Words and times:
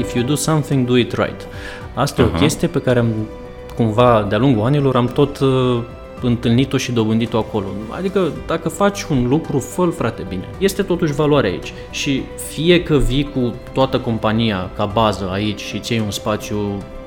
if 0.00 0.14
you 0.14 0.24
do 0.24 0.34
something, 0.34 0.86
do 0.86 0.96
it 0.96 1.12
right. 1.12 1.46
Asta 1.94 2.22
uh-huh. 2.22 2.32
e 2.32 2.36
o 2.36 2.38
chestie 2.38 2.68
pe 2.68 2.78
care 2.78 2.98
am, 2.98 3.08
cumva, 3.76 4.26
de-a 4.28 4.38
lungul 4.38 4.64
anilor, 4.64 4.96
am 4.96 5.06
tot 5.06 5.38
uh, 5.38 5.82
întâlnit-o 6.22 6.76
și 6.76 6.92
dobândit-o 6.92 7.38
acolo. 7.38 7.66
Adică 7.88 8.32
dacă 8.46 8.68
faci 8.68 9.02
un 9.02 9.28
lucru, 9.28 9.58
fă 9.58 9.84
frate 9.84 10.24
bine. 10.28 10.48
Este 10.58 10.82
totuși 10.82 11.12
valoare 11.12 11.46
aici. 11.46 11.72
Și 11.90 12.22
fie 12.50 12.82
că 12.82 12.96
vii 12.96 13.30
cu 13.34 13.54
toată 13.72 13.98
compania 13.98 14.70
ca 14.76 14.84
bază 14.84 15.28
aici 15.32 15.60
și 15.60 15.78
ți 15.78 15.98
un 15.98 16.10
spațiu 16.10 16.56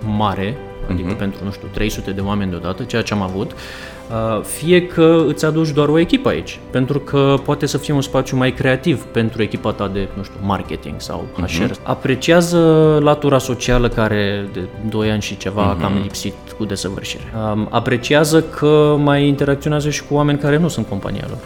mare, 0.06 0.58
adică 0.90 1.16
uh-huh. 1.16 1.18
pentru, 1.18 1.44
nu 1.44 1.52
știu, 1.52 1.68
300 1.74 2.12
de 2.12 2.22
oameni 2.22 2.50
deodată, 2.50 2.84
ceea 2.84 3.02
ce 3.02 3.14
am 3.14 3.22
avut, 3.22 3.52
uh, 3.52 4.44
fie 4.44 4.88
că 4.88 5.24
îți 5.28 5.46
aduci 5.46 5.70
doar 5.70 5.88
o 5.88 6.00
echipă 6.00 6.30
aici, 6.30 6.60
pentru 6.70 7.00
că 7.00 7.36
poate 7.46 7.66
să 7.66 7.78
fie 7.78 7.94
un 7.94 8.02
spațiu 8.02 8.38
mai 8.38 8.54
creativ 8.54 9.04
pentru 9.04 9.42
echipa 9.42 9.72
ta 9.72 9.88
de, 9.88 10.08
nu 10.14 10.24
știu, 10.24 10.40
marketing 10.42 10.96
sau 10.98 11.26
HR. 11.36 11.64
Uh-huh. 11.64 11.84
Apreciază 11.84 13.00
latura 13.02 13.38
socială 13.38 13.88
care 13.88 14.50
de 14.54 14.60
2 14.90 15.12
ani 15.12 15.22
și 15.22 15.38
ceva 15.38 15.76
uh-huh. 15.76 15.82
cam 15.82 16.00
lipsit 16.02 16.34
cu 16.58 16.66
desăvârșire. 16.66 17.24
Um, 17.54 17.68
apreciază 17.72 18.42
că 18.42 18.96
mai 18.98 19.28
interacționează 19.28 19.90
și 19.90 20.04
cu 20.04 20.14
oameni 20.14 20.38
care 20.38 20.58
nu 20.58 20.68
sunt 20.68 20.88
compania 20.88 21.26
lor. 21.28 21.40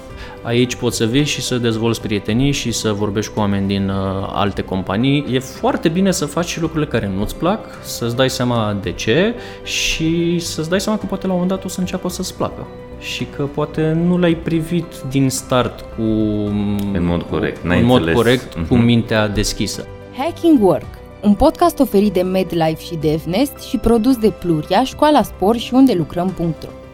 Aici 0.48 0.76
poți 0.76 0.98
să 0.98 1.06
vii 1.06 1.24
și 1.24 1.42
să 1.42 1.58
dezvolți 1.58 2.02
prietenii 2.02 2.52
și 2.52 2.72
să 2.72 2.92
vorbești 2.92 3.34
cu 3.34 3.40
oameni 3.40 3.68
din 3.68 3.90
uh, 3.90 3.96
alte 4.34 4.62
companii. 4.62 5.26
E 5.32 5.40
foarte 5.40 5.90
bine 5.90 6.12
să 6.12 6.26
faci 6.26 6.48
și 6.48 6.62
lucrurile 6.62 6.90
care 6.90 7.12
nu-ți 7.18 7.36
plac, 7.36 7.60
să-ți 7.84 8.16
dai 8.16 8.30
seama 8.30 8.78
de 8.82 8.92
ce 8.92 9.36
și 9.64 10.40
să-ți 10.40 10.70
dai 10.70 10.82
seama 10.82 11.00
că 11.00 11.06
poate 11.06 11.28
la 11.28 11.34
un 11.34 11.40
moment 11.40 11.58
dat 11.58 11.66
o 11.70 11.74
să 11.74 11.80
înceapă 11.80 12.10
să-ți 12.10 12.36
placă 12.36 12.68
și 13.00 13.28
că 13.36 13.44
poate 13.44 13.98
nu 14.06 14.18
l-ai 14.18 14.36
privit 14.36 14.86
din 15.10 15.30
start 15.30 15.86
cu 15.96 16.02
în 16.94 17.06
mod 17.06 17.22
corect, 17.22 17.64
în 17.64 17.86
mod 17.86 18.12
corect 18.12 18.58
uh-huh. 18.58 18.68
cu 18.68 18.76
mhm. 18.76 18.86
mintea 18.86 19.28
deschisă. 19.28 19.88
Hacking 20.18 20.64
Work, 20.64 20.98
un 21.24 21.34
podcast 21.34 21.80
oferit 21.80 22.14
de 22.14 22.22
MedLife 22.22 22.84
și 22.84 22.96
DevNest 22.96 23.58
și 23.70 23.78
produs 23.78 24.18
de 24.18 24.34
Pluria, 24.40 24.84
Școala 24.84 25.22
Spor 25.22 25.58
și 25.58 25.74
unde 25.74 25.94
lucrăm.ro. 25.94 26.87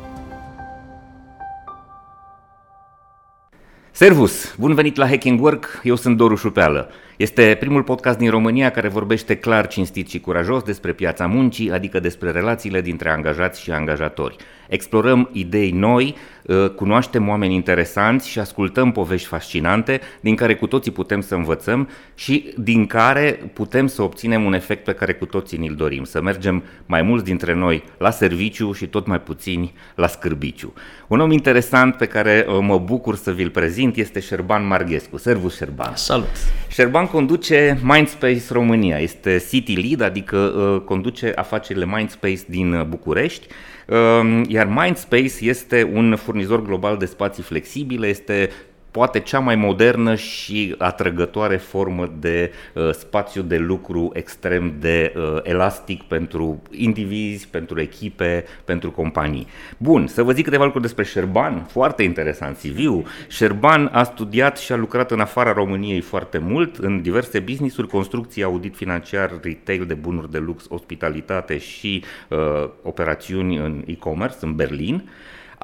Servus! 3.96 4.56
Bun 4.58 4.74
venit 4.74 4.96
la 4.96 5.08
Hacking 5.08 5.42
Work, 5.42 5.80
eu 5.84 5.96
sunt 5.96 6.18
Doru 6.18 6.36
Șupeală. 6.36 6.90
Este 7.18 7.58
primul 7.60 7.84
podcast 7.84 8.18
din 8.18 8.30
România 8.30 8.70
care 8.70 8.88
vorbește 8.88 9.36
clar, 9.36 9.68
cinstit 9.68 10.10
și 10.10 10.20
curajos 10.20 10.64
despre 10.64 10.94
piața 10.94 11.28
muncii, 11.28 11.72
adică 11.72 12.00
despre 12.00 12.32
relațiile 12.32 12.82
dintre 12.82 13.10
angajați 13.10 13.62
și 13.62 13.72
angajatori. 13.72 14.36
Explorăm 14.68 15.30
idei 15.32 15.72
noi, 15.72 16.16
uh, 16.44 16.70
cunoaștem 16.70 17.30
oameni 17.30 17.54
interesanți 17.54 18.30
și 18.30 18.40
ascultăm 18.40 18.92
povești 18.92 19.28
fascinante 19.28 20.02
din 20.20 20.36
care 20.36 20.56
cu 20.56 20.68
toții 20.68 20.92
putem 20.92 21.22
să 21.22 21.36
învățăm 21.36 21.90
și 22.16 22.54
din 22.58 22.86
care 22.86 23.52
putem 23.54 23.88
să 23.88 24.02
obținem 24.02 24.44
un 24.44 24.54
efect 24.54 24.84
pe 24.84 24.94
care 24.94 25.14
cu 25.14 25.26
toții 25.26 25.58
ni-l 25.58 25.76
dorim, 25.76 26.04
să 26.04 26.22
mergem 26.22 26.64
mai 26.86 27.02
mulți 27.02 27.24
dintre 27.24 27.54
noi 27.54 27.84
la 27.98 28.10
serviciu 28.10 28.72
și 28.72 28.88
tot 28.88 29.08
mai 29.08 29.22
puțini 29.22 29.74
la 29.96 30.08
scârbiciu. 30.08 30.74
Un 31.08 31.20
om 31.20 31.32
interesant 31.32 31.96
pe 31.96 32.06
care 32.06 32.46
uh, 32.48 32.58
mă 32.62 32.78
bucur 32.78 33.16
să 33.16 33.32
vi-l 33.32 33.50
prezint 33.50 33.96
este 33.96 34.20
Șerban 34.20 34.68
Marghescu. 34.68 35.18
Servus, 35.18 35.56
Șerban! 35.56 35.92
Salut! 35.96 36.36
Șerban 36.68 37.03
conduce 37.08 37.80
Mindspace 37.84 38.44
România, 38.50 38.98
este 38.98 39.44
City 39.50 39.74
Lead, 39.74 40.02
adică 40.02 40.38
uh, 40.38 40.82
conduce 40.82 41.32
afacerile 41.36 41.86
Mindspace 41.86 42.42
din 42.48 42.86
București, 42.90 43.48
Ehm, 43.86 44.46
iar 44.48 44.66
Mindspace 44.66 45.34
este 45.40 45.90
un 45.94 46.16
furnizor 46.16 46.62
global 46.62 46.98
de 46.98 47.06
spații 47.06 47.44
flexibile, 47.44 48.08
este 48.08 48.50
poate 48.94 49.20
cea 49.20 49.40
mai 49.40 49.56
modernă 49.56 50.16
și 50.16 50.76
atrăgătoare 50.78 51.58
formă 51.58 52.14
de 52.20 52.52
uh, 52.74 52.92
spațiu 52.92 53.42
de 53.42 53.58
lucru 53.58 54.12
extrem 54.14 54.74
de 54.80 55.14
uh, 55.16 55.40
elastic 55.44 56.04
pentru 56.04 56.62
indivizi, 56.72 57.48
pentru 57.48 57.82
echipe, 57.82 58.46
pentru 58.66 58.92
companii. 58.92 59.48
Bun, 59.78 60.08
să 60.08 60.24
vă 60.24 60.32
zic 60.32 60.44
câteva 60.44 60.64
lucruri 60.64 60.86
despre 60.86 61.04
Șerban, 61.04 61.64
foarte 61.64 62.04
interesant 62.04 62.58
CV-ul. 62.58 63.06
Șerban 63.28 63.90
a 63.94 64.04
studiat 64.04 64.58
și 64.58 64.72
a 64.72 64.76
lucrat 64.76 65.12
în 65.12 65.20
afara 65.20 65.54
României 65.54 66.02
foarte 66.02 66.38
mult, 66.38 66.78
în 66.78 67.02
diverse 67.02 67.40
business-uri, 67.40 67.88
construcții, 67.88 68.44
audit 68.44 68.76
financiar, 68.76 69.32
retail 69.42 69.86
de 69.86 69.94
bunuri 69.94 70.32
de 70.32 70.38
lux, 70.38 70.66
ospitalitate 70.70 71.58
și 71.58 72.04
uh, 72.30 72.38
operațiuni 72.84 73.58
în 73.58 73.84
e-commerce 73.86 74.38
în 74.42 74.56
Berlin. 74.56 75.10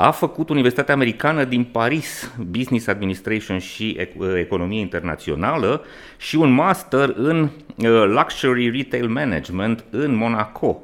A 0.01 0.11
făcut 0.11 0.49
Universitatea 0.49 0.93
Americană 0.93 1.43
din 1.43 1.63
Paris, 1.63 2.31
Business 2.49 2.87
Administration 2.87 3.57
și 3.57 3.97
Economie 4.37 4.79
Internațională 4.79 5.83
și 6.17 6.35
un 6.35 6.51
master 6.51 7.13
în 7.15 7.41
uh, 7.41 8.03
Luxury 8.05 8.69
Retail 8.69 9.07
Management 9.07 9.83
în 9.89 10.15
Monaco. 10.15 10.81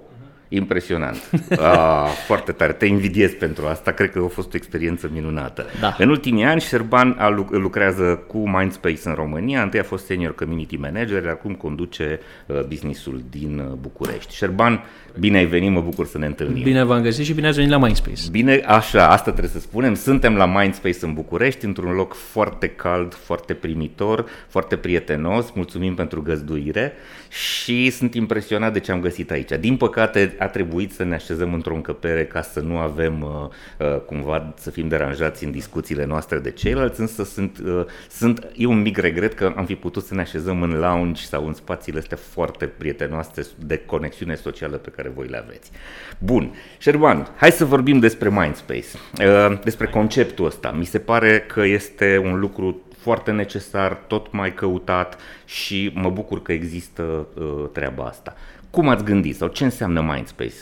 Impresionant. 0.49 1.29
Ah, 1.49 2.07
foarte 2.27 2.51
tare. 2.51 2.71
Te 2.71 2.85
invidiez 2.85 3.31
pentru 3.31 3.65
asta. 3.65 3.91
Cred 3.91 4.11
că 4.11 4.21
a 4.25 4.27
fost 4.27 4.53
o 4.53 4.55
experiență 4.55 5.09
minunată. 5.13 5.65
Da. 5.79 5.95
În 5.97 6.09
ultimii 6.09 6.43
ani, 6.43 6.61
Șerban 6.61 7.15
a 7.19 7.29
lucrează 7.49 8.23
cu 8.27 8.49
Mindspace 8.49 8.99
în 9.03 9.13
România. 9.13 9.61
Întâi 9.61 9.79
a 9.79 9.83
fost 9.83 10.05
senior 10.05 10.35
community 10.35 10.75
manager, 10.75 11.27
acum 11.27 11.53
conduce 11.53 12.19
uh, 12.45 12.61
businessul 12.61 13.23
din 13.29 13.59
uh, 13.59 13.77
București. 13.81 14.35
Șerban, 14.35 14.83
bine 15.19 15.37
ai 15.37 15.45
venit, 15.45 15.71
mă 15.71 15.81
bucur 15.81 16.05
să 16.05 16.17
ne 16.17 16.25
întâlnim. 16.25 16.63
Bine 16.63 16.83
v-am 16.83 17.01
găsit 17.01 17.25
și 17.25 17.33
bine 17.33 17.47
ați 17.47 17.55
venit 17.55 17.71
la 17.71 17.77
Mindspace. 17.77 18.21
Bine, 18.31 18.61
așa, 18.65 19.07
asta 19.07 19.31
trebuie 19.31 19.51
să 19.51 19.59
spunem. 19.59 19.93
Suntem 19.93 20.35
la 20.35 20.45
Mindspace 20.45 20.97
în 21.01 21.13
București, 21.13 21.65
într-un 21.65 21.91
loc 21.91 22.13
foarte 22.13 22.67
cald, 22.67 23.13
foarte 23.13 23.53
primitor, 23.53 24.25
foarte 24.47 24.75
prietenos. 24.75 25.51
Mulțumim 25.53 25.95
pentru 25.95 26.21
găzduire 26.21 26.93
și 27.29 27.89
sunt 27.89 28.13
impresionat 28.13 28.73
de 28.73 28.79
ce 28.79 28.91
am 28.91 28.99
găsit 28.99 29.31
aici. 29.31 29.51
Din 29.59 29.77
păcate, 29.77 30.34
a 30.39 30.47
trebuit 30.47 30.93
să 30.93 31.03
ne 31.03 31.15
așezăm 31.15 31.53
într-o 31.53 31.75
încăpere 31.75 32.25
ca 32.25 32.41
să 32.41 32.59
nu 32.59 32.77
avem 32.77 33.21
uh, 33.21 33.87
uh, 33.87 33.99
cumva 33.99 34.53
să 34.57 34.69
fim 34.69 34.87
deranjați 34.87 35.43
în 35.43 35.51
discuțiile 35.51 36.05
noastre 36.05 36.39
de 36.39 36.51
ceilalți, 36.51 36.99
însă 36.99 37.23
sunt, 37.23 37.57
uh, 37.65 37.85
sunt 38.09 38.47
e 38.55 38.65
un 38.65 38.81
mic 38.81 38.97
regret 38.97 39.33
că 39.33 39.53
am 39.55 39.65
fi 39.65 39.75
putut 39.75 40.03
să 40.03 40.13
ne 40.13 40.21
așezăm 40.21 40.61
în 40.61 40.71
lounge 40.79 41.23
sau 41.23 41.47
în 41.47 41.53
spațiile 41.53 41.99
astea 41.99 42.17
foarte 42.17 42.65
prietenoase 42.65 43.47
de 43.59 43.77
conexiune 43.77 44.35
socială 44.35 44.77
pe 44.77 44.89
care 44.89 45.11
voi 45.15 45.27
le 45.27 45.37
aveți. 45.37 45.71
Bun, 46.17 46.53
Șerban, 46.77 47.27
hai 47.35 47.51
să 47.51 47.65
vorbim 47.65 47.99
despre 47.99 48.29
Mindspace, 48.29 48.85
uh, 49.19 49.59
despre 49.63 49.87
conceptul 49.87 50.45
ăsta. 50.45 50.71
Mi 50.71 50.85
se 50.85 50.99
pare 50.99 51.39
că 51.39 51.63
este 51.63 52.21
un 52.23 52.39
lucru 52.39 52.81
foarte 53.05 53.31
necesar, 53.31 53.93
tot 53.93 54.31
mai 54.31 54.53
căutat 54.53 55.17
și 55.45 55.91
mă 55.93 56.09
bucur 56.09 56.41
că 56.41 56.51
există 56.51 57.27
uh, 57.33 57.69
treaba 57.73 58.03
asta. 58.03 58.35
Cum 58.75 58.89
ați 58.89 59.03
gândit 59.03 59.35
sau 59.35 59.47
ce 59.47 59.63
înseamnă 59.63 60.01
Mindspace? 60.01 60.53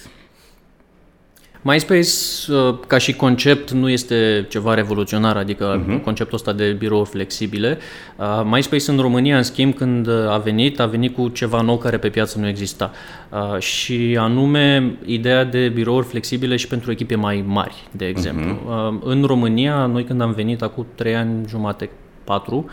MySpace, 1.62 2.10
uh, 2.52 2.80
ca 2.88 2.98
și 2.98 3.14
concept, 3.14 3.72
nu 3.72 3.90
este 3.90 4.46
ceva 4.50 4.74
revoluționar, 4.74 5.38
adică 5.38 5.84
uh-huh. 5.84 6.04
conceptul 6.04 6.36
ăsta 6.36 6.54
de 6.54 6.72
birouri 6.72 7.10
flexibile. 7.10 7.78
Uh, 8.18 8.42
MySpace 8.46 8.92
în 8.92 8.98
România, 8.98 9.38
în 9.38 9.44
schimb, 9.44 9.74
când 9.74 10.10
a 10.10 10.38
venit, 10.38 10.80
a 10.80 10.86
venit 10.86 11.16
cu 11.16 11.28
ceva 11.28 11.62
nou 11.62 11.78
care 11.78 11.98
pe 11.98 12.10
piață 12.10 12.40
nu 12.40 12.48
exista. 12.48 12.92
Uh, 13.30 13.60
și 13.60 14.18
anume, 14.20 14.98
ideea 15.06 15.44
de 15.44 15.70
birouri 15.70 16.06
flexibile 16.06 16.56
și 16.56 16.68
pentru 16.68 16.92
echipe 16.92 17.16
mai 17.16 17.44
mari, 17.48 17.88
de 17.92 18.06
exemplu. 18.06 18.54
Uh-huh. 18.54 19.04
În 19.04 19.24
România, 19.24 19.86
noi 19.86 20.04
când 20.04 20.22
am 20.22 20.32
venit 20.32 20.62
acum 20.62 20.86
trei 20.96 21.16
ani 21.16 21.48
jumate, 21.48 21.90
patru, 22.24 22.66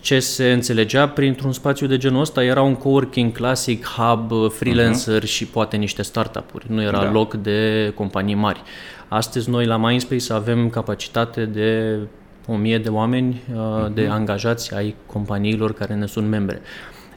ce 0.00 0.20
se 0.20 0.52
înțelegea 0.52 1.08
printr-un 1.08 1.52
spațiu 1.52 1.86
de 1.86 1.96
genul 1.96 2.20
ăsta 2.20 2.44
era 2.44 2.62
un 2.62 2.74
coworking 2.74 3.32
clasic, 3.32 3.86
hub, 3.86 4.52
freelancer 4.52 5.22
uh-huh. 5.22 5.26
și 5.26 5.46
poate 5.46 5.76
niște 5.76 6.02
startup-uri. 6.02 6.64
Nu 6.68 6.82
era 6.82 7.02
da. 7.02 7.10
loc 7.10 7.34
de 7.34 7.92
companii 7.94 8.34
mari. 8.34 8.62
Astăzi 9.08 9.50
noi 9.50 9.66
la 9.66 9.76
Mindspace 9.76 10.32
avem 10.32 10.70
capacitate 10.70 11.44
de 11.44 11.98
o 12.46 12.56
mie 12.56 12.78
de 12.78 12.88
oameni, 12.88 13.42
uh-huh. 13.50 13.92
de 13.94 14.06
angajați 14.10 14.74
ai 14.74 14.94
companiilor 15.06 15.72
care 15.74 15.94
ne 15.94 16.06
sunt 16.06 16.28
membre 16.28 16.62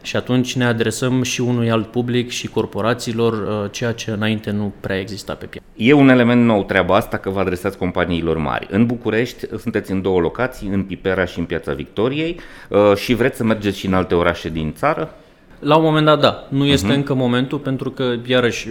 și 0.06 0.16
atunci 0.16 0.56
ne 0.56 0.66
adresăm 0.66 1.24
și 1.24 1.42
unui 1.42 1.72
alt 1.72 1.88
public 1.88 2.30
și 2.30 2.48
corporațiilor, 2.48 3.34
uh, 3.34 3.72
ceea 3.72 3.92
ce 3.92 4.12
înainte 4.12 4.52
nu 4.52 4.74
prea 4.80 5.00
exista 5.00 5.34
pe 5.34 5.46
piață. 5.46 5.66
E 5.75 5.94
un 5.94 6.10
element 6.10 6.46
nou 6.46 6.63
treaba 6.63 6.96
asta 6.96 7.18
că 7.18 7.30
vă 7.30 7.40
adresați 7.40 7.78
companiilor 7.78 8.38
mari. 8.38 8.68
În 8.69 8.86
București 8.86 9.46
sunteți 9.57 9.92
în 9.92 10.02
două 10.02 10.19
locații, 10.19 10.68
în 10.68 10.84
Pipera 10.84 11.25
și 11.25 11.40
în 11.40 11.46
Piața 11.46 11.74
Victoriei 11.74 12.40
uh, 12.69 12.96
și 12.96 13.13
vreți 13.13 13.38
să 13.38 13.44
mergeți 13.44 13.78
și 13.78 13.86
în 13.86 13.94
alte 13.94 14.16
orașe 14.16 14.50
din 14.50 14.74
țară? 14.74 15.16
La 15.60 15.75
un 15.75 15.84
moment 15.84 16.06
dat, 16.06 16.19
da. 16.19 16.48
Nu 16.50 16.66
este 16.66 16.92
uh-huh. 16.92 16.96
încă 16.96 17.13
momentul 17.13 17.57
pentru 17.57 17.92
că, 17.92 18.16
iarăși, 18.25 18.69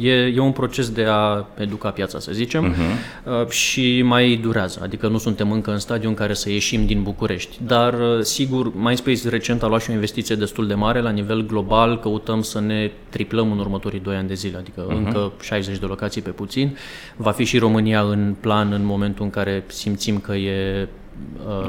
e, 0.00 0.12
e 0.12 0.38
un 0.38 0.52
proces 0.52 0.90
de 0.90 1.06
a 1.08 1.46
educa 1.58 1.90
piața, 1.90 2.18
să 2.18 2.32
zicem, 2.32 2.74
uh-huh. 2.74 3.48
și 3.48 4.02
mai 4.02 4.38
durează. 4.42 4.80
Adică 4.82 5.08
nu 5.08 5.18
suntem 5.18 5.52
încă 5.52 5.70
în 5.70 5.78
stadiu 5.78 6.08
în 6.08 6.14
care 6.14 6.34
să 6.34 6.50
ieșim 6.50 6.86
din 6.86 7.02
București. 7.02 7.58
Dar, 7.66 7.94
uh, 7.94 8.20
sigur, 8.20 8.72
MySpace 8.74 9.28
recent 9.28 9.62
a 9.62 9.66
luat 9.66 9.82
și 9.82 9.90
o 9.90 9.92
investiție 9.92 10.34
destul 10.34 10.66
de 10.66 10.74
mare 10.74 11.00
la 11.00 11.10
nivel 11.10 11.46
global. 11.46 11.98
Căutăm 11.98 12.42
să 12.42 12.60
ne 12.60 12.90
triplăm 13.08 13.52
în 13.52 13.58
următorii 13.58 14.00
2 14.00 14.16
ani 14.16 14.28
de 14.28 14.34
zile, 14.34 14.56
adică 14.56 14.86
uh-huh. 14.86 14.96
încă 14.96 15.32
60 15.40 15.78
de 15.78 15.86
locații 15.86 16.22
pe 16.22 16.30
puțin. 16.30 16.76
Va 17.16 17.30
fi 17.30 17.44
și 17.44 17.58
România 17.58 18.00
în 18.00 18.34
plan 18.40 18.72
în 18.72 18.84
momentul 18.84 19.24
în 19.24 19.30
care 19.30 19.64
simțim 19.66 20.18
că 20.18 20.34
e 20.34 20.80
uh, 20.82 20.88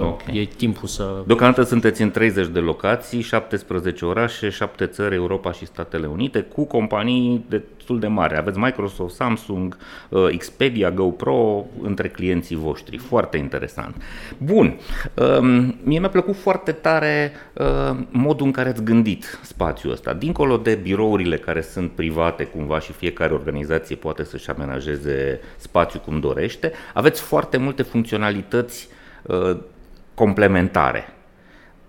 okay. 0.01 0.37
e 0.37 0.45
timpul 0.45 0.87
să... 0.87 1.23
Deocamdată 1.25 1.63
sunteți 1.63 2.01
în 2.01 2.11
30 2.11 2.47
de 2.47 2.59
locații, 2.59 3.21
17 3.21 4.05
orașe, 4.05 4.49
7 4.49 4.85
țări, 4.85 5.15
Europa 5.15 5.51
și 5.51 5.65
Statele 5.65 6.07
Unite, 6.07 6.41
cu 6.41 6.63
companii 6.63 7.45
destul 7.49 7.99
de 7.99 8.07
mari. 8.07 8.37
Aveți 8.37 8.57
Microsoft, 8.57 9.15
Samsung, 9.15 9.77
uh, 10.09 10.27
Expedia, 10.29 10.91
GoPro 10.91 11.65
între 11.81 12.07
clienții 12.07 12.55
voștri. 12.55 12.97
Foarte 12.97 13.37
interesant. 13.37 13.95
Bun. 14.37 14.77
Um, 15.13 15.75
mie 15.83 15.99
mi-a 15.99 16.09
plăcut 16.09 16.35
foarte 16.35 16.71
tare 16.71 17.31
uh, 17.53 17.97
modul 18.09 18.45
în 18.45 18.51
care 18.51 18.69
ați 18.69 18.83
gândit 18.83 19.39
spațiul 19.41 19.91
ăsta. 19.91 20.13
Dincolo 20.13 20.57
de 20.57 20.75
birourile 20.75 21.37
care 21.37 21.61
sunt 21.61 21.91
private 21.91 22.43
cumva 22.43 22.79
și 22.79 22.91
fiecare 22.91 23.33
organizație 23.33 23.95
poate 23.95 24.23
să-și 24.23 24.49
amenajeze 24.49 25.39
spațiul 25.57 26.01
cum 26.01 26.19
dorește, 26.19 26.71
aveți 26.93 27.21
foarte 27.21 27.57
multe 27.57 27.83
funcționalități 27.83 28.87
uh, 28.89 29.01
complementare. 30.15 31.05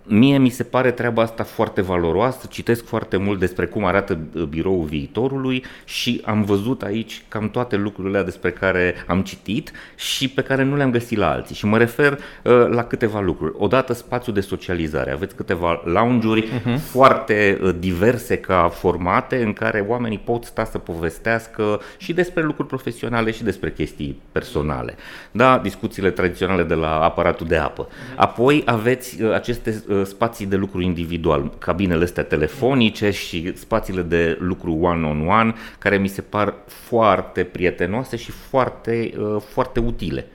Mie 0.07 0.37
mi 0.37 0.49
se 0.49 0.63
pare 0.63 0.91
treaba 0.91 1.21
asta 1.21 1.43
foarte 1.43 1.81
valoroasă, 1.81 2.47
citesc 2.49 2.85
foarte 2.85 3.17
mult 3.17 3.39
despre 3.39 3.65
cum 3.65 3.85
arată 3.85 4.19
uh, 4.33 4.43
biroul 4.43 4.83
viitorului 4.83 5.63
și 5.85 6.21
am 6.25 6.43
văzut 6.43 6.81
aici 6.81 7.23
cam 7.27 7.49
toate 7.49 7.75
lucrurile 7.75 8.23
despre 8.23 8.51
care 8.51 8.95
am 9.07 9.21
citit 9.21 9.71
și 9.95 10.29
pe 10.29 10.41
care 10.41 10.63
nu 10.63 10.75
le-am 10.75 10.91
găsit 10.91 11.17
la 11.17 11.31
alții. 11.31 11.55
Și 11.55 11.65
mă 11.65 11.77
refer 11.77 12.11
uh, 12.11 12.67
la 12.67 12.83
câteva 12.83 13.19
lucruri. 13.19 13.53
Odată 13.57 13.93
spațiu 13.93 14.31
de 14.31 14.41
socializare. 14.41 15.11
Aveți 15.11 15.35
câteva 15.35 15.81
lounge-uri 15.85 16.47
uh-huh. 16.47 16.79
foarte 16.79 17.59
uh, 17.61 17.75
diverse 17.79 18.37
ca 18.37 18.69
formate 18.73 19.43
în 19.43 19.53
care 19.53 19.85
oamenii 19.87 20.19
pot 20.19 20.43
sta 20.43 20.65
să 20.65 20.77
povestească 20.77 21.81
și 21.97 22.13
despre 22.13 22.43
lucruri 22.43 22.67
profesionale 22.67 23.31
și 23.31 23.43
despre 23.43 23.71
chestii 23.71 24.21
personale. 24.31 24.95
Da, 25.31 25.59
discuțiile 25.63 26.09
tradiționale 26.09 26.63
de 26.63 26.73
la 26.73 26.99
aparatul 27.03 27.47
de 27.47 27.57
apă. 27.57 27.87
Apoi 28.15 28.61
aveți 28.65 29.21
uh, 29.21 29.33
aceste 29.33 29.83
uh, 29.87 29.94
spații 30.03 30.45
de 30.45 30.55
lucru 30.55 30.81
individual, 30.81 31.51
cabinele 31.57 32.03
astea 32.03 32.23
telefonice 32.23 33.11
și 33.11 33.57
spațiile 33.57 34.01
de 34.01 34.37
lucru 34.39 34.73
one-on-one, 34.73 35.53
care 35.79 35.97
mi 35.97 36.07
se 36.07 36.21
par 36.21 36.53
foarte 36.65 37.43
prietenoase 37.43 38.15
și 38.15 38.31
foarte, 38.31 39.13
uh, 39.17 39.41
foarte 39.41 39.79
utile 39.79 40.27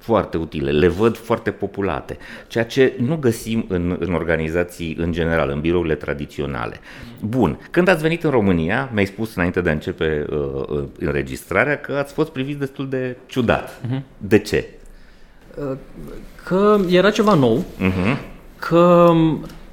foarte 0.00 0.36
utile, 0.36 0.70
le 0.70 0.88
văd 0.88 1.16
foarte 1.16 1.50
populate, 1.50 2.18
ceea 2.46 2.64
ce 2.64 2.92
nu 2.98 3.16
găsim 3.16 3.64
în, 3.68 3.96
în 4.00 4.14
organizații 4.14 4.96
în 4.98 5.12
general, 5.12 5.50
în 5.50 5.60
birourile 5.60 5.94
tradiționale. 5.94 6.80
Bun, 7.20 7.58
când 7.70 7.88
ați 7.88 8.02
venit 8.02 8.24
în 8.24 8.30
România, 8.30 8.90
mi-ai 8.92 9.06
spus 9.06 9.34
înainte 9.34 9.60
de 9.60 9.68
a 9.68 9.72
începe 9.72 10.26
uh, 10.30 10.38
uh 10.68 10.84
înregistrarea 10.98 11.78
că 11.78 11.92
ați 11.92 12.12
fost 12.12 12.30
privit 12.30 12.58
destul 12.58 12.88
de 12.88 13.16
ciudat. 13.26 13.80
Uh-huh. 13.80 14.00
De 14.16 14.38
ce? 14.38 14.68
Uh, 15.54 15.76
că 16.44 16.78
era 16.88 17.10
ceva 17.10 17.34
nou, 17.34 17.64
uh-huh 17.78 18.38
că 18.60 19.12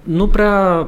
nu 0.04 0.28
prea 0.28 0.88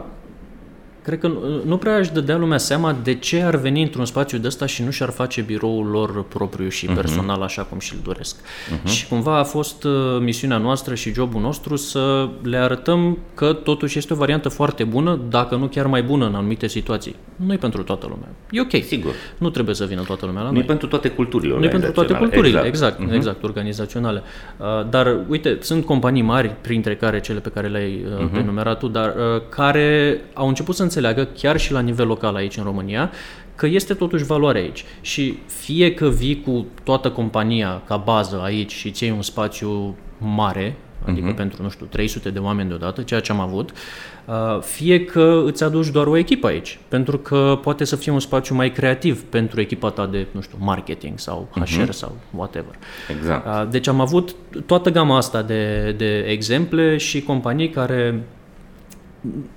cred 1.10 1.22
că 1.22 1.32
nu 1.66 1.78
prea 1.78 1.98
își 1.98 2.12
dădea 2.12 2.38
lumea 2.38 2.58
seama 2.58 2.96
de 3.04 3.14
ce 3.14 3.42
ar 3.42 3.56
veni 3.56 3.82
într-un 3.82 4.06
spațiu 4.06 4.38
de 4.38 4.48
ăsta 4.48 4.66
și 4.66 4.84
nu 4.84 4.90
și-ar 4.90 5.10
face 5.10 5.42
biroul 5.42 5.86
lor 5.86 6.24
propriu 6.24 6.70
și 6.70 6.88
uh-huh. 6.88 6.96
personal 6.96 7.42
așa 7.42 7.62
cum 7.62 7.80
și-l 7.80 7.98
doresc. 8.04 8.36
Uh-huh. 8.40 8.90
Și 8.90 9.08
cumva 9.08 9.38
a 9.38 9.44
fost 9.44 9.84
uh, 9.84 9.92
misiunea 10.20 10.58
noastră 10.58 10.96
și 10.96 11.14
jobul 11.14 11.42
nostru 11.42 11.76
să 11.76 12.30
le 12.42 12.58
arătăm 12.58 13.18
că 13.34 13.54
totuși 13.54 13.98
este 13.98 14.14
o 14.14 14.16
variantă 14.16 14.50
foarte 14.50 14.84
bună, 14.84 15.20
dacă 15.30 15.56
nu 15.56 15.68
chiar 15.68 15.88
mai 15.88 16.04
bună 16.04 16.26
în 16.26 16.36
anumite 16.36 16.68
situații. 16.68 17.16
Nu 17.36 17.54
e 17.54 17.58
pentru 17.58 17.84
toată 17.84 18.08
lumea. 18.10 18.28
E 18.52 18.62
ok. 18.62 18.84
Sigur. 18.84 19.14
Nu 19.38 19.50
trebuie 19.50 19.76
să 19.76 19.86
vină 19.86 20.02
toată 20.02 20.26
lumea 20.26 20.42
la 20.42 20.48
noi. 20.48 20.58
Nu 20.58 20.64
e 20.64 20.68
pentru 20.68 20.88
toate 20.88 21.10
culturile 21.10 21.58
Nu 21.58 21.64
e 21.64 21.68
pentru 21.68 21.92
toate 21.92 22.14
culturile, 22.14 22.62
exact, 22.66 22.66
exact, 22.66 23.12
uh-huh. 23.12 23.16
exact 23.16 23.44
organizaționale. 23.44 24.22
Uh, 24.58 24.66
dar, 24.90 25.18
uite, 25.28 25.58
sunt 25.62 25.86
companii 25.86 26.22
mari, 26.22 26.56
printre 26.62 26.96
care 26.96 27.20
cele 27.20 27.40
pe 27.40 27.50
care 27.50 27.68
le-ai 27.68 28.06
uh-huh. 28.06 28.38
enumerat 28.38 28.80
tu, 28.80 28.88
dar 28.88 29.14
care 29.50 30.22
au 30.34 30.48
început 30.48 30.76
să 30.76 30.84
înțeleagă, 30.84 30.98
chiar 31.38 31.60
și 31.60 31.72
la 31.72 31.80
nivel 31.80 32.08
local 32.08 32.36
aici 32.36 32.58
în 32.58 32.64
România, 32.64 33.12
că 33.56 33.66
este 33.66 33.94
totuși 33.94 34.24
valoare 34.24 34.60
aici. 34.60 34.86
Și 35.02 35.40
fie 35.46 35.94
că 35.94 36.10
vii 36.10 36.42
cu 36.42 36.66
toată 36.84 37.12
compania 37.12 37.82
ca 37.88 37.98
bază 37.98 38.42
aici 38.44 38.72
și 38.72 38.92
ți 38.92 39.10
un 39.10 39.22
spațiu 39.22 39.96
mare, 40.18 40.76
adică 41.06 41.34
uh-huh. 41.34 41.36
pentru, 41.36 41.64
nu 41.64 41.70
știu, 41.70 41.86
300 41.86 42.30
de 42.30 42.40
oameni 42.40 42.70
deodată, 42.70 43.02
ceea 43.02 43.20
ce 43.20 43.32
am 43.32 43.40
avut, 43.40 43.70
uh, 44.26 44.62
fie 44.62 45.06
că 45.06 45.44
îți 45.46 45.64
aduci 45.64 45.88
doar 45.88 46.08
o 46.08 46.18
echipă 46.18 46.48
aici, 46.48 46.80
pentru 46.88 47.18
că 47.18 47.60
poate 47.62 47.84
să 47.84 47.96
fie 47.96 48.12
un 48.12 48.20
spațiu 48.20 48.56
mai 48.56 48.72
creativ 48.72 49.24
pentru 49.24 49.62
echipa 49.62 49.90
ta 49.90 50.06
de, 50.06 50.28
nu 50.32 50.42
știu, 50.42 50.58
marketing 50.62 51.20
sau 51.20 51.48
HR 51.52 51.60
uh-huh. 51.60 51.78
Mhm. 51.78 51.92
sau 51.92 52.18
whatever. 52.36 52.76
Exact. 53.18 53.46
Uh, 53.46 53.68
deci 53.70 53.88
am 53.88 54.00
avut 54.00 54.36
toată 54.66 54.90
gama 54.90 55.18
asta 55.18 55.42
de, 55.42 55.94
de 55.98 56.18
exemple 56.18 56.98
și 56.98 57.22
companii 57.22 57.70
care 57.70 58.24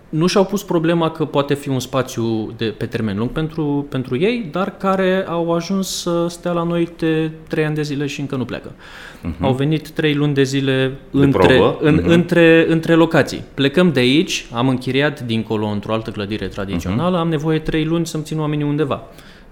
nu 0.08 0.26
și-au 0.26 0.44
pus 0.44 0.62
problema 0.62 1.10
că 1.10 1.24
poate 1.24 1.54
fi 1.54 1.68
un 1.68 1.80
spațiu 1.80 2.52
de, 2.56 2.64
pe 2.64 2.86
termen 2.86 3.16
lung 3.16 3.30
pentru, 3.30 3.86
pentru 3.88 4.18
ei, 4.18 4.48
dar 4.50 4.76
care 4.76 5.24
au 5.28 5.52
ajuns 5.52 6.00
să 6.00 6.26
stea 6.28 6.52
la 6.52 6.62
noi 6.62 6.88
de 6.96 7.30
trei 7.48 7.64
ani 7.64 7.74
de 7.74 7.82
zile 7.82 8.06
și 8.06 8.20
încă 8.20 8.36
nu 8.36 8.44
pleacă. 8.44 8.70
Uh-huh. 8.70 9.40
Au 9.40 9.52
venit 9.52 9.90
trei 9.90 10.14
luni 10.14 10.34
de 10.34 10.42
zile 10.42 10.92
de 11.10 11.24
între, 11.24 11.60
în, 11.80 12.00
uh-huh. 12.00 12.04
între, 12.04 12.64
între 12.68 12.94
locații. 12.94 13.42
Plecăm 13.54 13.92
de 13.92 14.00
aici, 14.00 14.46
am 14.52 14.68
închiriat 14.68 15.20
dincolo 15.20 15.66
într-o 15.66 15.92
altă 15.92 16.10
clădire 16.10 16.46
tradițională, 16.46 17.16
uh-huh. 17.16 17.20
am 17.20 17.28
nevoie 17.28 17.58
trei 17.58 17.84
luni 17.84 18.06
să-mi 18.06 18.24
țin 18.24 18.38
oamenii 18.38 18.64
undeva. 18.64 19.02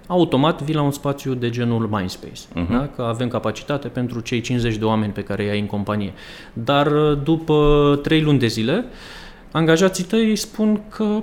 Automat 0.07 0.61
vii 0.61 0.75
la 0.75 0.81
un 0.81 0.91
spațiu 0.91 1.33
de 1.33 1.49
genul 1.49 1.89
Mindspace, 1.91 2.41
uh-huh. 2.49 2.71
da? 2.71 2.89
că 2.95 3.01
avem 3.01 3.27
capacitate 3.27 3.87
pentru 3.87 4.19
cei 4.19 4.41
50 4.41 4.75
de 4.75 4.85
oameni 4.85 5.11
pe 5.11 5.23
care 5.23 5.43
i-ai 5.43 5.59
în 5.59 5.65
companie. 5.65 6.13
Dar 6.53 6.87
după 7.23 7.99
trei 8.03 8.21
luni 8.21 8.39
de 8.39 8.47
zile, 8.47 8.85
angajații 9.51 10.03
tăi 10.03 10.35
spun 10.35 10.81
că 10.89 11.21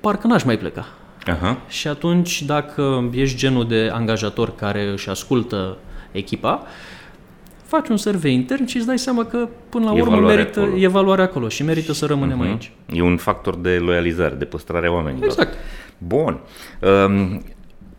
parcă 0.00 0.26
n-aș 0.26 0.42
mai 0.42 0.58
pleca. 0.58 0.86
Aha. 1.26 1.60
Și 1.68 1.88
atunci, 1.88 2.42
dacă 2.42 3.10
ești 3.12 3.36
genul 3.36 3.68
de 3.68 3.90
angajator 3.92 4.54
care 4.54 4.90
își 4.92 5.08
ascultă 5.08 5.76
echipa, 6.12 6.62
faci 7.64 7.88
un 7.88 7.96
survey 7.96 8.32
intern 8.32 8.66
și 8.66 8.76
îți 8.76 8.86
dai 8.86 8.98
seama 8.98 9.24
că 9.24 9.48
până 9.68 9.84
la 9.84 9.96
e 9.96 10.00
urmă 10.00 10.20
merită, 10.20 10.60
acolo. 10.60 10.76
e 10.76 10.86
valoare 10.86 11.22
acolo 11.22 11.48
și 11.48 11.62
merită 11.62 11.92
să 11.92 12.06
rămânem 12.06 12.44
uh-huh. 12.44 12.48
aici. 12.48 12.72
E 12.92 13.02
un 13.02 13.16
factor 13.16 13.56
de 13.56 13.70
loializare, 13.70 14.34
de 14.34 14.44
păstrare 14.44 14.86
a 14.86 14.90
oamenilor. 14.90 15.28
Exact. 15.28 15.54
Bun. 15.98 16.40
Um, 17.06 17.42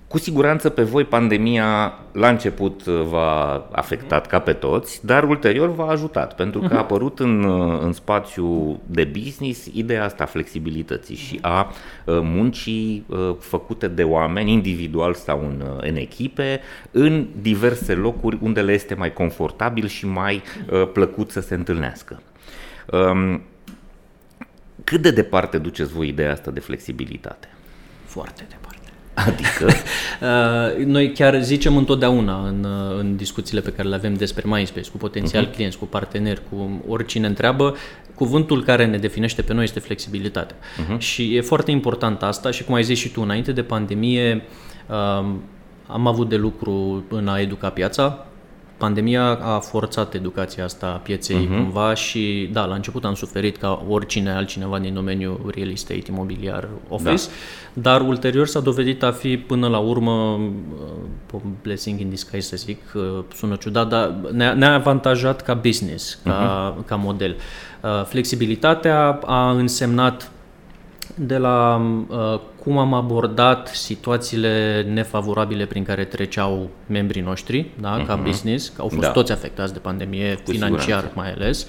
cu 0.09 0.17
siguranță 0.17 0.69
pe 0.69 0.83
voi 0.83 1.03
pandemia 1.03 1.99
la 2.11 2.29
început 2.29 2.85
uh, 2.85 3.01
v-a 3.01 3.67
afectat 3.71 4.27
ca 4.27 4.39
pe 4.39 4.53
toți, 4.53 5.05
dar 5.05 5.23
ulterior 5.23 5.75
v-a 5.75 5.89
ajutat, 5.89 6.35
pentru 6.35 6.59
că 6.59 6.65
a 6.65 6.69
mhm. 6.69 6.77
apărut 6.77 7.19
în, 7.19 7.43
uh, 7.43 7.79
în 7.81 7.93
spațiu 7.93 8.79
de 8.85 9.03
business 9.03 9.65
ideea 9.73 10.03
asta 10.03 10.25
flexibilității 10.25 11.15
și 11.15 11.39
a 11.41 11.71
uh, 12.05 12.19
muncii 12.21 13.05
făcute 13.39 13.87
de 13.87 14.03
oameni 14.03 14.51
individual 14.51 15.13
sau 15.13 15.39
în, 15.39 15.63
în 15.81 15.95
echipe, 15.95 16.59
în 16.91 17.27
diverse 17.41 17.93
locuri 17.93 18.37
unde 18.41 18.61
le 18.61 18.73
este 18.73 18.93
mai 18.93 19.13
confortabil 19.13 19.87
și 19.87 20.05
mai 20.05 20.43
plăcut 20.93 21.31
să 21.31 21.41
se 21.41 21.53
întâlnească. 21.53 22.21
Um, 22.91 23.41
cât 24.83 25.01
de 25.01 25.11
departe 25.11 25.57
duceți 25.57 25.93
voi 25.93 26.07
ideea 26.07 26.31
asta 26.31 26.51
de 26.51 26.59
flexibilitate? 26.59 27.47
Foarte 28.05 28.45
departe. 28.49 28.68
Adică? 29.27 29.65
Uh, 30.21 30.85
noi 30.85 31.11
chiar 31.11 31.41
zicem 31.41 31.77
întotdeauna 31.77 32.47
în, 32.47 32.63
uh, 32.63 32.99
în 32.99 33.15
discuțiile 33.15 33.61
pe 33.61 33.71
care 33.71 33.87
le 33.87 33.95
avem 33.95 34.13
despre 34.13 34.43
MySpace, 34.45 34.89
cu 34.89 34.97
potențial 34.97 35.47
uh-huh. 35.47 35.53
clienți, 35.53 35.77
cu 35.77 35.85
parteneri, 35.85 36.41
cu 36.49 36.83
oricine 36.87 37.27
întreabă, 37.27 37.75
cuvântul 38.15 38.63
care 38.63 38.85
ne 38.85 38.97
definește 38.97 39.41
pe 39.41 39.53
noi 39.53 39.63
este 39.63 39.79
flexibilitate. 39.79 40.53
Uh-huh. 40.53 40.97
Și 40.97 41.35
e 41.35 41.41
foarte 41.41 41.71
important 41.71 42.23
asta 42.23 42.51
și 42.51 42.63
cum 42.63 42.73
ai 42.73 42.83
zis 42.83 42.97
și 42.97 43.09
tu, 43.09 43.21
înainte 43.21 43.51
de 43.51 43.61
pandemie 43.61 44.43
um, 44.87 45.41
am 45.87 46.07
avut 46.07 46.29
de 46.29 46.35
lucru 46.35 47.03
în 47.09 47.27
a 47.27 47.39
educa 47.39 47.69
piața, 47.69 48.25
pandemia 48.79 49.39
a 49.41 49.59
forțat 49.59 50.13
educația 50.13 50.63
asta 50.63 50.85
a 50.85 50.97
pieței 50.97 51.45
uh-huh. 51.45 51.57
cumva 51.57 51.93
și 51.93 52.49
da, 52.51 52.65
la 52.65 52.75
început 52.75 53.05
am 53.05 53.13
suferit 53.13 53.57
ca 53.57 53.85
oricine 53.87 54.31
altcineva 54.31 54.79
din 54.79 54.93
domeniul 54.93 55.51
real 55.55 55.69
estate, 55.69 56.03
imobiliar, 56.09 56.67
office, 56.87 57.23
da. 57.73 57.81
dar 57.81 58.01
ulterior 58.01 58.47
s-a 58.47 58.59
dovedit 58.59 59.03
a 59.03 59.11
fi 59.11 59.37
până 59.37 59.67
la 59.67 59.77
urmă 59.77 60.39
uh, 61.33 61.41
blessing 61.61 61.99
in 61.99 62.09
disguise 62.09 62.47
să 62.47 62.55
zic, 62.65 62.81
uh, 62.93 63.03
sună 63.33 63.55
ciudat, 63.55 63.87
dar 63.87 64.15
ne-a, 64.31 64.53
ne 64.53 64.65
avantajat 64.65 65.41
ca 65.41 65.53
business, 65.53 66.19
ca, 66.23 66.73
uh-huh. 66.73 66.85
ca 66.85 66.95
model. 66.95 67.35
Uh, 67.81 68.05
flexibilitatea 68.05 69.19
a 69.25 69.51
însemnat 69.51 70.31
de 71.25 71.37
la 71.37 71.81
uh, 72.07 72.39
cum 72.63 72.77
am 72.77 72.93
abordat 72.93 73.67
situațiile 73.67 74.85
nefavorabile 74.93 75.65
prin 75.65 75.83
care 75.83 76.03
treceau 76.03 76.69
membrii 76.87 77.21
noștri, 77.21 77.65
da, 77.81 78.01
uh-huh. 78.01 78.05
ca 78.05 78.15
mhm. 78.15 78.23
business, 78.23 78.69
că 78.69 78.81
au 78.81 78.87
fost 78.87 79.01
da. 79.01 79.11
toți 79.11 79.31
afectați 79.31 79.73
de 79.73 79.79
pandemie, 79.79 80.35
Cu 80.35 80.51
financiar 80.51 80.81
siguranță. 80.81 81.11
mai 81.15 81.31
ales. 81.31 81.67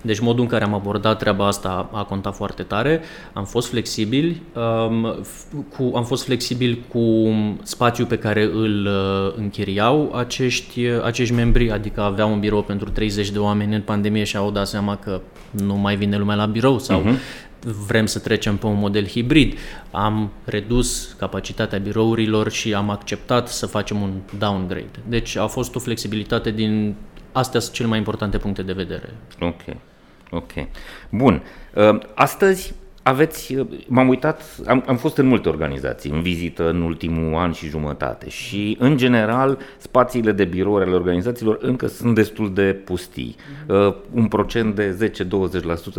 Deci 0.00 0.18
modul 0.20 0.42
în 0.42 0.48
care 0.48 0.64
am 0.64 0.74
abordat 0.74 1.18
treaba 1.18 1.46
asta 1.46 1.90
a 1.92 2.02
contat 2.04 2.34
foarte 2.34 2.62
tare. 2.62 3.00
Am 3.32 3.44
fost 3.44 3.68
flexibili, 3.68 4.42
um, 4.54 5.16
cu, 5.76 5.96
am 5.96 6.04
fost 6.04 6.24
flexibil 6.24 6.84
cu 6.88 7.34
spațiul 7.62 8.06
pe 8.06 8.18
care 8.18 8.42
îl 8.42 8.86
uh, 8.86 9.34
închiriau 9.36 10.12
acești, 10.14 10.80
acești 11.04 11.34
membri, 11.34 11.70
adică 11.70 12.00
aveau 12.00 12.32
un 12.32 12.40
birou 12.40 12.62
pentru 12.62 12.90
30 12.90 13.30
de 13.30 13.38
oameni 13.38 13.74
în 13.74 13.80
pandemie 13.80 14.24
și 14.24 14.36
au 14.36 14.50
dat 14.50 14.66
seama 14.66 14.96
că 14.96 15.20
nu 15.50 15.74
mai 15.74 15.96
vine 15.96 16.16
lumea 16.16 16.36
la 16.36 16.46
birou 16.46 16.78
sau 16.78 17.02
uh-huh 17.02 17.45
vrem 17.86 18.06
să 18.06 18.18
trecem 18.18 18.56
pe 18.56 18.66
un 18.66 18.78
model 18.78 19.06
hibrid. 19.06 19.58
Am 19.90 20.32
redus 20.44 21.14
capacitatea 21.18 21.78
birourilor 21.78 22.50
și 22.50 22.74
am 22.74 22.90
acceptat 22.90 23.48
să 23.48 23.66
facem 23.66 24.02
un 24.02 24.12
downgrade. 24.38 24.98
Deci 25.08 25.36
a 25.36 25.46
fost 25.46 25.74
o 25.74 25.78
flexibilitate 25.78 26.50
din... 26.50 26.94
Astea 27.32 27.60
sunt 27.60 27.74
cele 27.74 27.88
mai 27.88 27.98
importante 27.98 28.38
puncte 28.38 28.62
de 28.62 28.72
vedere. 28.72 29.14
Ok. 29.40 29.62
Ok. 30.30 30.52
Bun. 31.10 31.42
Uh, 31.74 31.98
astăzi 32.14 32.74
aveți, 33.06 33.56
m-am 33.86 34.08
uitat, 34.08 34.42
am, 34.66 34.84
am 34.86 34.96
fost 34.96 35.16
în 35.16 35.26
multe 35.26 35.48
organizații 35.48 36.10
în 36.10 36.20
vizită 36.20 36.68
în 36.68 36.82
ultimul 36.82 37.34
an 37.34 37.52
și 37.52 37.68
jumătate 37.68 38.28
și, 38.28 38.76
în 38.80 38.96
general, 38.96 39.58
spațiile 39.78 40.32
de 40.32 40.44
birou 40.44 40.76
ale 40.76 40.94
organizațiilor 40.94 41.58
încă 41.60 41.86
sunt 41.86 42.14
destul 42.14 42.54
de 42.54 42.80
pustii. 42.84 43.36
Uh, 43.66 43.94
un 44.10 44.26
procent 44.26 44.74
de 44.74 45.12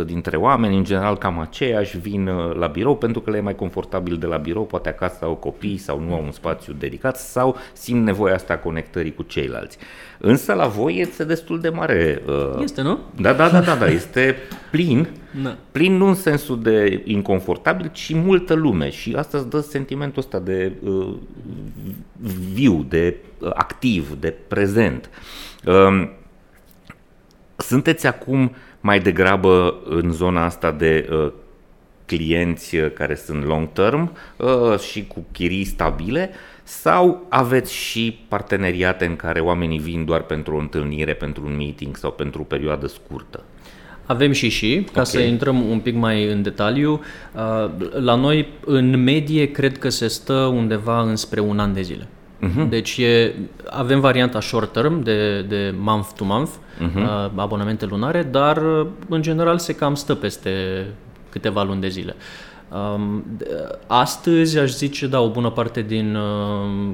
10-20% 0.02 0.06
dintre 0.06 0.36
oameni, 0.36 0.76
în 0.76 0.84
general, 0.84 1.16
cam 1.16 1.38
aceiași 1.38 1.98
vin 1.98 2.26
uh, 2.26 2.54
la 2.54 2.66
birou 2.66 2.96
pentru 2.96 3.20
că 3.20 3.30
le 3.30 3.36
e 3.36 3.40
mai 3.40 3.54
confortabil 3.54 4.16
de 4.16 4.26
la 4.26 4.36
birou, 4.36 4.64
poate 4.64 4.88
acasă 4.88 5.24
au 5.24 5.34
copii 5.34 5.76
sau 5.76 6.00
nu 6.00 6.14
au 6.14 6.22
un 6.24 6.32
spațiu 6.32 6.72
dedicat 6.72 7.16
sau 7.16 7.56
simt 7.72 8.04
nevoia 8.04 8.34
asta 8.34 8.52
a 8.52 8.58
conectării 8.58 9.14
cu 9.14 9.22
ceilalți. 9.22 9.78
Însă 10.18 10.52
la 10.52 10.66
voi 10.66 10.98
este 10.98 11.24
destul 11.24 11.60
de 11.60 11.68
mare. 11.68 12.22
Uh, 12.26 12.62
este, 12.62 12.82
nu? 12.82 12.98
Da, 13.20 13.32
da, 13.32 13.48
da, 13.48 13.60
da, 13.60 13.74
da 13.74 13.86
este 13.86 14.36
plin. 14.70 15.08
Da. 15.42 15.56
Plin 15.72 15.96
nu 15.96 16.06
în 16.06 16.14
sensul 16.14 16.62
de 16.62 17.02
inconfortabil, 17.04 17.90
ci 17.92 18.14
multă 18.14 18.54
lume 18.54 18.90
și 18.90 19.14
asta 19.16 19.38
îți 19.38 19.48
dă 19.48 19.60
sentimentul 19.60 20.22
ăsta 20.22 20.38
de 20.38 20.72
uh, 20.82 21.14
viu, 22.52 22.86
de 22.88 23.16
uh, 23.38 23.50
activ, 23.54 24.16
de 24.20 24.34
prezent. 24.48 25.10
Uh, 25.64 26.08
sunteți 27.56 28.06
acum 28.06 28.54
mai 28.80 29.00
degrabă 29.00 29.80
în 29.84 30.12
zona 30.12 30.44
asta 30.44 30.70
de 30.72 31.08
uh, 31.12 31.32
clienți 32.06 32.76
uh, 32.76 32.92
care 32.92 33.14
sunt 33.14 33.44
long 33.44 33.72
term 33.72 34.16
uh, 34.36 34.78
și 34.78 35.06
cu 35.06 35.24
chirii 35.32 35.64
stabile 35.64 36.30
sau 36.62 37.26
aveți 37.28 37.74
și 37.74 38.18
parteneriate 38.28 39.04
în 39.04 39.16
care 39.16 39.40
oamenii 39.40 39.78
vin 39.78 40.04
doar 40.04 40.22
pentru 40.22 40.54
o 40.54 40.58
întâlnire, 40.58 41.14
pentru 41.14 41.46
un 41.46 41.56
meeting 41.56 41.96
sau 41.96 42.10
pentru 42.12 42.40
o 42.40 42.44
perioadă 42.44 42.86
scurtă? 42.86 43.44
Avem 44.08 44.32
și 44.32 44.48
și, 44.48 44.82
ca 44.84 44.90
okay. 44.90 45.04
să 45.04 45.20
intrăm 45.20 45.70
un 45.70 45.78
pic 45.78 45.94
mai 45.94 46.30
în 46.30 46.42
detaliu. 46.42 47.00
Uh, 47.34 47.70
la 48.00 48.14
noi, 48.14 48.48
în 48.64 49.02
medie, 49.02 49.50
cred 49.50 49.78
că 49.78 49.88
se 49.88 50.06
stă 50.06 50.32
undeva 50.32 51.00
înspre 51.00 51.40
un 51.40 51.58
an 51.58 51.72
de 51.72 51.82
zile. 51.82 52.06
Uh-huh. 52.06 52.68
Deci 52.68 52.96
e, 52.98 53.34
avem 53.70 54.00
varianta 54.00 54.40
short 54.40 54.72
term 54.72 55.02
de, 55.02 55.42
de 55.42 55.74
month 55.78 56.08
to 56.16 56.24
month, 56.24 56.50
uh-huh. 56.50 57.30
abonamente 57.34 57.86
lunare, 57.86 58.22
dar 58.22 58.62
în 59.08 59.22
general 59.22 59.58
se 59.58 59.74
cam 59.74 59.94
stă 59.94 60.14
peste 60.14 60.50
câteva 61.30 61.62
luni 61.62 61.80
de 61.80 61.88
zile. 61.88 62.14
Um, 62.94 63.24
astăzi 63.86 64.58
aș 64.58 64.70
zice, 64.70 65.06
da, 65.06 65.20
o 65.20 65.30
bună 65.30 65.50
parte 65.50 65.82
din 65.82 66.14
uh, 66.14 66.90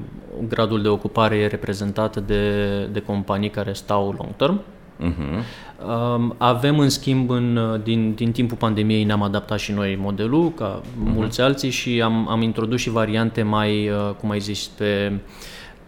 gradul 0.49 0.83
de 0.83 0.89
ocupare 0.89 1.37
e 1.37 1.47
reprezentată 1.47 2.21
de, 2.21 2.65
de 2.93 3.01
companii 3.01 3.51
care 3.51 3.73
stau 3.73 4.15
long 4.19 4.37
term. 4.37 4.61
Uh-huh. 5.01 5.43
Um, 5.87 6.35
avem, 6.39 6.79
în 6.79 6.89
schimb, 6.89 7.31
în, 7.31 7.81
din, 7.83 8.15
din 8.15 8.33
timpul 8.33 8.57
pandemiei 8.57 9.05
ne-am 9.05 9.23
adaptat 9.23 9.59
și 9.59 9.73
noi 9.73 9.99
modelul, 10.01 10.53
ca 10.53 10.81
uh-huh. 10.81 11.15
mulți 11.15 11.41
alții, 11.41 11.71
și 11.71 12.03
am, 12.03 12.29
am 12.29 12.43
introdus 12.43 12.81
și 12.81 12.91
variante 12.91 13.43
mai, 13.43 13.89
uh, 13.89 14.15
cum 14.21 14.31
ai 14.31 14.41
zis, 14.41 14.67
pe 14.67 15.13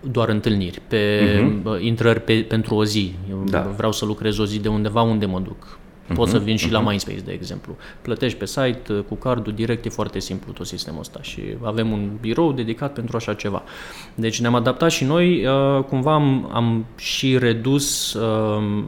doar 0.00 0.28
întâlniri, 0.28 0.80
pe 0.88 1.30
uh-huh. 1.30 1.80
intrări 1.80 2.20
pe, 2.20 2.44
pentru 2.48 2.74
o 2.74 2.84
zi. 2.84 3.14
Da. 3.44 3.60
Vreau 3.60 3.92
să 3.92 4.04
lucrez 4.04 4.38
o 4.38 4.44
zi 4.44 4.60
de 4.60 4.68
undeva 4.68 5.02
unde 5.02 5.26
mă 5.26 5.40
duc 5.40 5.78
Poți 6.14 6.30
să 6.30 6.36
mhm, 6.36 6.46
vin 6.46 6.56
și 6.56 6.70
la 6.70 6.80
mhm. 6.80 6.90
MySpace, 6.90 7.20
de 7.24 7.32
exemplu. 7.32 7.76
Plătești 8.02 8.38
pe 8.38 8.46
site 8.46 8.92
uh, 8.92 9.04
cu 9.08 9.14
cardul 9.14 9.52
direct, 9.52 9.84
e 9.84 9.88
foarte 9.88 10.18
simplu 10.18 10.52
tot 10.52 10.66
sistemul 10.66 11.00
ăsta 11.00 11.22
și 11.22 11.42
avem 11.62 11.90
un 11.90 12.10
birou 12.20 12.52
dedicat 12.52 12.92
pentru 12.92 13.16
așa 13.16 13.34
ceva. 13.34 13.62
Deci 14.14 14.40
ne-am 14.40 14.54
adaptat 14.54 14.90
și 14.90 15.04
noi, 15.04 15.46
uh, 15.46 15.84
cumva 15.84 16.14
am, 16.14 16.50
am 16.52 16.86
și 16.96 17.38
redus 17.38 18.12
uh, 18.12 18.84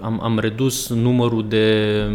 am, 0.00 0.20
am 0.22 0.38
redus 0.38 0.88
numărul 0.88 1.48
de 1.48 2.06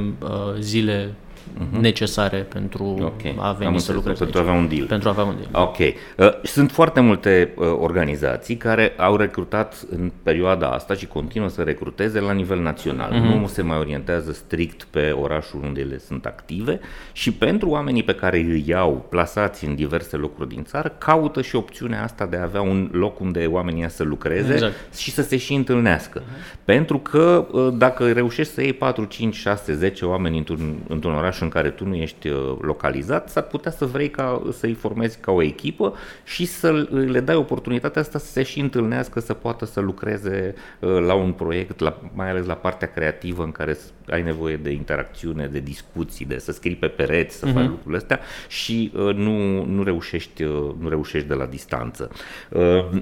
zile 0.59 1.15
uh-huh. 1.53 1.79
necesare 1.79 2.37
pentru 2.37 2.83
okay. 2.83 3.35
a 3.37 3.51
veni 3.51 3.71
Am 3.71 3.77
să 3.77 3.93
lucrezi 3.93 4.19
Pentru 4.19 4.37
a 4.37 4.41
avea 4.41 4.53
un 4.53 4.67
deal. 4.67 4.85
Pentru 4.85 5.07
a 5.07 5.11
avea 5.11 5.23
un 5.23 5.35
deal. 5.35 5.65
Ok. 5.65 5.77
Uh, 5.77 6.43
sunt 6.43 6.71
foarte 6.71 6.99
multe 6.99 7.53
uh, 7.55 7.67
organizații 7.79 8.55
care 8.55 8.93
au 8.97 9.15
recrutat 9.15 9.85
în 9.89 10.11
perioada 10.23 10.69
asta 10.69 10.93
și 10.93 11.05
continuă 11.07 11.49
să 11.49 11.61
recruteze 11.61 12.19
la 12.19 12.31
nivel 12.31 12.59
național. 12.61 13.11
Uh-huh. 13.11 13.39
Nu 13.39 13.47
se 13.47 13.61
mai 13.61 13.77
orientează 13.77 14.31
strict 14.31 14.83
pe 14.83 15.11
orașul 15.11 15.59
unde 15.63 15.81
ele 15.81 15.97
sunt 15.97 16.25
active 16.25 16.79
și 17.11 17.31
pentru 17.33 17.69
oamenii 17.69 18.03
pe 18.03 18.15
care 18.15 18.37
îi 18.37 18.63
iau 18.67 19.05
plasați 19.09 19.65
în 19.65 19.75
diverse 19.75 20.17
locuri 20.17 20.49
din 20.49 20.63
țară, 20.63 20.95
caută 20.97 21.41
și 21.41 21.55
opțiunea 21.55 22.03
asta 22.03 22.25
de 22.25 22.37
a 22.37 22.43
avea 22.43 22.61
un 22.61 22.89
loc 22.91 23.19
unde 23.19 23.45
oamenii 23.45 23.89
să 23.89 24.03
lucreze 24.03 24.53
exact. 24.53 24.95
și 24.95 25.11
să 25.11 25.21
se 25.21 25.37
și 25.37 25.53
întâlnească. 25.53 26.21
Uh-huh. 26.21 26.63
Pentru 26.65 26.97
că 26.97 27.47
uh, 27.51 27.73
dacă 27.77 28.11
reușești 28.11 28.53
să 28.53 28.61
iei 28.61 28.73
4, 28.73 29.03
5, 29.05 29.35
6, 29.35 29.73
10 29.73 30.05
oameni 30.05 30.37
într-un, 30.37 30.75
într-un 30.87 31.13
oraș 31.13 31.39
în 31.43 31.49
care 31.49 31.69
tu 31.69 31.85
nu 31.85 31.95
ești 31.95 32.27
uh, 32.27 32.57
localizat, 32.61 33.29
s-ar 33.29 33.43
putea 33.43 33.71
să 33.71 33.85
vrei 33.85 34.09
ca, 34.09 34.41
să-i 34.51 34.73
formezi 34.73 35.17
ca 35.19 35.31
o 35.31 35.41
echipă 35.41 35.93
și 36.23 36.45
să 36.45 36.87
le 36.89 37.19
dai 37.19 37.35
oportunitatea 37.35 38.01
asta 38.01 38.19
să 38.19 38.31
se 38.31 38.43
și 38.43 38.59
întâlnească, 38.59 39.19
să 39.19 39.33
poată 39.33 39.65
să 39.65 39.79
lucreze 39.79 40.55
uh, 40.79 40.99
la 40.99 41.13
un 41.13 41.31
proiect, 41.31 41.79
la, 41.79 42.01
mai 42.13 42.29
ales 42.29 42.45
la 42.45 42.53
partea 42.53 42.91
creativă 42.91 43.43
în 43.43 43.51
care 43.51 43.77
ai 44.09 44.21
nevoie 44.21 44.57
de 44.57 44.71
interacțiune, 44.71 45.47
de 45.47 45.59
discuții, 45.59 46.25
de 46.25 46.37
să 46.37 46.51
scrii 46.51 46.75
pe 46.75 46.87
pereți, 46.87 47.37
să 47.37 47.47
uh-huh. 47.47 47.53
faci 47.53 47.67
lucrurile 47.67 47.97
astea 47.97 48.19
și 48.47 48.91
uh, 48.95 49.15
nu, 49.15 49.65
nu, 49.65 49.83
reușești, 49.83 50.43
uh, 50.43 50.73
nu 50.79 50.89
reușești 50.89 51.27
de 51.27 51.33
la 51.33 51.45
distanță. 51.45 52.11
Uh, 52.49 53.01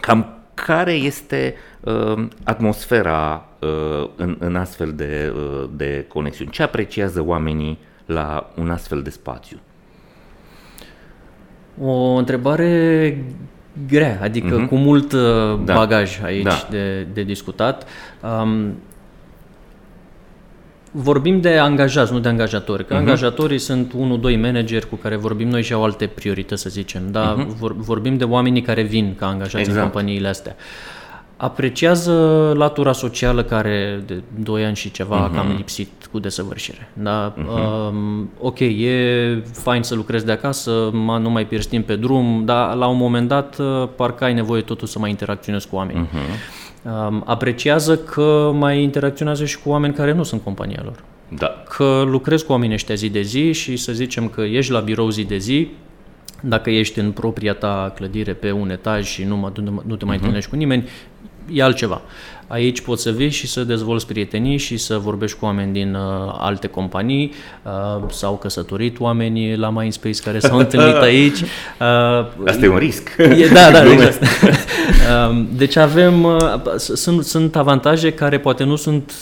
cam 0.00 0.43
care 0.54 0.92
este 0.92 1.54
uh, 1.80 2.26
atmosfera 2.44 3.46
uh, 3.58 4.08
în, 4.16 4.36
în 4.38 4.56
astfel 4.56 4.92
de, 4.92 5.32
uh, 5.36 5.68
de 5.76 6.04
conexiuni? 6.08 6.50
Ce 6.50 6.62
apreciază 6.62 7.22
oamenii 7.26 7.78
la 8.06 8.50
un 8.56 8.70
astfel 8.70 9.02
de 9.02 9.10
spațiu? 9.10 9.58
O 11.80 11.92
întrebare 11.92 13.24
grea, 13.88 14.18
adică 14.22 14.64
uh-huh. 14.64 14.68
cu 14.68 14.76
mult 14.76 15.12
uh, 15.12 15.20
da. 15.64 15.74
bagaj 15.74 16.22
aici 16.22 16.42
da. 16.42 16.66
de, 16.70 17.06
de 17.12 17.22
discutat. 17.22 17.86
Um, 18.42 18.74
Vorbim 20.96 21.40
de 21.40 21.58
angajați, 21.58 22.12
nu 22.12 22.18
de 22.18 22.28
angajatori. 22.28 22.86
Că 22.86 22.94
uh-huh. 22.94 22.98
angajatorii 22.98 23.58
sunt 23.58 23.92
unul, 23.96 24.20
doi 24.20 24.36
manageri 24.36 24.88
cu 24.88 24.96
care 24.96 25.16
vorbim 25.16 25.48
noi 25.48 25.62
și 25.62 25.72
au 25.72 25.84
alte 25.84 26.06
priorități, 26.06 26.62
să 26.62 26.68
zicem. 26.68 27.02
Dar 27.10 27.34
uh-huh. 27.34 27.56
vor, 27.58 27.76
vorbim 27.76 28.16
de 28.16 28.24
oamenii 28.24 28.62
care 28.62 28.82
vin 28.82 29.14
ca 29.18 29.26
angajați 29.26 29.56
exact. 29.56 29.76
în 29.76 29.82
companiile 29.82 30.28
astea. 30.28 30.56
Apreciază 31.36 32.12
latura 32.56 32.92
socială 32.92 33.42
care 33.42 34.02
de 34.06 34.22
2 34.42 34.64
ani 34.64 34.76
și 34.76 34.90
ceva 34.90 35.30
uh-huh. 35.30 35.34
cam 35.34 35.54
lipsit 35.56 35.90
cu 36.12 36.18
desăvârșire. 36.18 36.90
Da? 36.92 37.34
Uh-huh. 37.34 37.90
Um, 37.90 38.30
ok, 38.40 38.58
e 38.60 39.42
fain 39.52 39.82
să 39.82 39.94
lucrezi 39.94 40.24
de 40.24 40.32
acasă, 40.32 40.90
nu 41.20 41.30
mai 41.30 41.46
pierzi 41.46 41.68
timp 41.68 41.86
pe 41.86 41.96
drum, 41.96 42.42
dar 42.44 42.74
la 42.74 42.86
un 42.86 42.96
moment 42.96 43.28
dat 43.28 43.58
uh, 43.58 43.88
parcă 43.96 44.24
ai 44.24 44.34
nevoie 44.34 44.62
totul 44.62 44.86
să 44.86 44.98
mai 44.98 45.10
interacționezi 45.10 45.68
cu 45.68 45.76
oameni. 45.76 46.08
Uh-huh 46.08 46.62
apreciază 47.24 47.96
că 47.96 48.50
mai 48.54 48.82
interacționează 48.82 49.44
și 49.44 49.58
cu 49.58 49.68
oameni 49.68 49.94
care 49.94 50.12
nu 50.12 50.22
sunt 50.22 50.42
compania 50.42 50.80
lor. 50.84 51.02
Da. 51.28 51.62
Că 51.68 52.02
lucrezi 52.06 52.44
cu 52.44 52.52
oamenii 52.52 52.74
ăștia 52.74 52.94
zi 52.94 53.08
de 53.08 53.22
zi 53.22 53.52
și 53.52 53.76
să 53.76 53.92
zicem 53.92 54.28
că 54.28 54.40
ești 54.40 54.72
la 54.72 54.80
birou 54.80 55.08
zi 55.08 55.24
de 55.24 55.36
zi, 55.36 55.68
dacă 56.40 56.70
ești 56.70 56.98
în 56.98 57.12
propria 57.12 57.54
ta 57.54 57.92
clădire 57.94 58.32
pe 58.32 58.50
un 58.50 58.70
etaj 58.70 59.06
și 59.06 59.24
nu, 59.24 59.52
nu 59.86 59.96
te 59.96 60.04
mai 60.04 60.16
uh-huh. 60.16 60.18
întâlnești 60.18 60.50
cu 60.50 60.56
nimeni, 60.56 60.88
e 61.52 61.62
altceva. 61.62 62.02
Aici 62.46 62.80
poți 62.80 63.02
să 63.02 63.10
vii 63.10 63.30
și 63.30 63.46
să 63.46 63.64
dezvolți 63.64 64.06
prietenii 64.06 64.56
și 64.56 64.76
să 64.76 64.98
vorbești 64.98 65.38
cu 65.38 65.44
oameni 65.44 65.72
din 65.72 65.94
uh, 65.94 66.00
alte 66.38 66.66
companii 66.66 67.32
uh, 67.62 68.02
sau 68.10 68.36
căsătorit 68.36 69.00
oameni 69.00 69.56
la 69.56 69.70
Mindspace 69.70 70.22
care 70.22 70.38
s-au 70.38 70.58
întâlnit 70.64 70.94
aici. 70.94 71.40
Uh, 71.40 71.46
Asta 72.46 72.64
e 72.64 72.68
un 72.68 72.78
risc. 72.78 73.16
E, 73.18 73.48
da, 73.52 73.70
da, 73.70 73.84
exact. 73.92 74.22
uh, 74.22 75.44
deci 75.56 75.76
avem, 75.76 76.24
uh, 76.24 76.38
sunt, 76.76 77.24
sunt 77.24 77.56
avantaje 77.56 78.12
care 78.12 78.38
poate 78.38 78.64
nu 78.64 78.76
sunt 78.76 79.12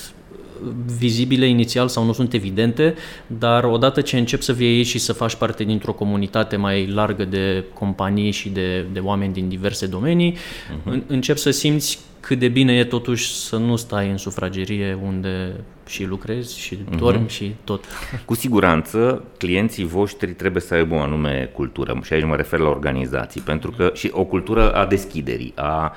vizibile 0.99 1.47
inițial 1.47 1.89
sau 1.89 2.05
nu 2.05 2.13
sunt 2.13 2.33
evidente, 2.33 2.95
dar 3.27 3.65
odată 3.65 4.01
ce 4.01 4.19
începi 4.19 4.43
să 4.43 4.53
vii 4.53 4.83
și 4.83 4.99
să 4.99 5.13
faci 5.13 5.35
parte 5.35 5.65
dintr-o 5.65 5.93
comunitate 5.93 6.57
mai 6.57 6.87
largă 6.87 7.25
de 7.25 7.65
companii 7.75 8.31
și 8.31 8.49
de, 8.49 8.87
de 8.93 8.99
oameni 8.99 9.33
din 9.33 9.49
diverse 9.49 9.87
domenii, 9.87 10.33
uh-huh. 10.33 11.07
încep 11.07 11.37
să 11.37 11.51
simți 11.51 11.99
cât 12.23 12.39
de 12.39 12.49
bine 12.49 12.77
e 12.77 12.85
totuși 12.85 13.35
să 13.35 13.57
nu 13.57 13.77
stai 13.77 14.11
în 14.11 14.17
sufragerie 14.17 14.99
unde 15.03 15.53
și 15.87 16.05
lucrezi 16.05 16.59
și 16.59 16.79
mhm. 16.85 16.97
dormi 16.97 17.27
uh-huh. 17.27 17.31
și 17.31 17.55
tot. 17.65 17.85
Cu 18.25 18.35
siguranță, 18.35 19.25
clienții 19.39 19.85
voștri 19.85 20.33
trebuie 20.33 20.63
să 20.63 20.75
aibă 20.75 20.95
o 20.95 21.01
anume 21.01 21.51
cultură 21.55 22.01
și 22.03 22.13
aici 22.13 22.25
mă 22.25 22.37
refer 22.37 22.59
la 22.59 22.69
organizații, 22.69 23.41
pentru 23.41 23.71
că 23.71 23.91
și 23.95 24.11
o 24.13 24.25
cultură 24.25 24.73
a 24.73 24.87
deschiderii, 24.87 25.53
a, 25.57 25.95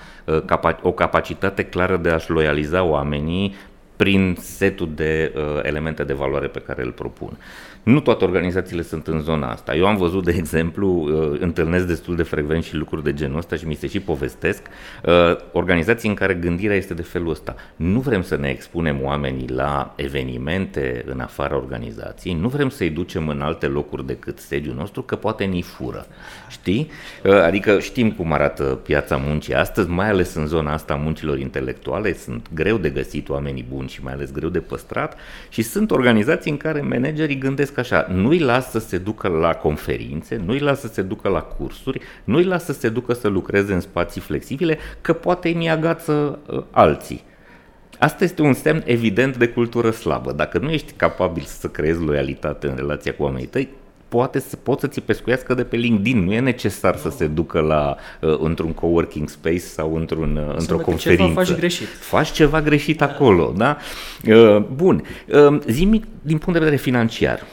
a 0.47 0.77
o 0.81 0.91
capacitate 0.91 1.63
clară 1.63 1.97
de 1.97 2.09
a-și 2.09 2.31
loializa 2.31 2.83
oamenii 2.83 3.55
prin 3.95 4.37
setul 4.39 4.89
de 4.95 5.33
uh, 5.35 5.41
elemente 5.63 6.03
de 6.03 6.13
valoare 6.13 6.47
pe 6.47 6.59
care 6.59 6.83
îl 6.83 6.91
propun. 6.91 7.37
Nu 7.85 7.99
toate 7.99 8.23
organizațiile 8.23 8.81
sunt 8.81 9.07
în 9.07 9.19
zona 9.19 9.51
asta. 9.51 9.75
Eu 9.75 9.85
am 9.85 9.97
văzut, 9.97 10.23
de 10.23 10.31
exemplu, 10.37 10.87
uh, 10.87 11.39
întâlnesc 11.39 11.85
destul 11.85 12.15
de 12.15 12.23
frecvent 12.23 12.63
și 12.63 12.75
lucruri 12.75 13.03
de 13.03 13.13
genul 13.13 13.37
ăsta 13.37 13.55
și 13.55 13.67
mi 13.67 13.75
se 13.75 13.87
și 13.87 13.99
povestesc, 13.99 14.61
uh, 15.03 15.11
organizații 15.51 16.09
în 16.09 16.15
care 16.15 16.33
gândirea 16.33 16.75
este 16.75 16.93
de 16.93 17.01
felul 17.01 17.29
ăsta. 17.29 17.55
Nu 17.75 17.99
vrem 17.99 18.21
să 18.21 18.35
ne 18.35 18.49
expunem 18.49 19.03
oamenii 19.03 19.47
la 19.47 19.93
evenimente 19.95 21.03
în 21.07 21.19
afara 21.19 21.55
organizației, 21.55 22.33
nu 22.33 22.47
vrem 22.47 22.69
să-i 22.69 22.89
ducem 22.89 23.27
în 23.27 23.41
alte 23.41 23.67
locuri 23.67 24.05
decât 24.05 24.39
sediul 24.39 24.75
nostru, 24.75 25.01
că 25.01 25.15
poate 25.15 25.43
ni 25.43 25.61
fură. 25.61 26.05
Știi? 26.59 26.91
Uh, 27.23 27.31
adică 27.31 27.79
știm 27.79 28.11
cum 28.11 28.33
arată 28.33 28.63
piața 28.63 29.17
muncii 29.25 29.53
astăzi, 29.53 29.89
mai 29.89 30.09
ales 30.09 30.33
în 30.33 30.47
zona 30.47 30.73
asta 30.73 30.93
a 30.93 30.97
muncilor 30.97 31.39
intelectuale, 31.39 32.13
sunt 32.13 32.47
greu 32.53 32.77
de 32.77 32.89
găsit 32.89 33.29
oamenii 33.29 33.65
buni 33.69 33.89
și 33.89 34.03
mai 34.03 34.13
ales 34.13 34.31
greu 34.31 34.49
de 34.49 34.59
păstrat 34.59 35.17
și 35.49 35.61
sunt 35.61 35.91
organizații 35.91 36.51
în 36.51 36.57
care 36.57 36.81
managerii 36.81 37.37
gândesc 37.37 37.53
gândesc 37.55 37.77
așa, 37.77 38.07
nu-i 38.13 38.39
las 38.39 38.69
să 38.69 38.79
se 38.79 38.97
ducă 38.97 39.27
la 39.27 39.53
conferințe, 39.53 40.41
nu-i 40.45 40.59
las 40.59 40.79
să 40.79 40.87
se 40.87 41.01
ducă 41.01 41.29
la 41.29 41.41
cursuri, 41.41 42.01
nu-i 42.23 42.43
las 42.43 42.65
să 42.65 42.73
se 42.73 42.89
ducă 42.89 43.13
să 43.13 43.27
lucreze 43.27 43.73
în 43.73 43.79
spații 43.79 44.21
flexibile, 44.21 44.77
că 45.01 45.13
poate 45.13 45.47
îi 45.47 45.69
agață 45.69 46.39
uh, 46.47 46.63
alții. 46.71 47.23
Asta 47.99 48.23
este 48.23 48.41
un 48.41 48.53
semn 48.53 48.83
evident 48.85 49.37
de 49.37 49.47
cultură 49.47 49.91
slabă. 49.91 50.31
Dacă 50.31 50.57
nu 50.57 50.69
ești 50.69 50.93
capabil 50.95 51.43
să 51.43 51.67
creezi 51.67 52.03
loialitate 52.03 52.67
în 52.67 52.75
relația 52.75 53.13
cu 53.13 53.23
oamenii 53.23 53.47
tăi, 53.47 53.69
poate 54.07 54.39
să 54.39 54.55
poți 54.55 54.81
să 54.81 54.87
ți 54.87 55.01
pescuiască 55.01 55.53
de 55.53 55.63
pe 55.63 55.75
LinkedIn. 55.75 56.23
Nu 56.23 56.33
e 56.33 56.39
necesar 56.39 56.95
să 56.95 57.09
se 57.09 57.27
ducă 57.27 57.59
la 57.59 57.95
uh, 58.21 58.37
într-un 58.39 58.73
coworking 58.73 59.29
space 59.29 59.57
sau 59.57 59.95
într-un, 59.95 60.35
uh, 60.35 60.55
într-o 60.57 60.77
conferință. 60.77 61.23
Ceva 61.23 61.43
faci 61.43 61.55
greșit. 61.55 61.87
Faci 61.87 62.31
ceva 62.31 62.61
greșit 62.61 63.01
acolo, 63.01 63.53
da? 63.57 63.77
Uh, 64.27 64.57
bun. 64.57 65.03
Uh, 65.27 65.59
zi 65.67 65.85
din 66.21 66.37
punct 66.37 66.53
de 66.53 66.59
vedere 66.59 66.75
financiar 66.75 67.43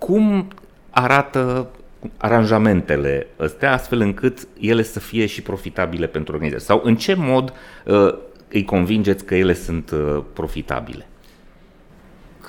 cum 0.00 0.48
arată 0.90 1.70
aranjamentele 2.16 3.26
astea 3.36 3.72
astfel 3.72 4.00
încât 4.00 4.48
ele 4.60 4.82
să 4.82 5.00
fie 5.00 5.26
și 5.26 5.42
profitabile 5.42 6.06
pentru 6.06 6.32
organizație? 6.32 6.66
Sau 6.66 6.80
în 6.84 6.96
ce 6.96 7.14
mod 7.14 7.52
uh, 7.84 8.14
îi 8.48 8.64
convingeți 8.64 9.24
că 9.24 9.34
ele 9.34 9.54
sunt 9.54 9.90
uh, 9.90 10.22
profitabile? 10.32 11.06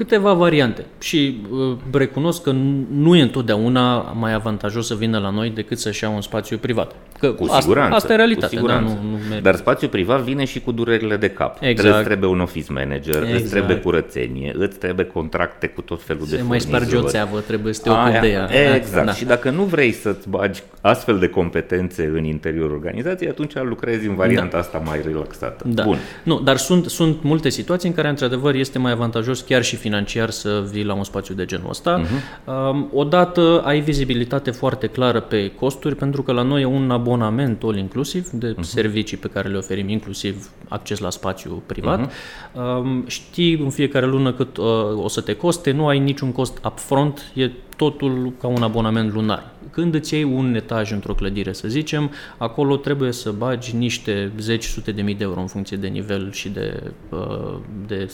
Câteva 0.03 0.33
variante 0.33 0.85
și 0.99 1.41
uh, 1.51 1.77
recunosc 1.91 2.43
că 2.43 2.51
nu 2.91 3.15
e 3.15 3.21
întotdeauna 3.21 3.97
mai 3.97 4.33
avantajos 4.33 4.87
să 4.87 4.95
vină 4.95 5.17
la 5.19 5.29
noi 5.29 5.49
decât 5.49 5.79
să-și 5.79 6.03
ia 6.03 6.09
un 6.09 6.21
spațiu 6.21 6.57
privat. 6.57 6.95
Că 7.19 7.31
cu 7.31 7.43
asta, 7.43 7.59
siguranță. 7.59 7.95
Asta 7.95 8.13
e 8.13 8.15
realitatea. 8.15 8.47
Cu 8.47 8.53
siguranță. 8.55 8.93
Da, 8.93 8.99
nu, 9.01 9.35
nu 9.35 9.41
Dar 9.41 9.55
spațiul 9.55 9.89
privat 9.89 10.21
vine 10.21 10.45
și 10.45 10.59
cu 10.59 10.71
durerile 10.71 11.17
de 11.17 11.29
cap. 11.29 11.57
Exact. 11.59 11.95
Îți 11.95 12.03
trebuie 12.03 12.29
un 12.29 12.39
office 12.39 12.71
manager, 12.71 13.23
exact. 13.23 13.41
îți 13.41 13.49
trebuie 13.49 13.75
curățenie, 13.77 14.53
îți 14.57 14.77
trebuie 14.77 15.05
contracte 15.05 15.67
cu 15.67 15.81
tot 15.81 16.03
felul 16.03 16.25
se 16.25 16.35
de 16.35 16.41
mai 16.41 16.59
sparge 16.59 16.95
o 16.95 17.01
țeavă, 17.01 17.39
trebuie 17.39 17.73
să 17.73 17.81
te 17.81 17.89
ocupi 17.89 18.19
de 18.19 18.27
ea. 18.27 18.75
Exact. 18.75 19.05
Da. 19.05 19.13
Și 19.13 19.25
dacă 19.25 19.49
nu 19.49 19.63
vrei 19.63 19.91
să-ți 19.91 20.29
bagi 20.29 20.61
astfel 20.81 21.19
de 21.19 21.27
competențe 21.27 22.11
în 22.15 22.23
interiorul 22.23 22.71
organizației, 22.71 23.29
atunci 23.29 23.53
lucrezi 23.63 24.07
în 24.07 24.15
varianta 24.15 24.51
da. 24.51 24.57
asta 24.57 24.81
mai 24.85 25.01
relaxată. 25.05 25.63
Da. 25.67 25.83
Bun. 25.83 25.97
Nu, 26.23 26.39
dar 26.39 26.57
sunt, 26.57 26.85
sunt 26.85 27.23
multe 27.23 27.49
situații 27.49 27.89
în 27.89 27.95
care, 27.95 28.07
într-adevăr, 28.07 28.55
este 28.55 28.79
mai 28.79 28.91
avantajos 28.91 29.41
chiar 29.41 29.63
și 29.63 29.75
financiar 29.75 29.89
să 30.29 30.67
vii 30.71 30.83
la 30.83 30.93
un 30.93 31.03
spațiu 31.03 31.35
de 31.35 31.45
genul 31.45 31.69
ăsta. 31.69 32.01
Uh-huh. 32.01 32.93
Odată 32.93 33.61
ai 33.65 33.79
vizibilitate 33.79 34.51
foarte 34.51 34.87
clară 34.87 35.19
pe 35.19 35.51
costuri, 35.51 35.95
pentru 35.95 36.23
că 36.23 36.31
la 36.31 36.41
noi 36.41 36.61
e 36.61 36.65
un 36.65 36.91
abonament 36.91 37.63
all 37.63 37.77
inclusiv 37.77 38.29
de 38.29 38.53
uh-huh. 38.53 38.59
servicii 38.59 39.17
pe 39.17 39.27
care 39.27 39.49
le 39.49 39.57
oferim, 39.57 39.89
inclusiv 39.89 40.49
acces 40.67 40.99
la 40.99 41.09
spațiu 41.09 41.63
privat. 41.65 42.07
Uh-huh. 42.07 43.05
Știi 43.05 43.53
în 43.53 43.69
fiecare 43.69 44.05
lună 44.05 44.33
cât 44.33 44.57
uh, 44.57 44.65
o 44.95 45.07
să 45.07 45.21
te 45.21 45.33
coste, 45.33 45.71
nu 45.71 45.87
ai 45.87 45.99
niciun 45.99 46.31
cost 46.31 46.61
upfront, 46.65 47.31
e 47.33 47.51
totul 47.75 48.33
ca 48.41 48.47
un 48.47 48.63
abonament 48.63 49.13
lunar. 49.13 49.49
Când 49.71 49.93
îți 49.93 50.13
iei 50.13 50.23
un 50.23 50.55
etaj 50.55 50.91
într-o 50.91 51.13
clădire, 51.13 51.53
să 51.53 51.67
zicem, 51.67 52.11
acolo 52.37 52.75
trebuie 52.75 53.11
să 53.11 53.31
bagi 53.31 53.75
niște 53.75 54.31
zeci, 54.39 54.63
sute 54.63 54.91
de 54.91 55.01
mii 55.01 55.15
de 55.15 55.23
euro 55.23 55.39
în 55.39 55.47
funcție 55.47 55.77
de 55.77 55.87
nivel 55.87 56.31
și 56.31 56.49
de, 56.49 56.83
uh, 57.09 57.57
de 57.87 58.11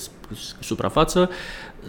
suprafață. 0.60 1.30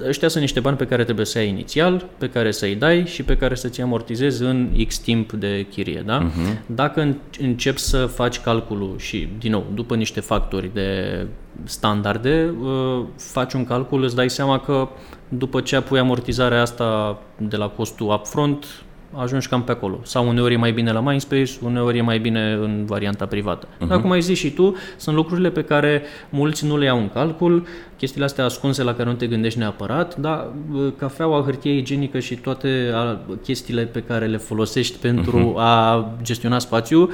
Ăștia 0.06 0.28
sunt 0.28 0.42
niște 0.42 0.60
bani 0.60 0.76
pe 0.76 0.86
care 0.86 1.04
trebuie 1.04 1.26
să 1.26 1.38
ai 1.38 1.48
inițial, 1.48 2.08
pe 2.18 2.28
care 2.28 2.50
să-i 2.50 2.74
dai 2.74 3.06
și 3.06 3.22
pe 3.22 3.36
care 3.36 3.54
să-ți 3.54 3.80
amortizezi 3.80 4.42
în 4.42 4.84
X 4.86 4.98
timp 4.98 5.32
de 5.32 5.66
chirie. 5.70 6.02
Da? 6.06 6.28
Uh-huh. 6.28 6.58
Dacă 6.66 7.16
începi 7.40 7.78
să 7.78 8.06
faci 8.06 8.40
calculul 8.40 8.94
și, 8.98 9.28
din 9.38 9.50
nou, 9.50 9.66
după 9.74 9.94
niște 9.94 10.20
factori 10.20 10.70
de 10.74 11.26
standarde, 11.64 12.54
uh, 12.62 13.04
faci 13.16 13.52
un 13.52 13.64
calcul, 13.64 14.02
îți 14.02 14.16
dai 14.16 14.30
seama 14.30 14.60
că 14.60 14.88
după 15.28 15.60
ce 15.60 15.76
apui 15.76 15.98
amortizarea 15.98 16.60
asta 16.60 17.18
de 17.36 17.56
la 17.56 17.68
costul 17.68 18.12
upfront, 18.12 18.66
ajungi 19.12 19.48
cam 19.48 19.62
pe 19.62 19.70
acolo. 19.70 20.00
Sau 20.02 20.28
uneori 20.28 20.54
e 20.54 20.56
mai 20.56 20.72
bine 20.72 20.92
la 20.92 21.00
Mindspace, 21.00 21.52
uneori 21.62 21.98
e 21.98 22.02
mai 22.02 22.18
bine 22.18 22.52
în 22.52 22.84
varianta 22.86 23.26
privată. 23.26 23.66
Uh-huh. 23.66 23.88
Dar 23.88 24.00
cum 24.00 24.10
ai 24.10 24.20
zis 24.20 24.38
și 24.38 24.50
tu, 24.50 24.76
sunt 24.96 25.16
lucrurile 25.16 25.50
pe 25.50 25.62
care 25.62 26.02
mulți 26.30 26.66
nu 26.66 26.76
le 26.76 26.84
iau 26.84 26.98
în 26.98 27.08
calcul, 27.08 27.66
chestiile 27.96 28.24
astea 28.24 28.44
ascunse 28.44 28.82
la 28.82 28.94
care 28.94 29.08
nu 29.08 29.14
te 29.14 29.26
gândești 29.26 29.58
neapărat, 29.58 30.16
dar 30.16 30.52
cafeaua, 30.98 31.42
hârtie 31.42 31.76
igienică 31.76 32.18
și 32.18 32.34
toate 32.34 32.94
chestiile 33.42 33.82
pe 33.82 34.02
care 34.02 34.26
le 34.26 34.36
folosești 34.36 34.98
pentru 34.98 35.52
uh-huh. 35.52 35.62
a 35.62 36.10
gestiona 36.22 36.58
spațiu 36.58 37.10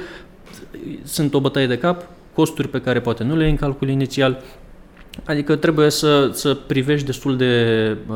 sunt 1.03 1.33
o 1.33 1.39
bătaie 1.39 1.67
de 1.67 1.77
cap, 1.77 2.07
costuri 2.33 2.67
pe 2.67 2.81
care 2.81 2.99
poate 2.99 3.23
nu 3.23 3.35
le 3.35 3.41
iei 3.41 3.51
în 3.51 3.57
calcul 3.57 3.89
inițial, 3.89 4.41
Adică 5.23 5.55
trebuie 5.55 5.89
să, 5.89 6.29
să 6.33 6.53
privești 6.53 7.05
destul 7.05 7.37
de 7.37 7.97
uh, 8.09 8.15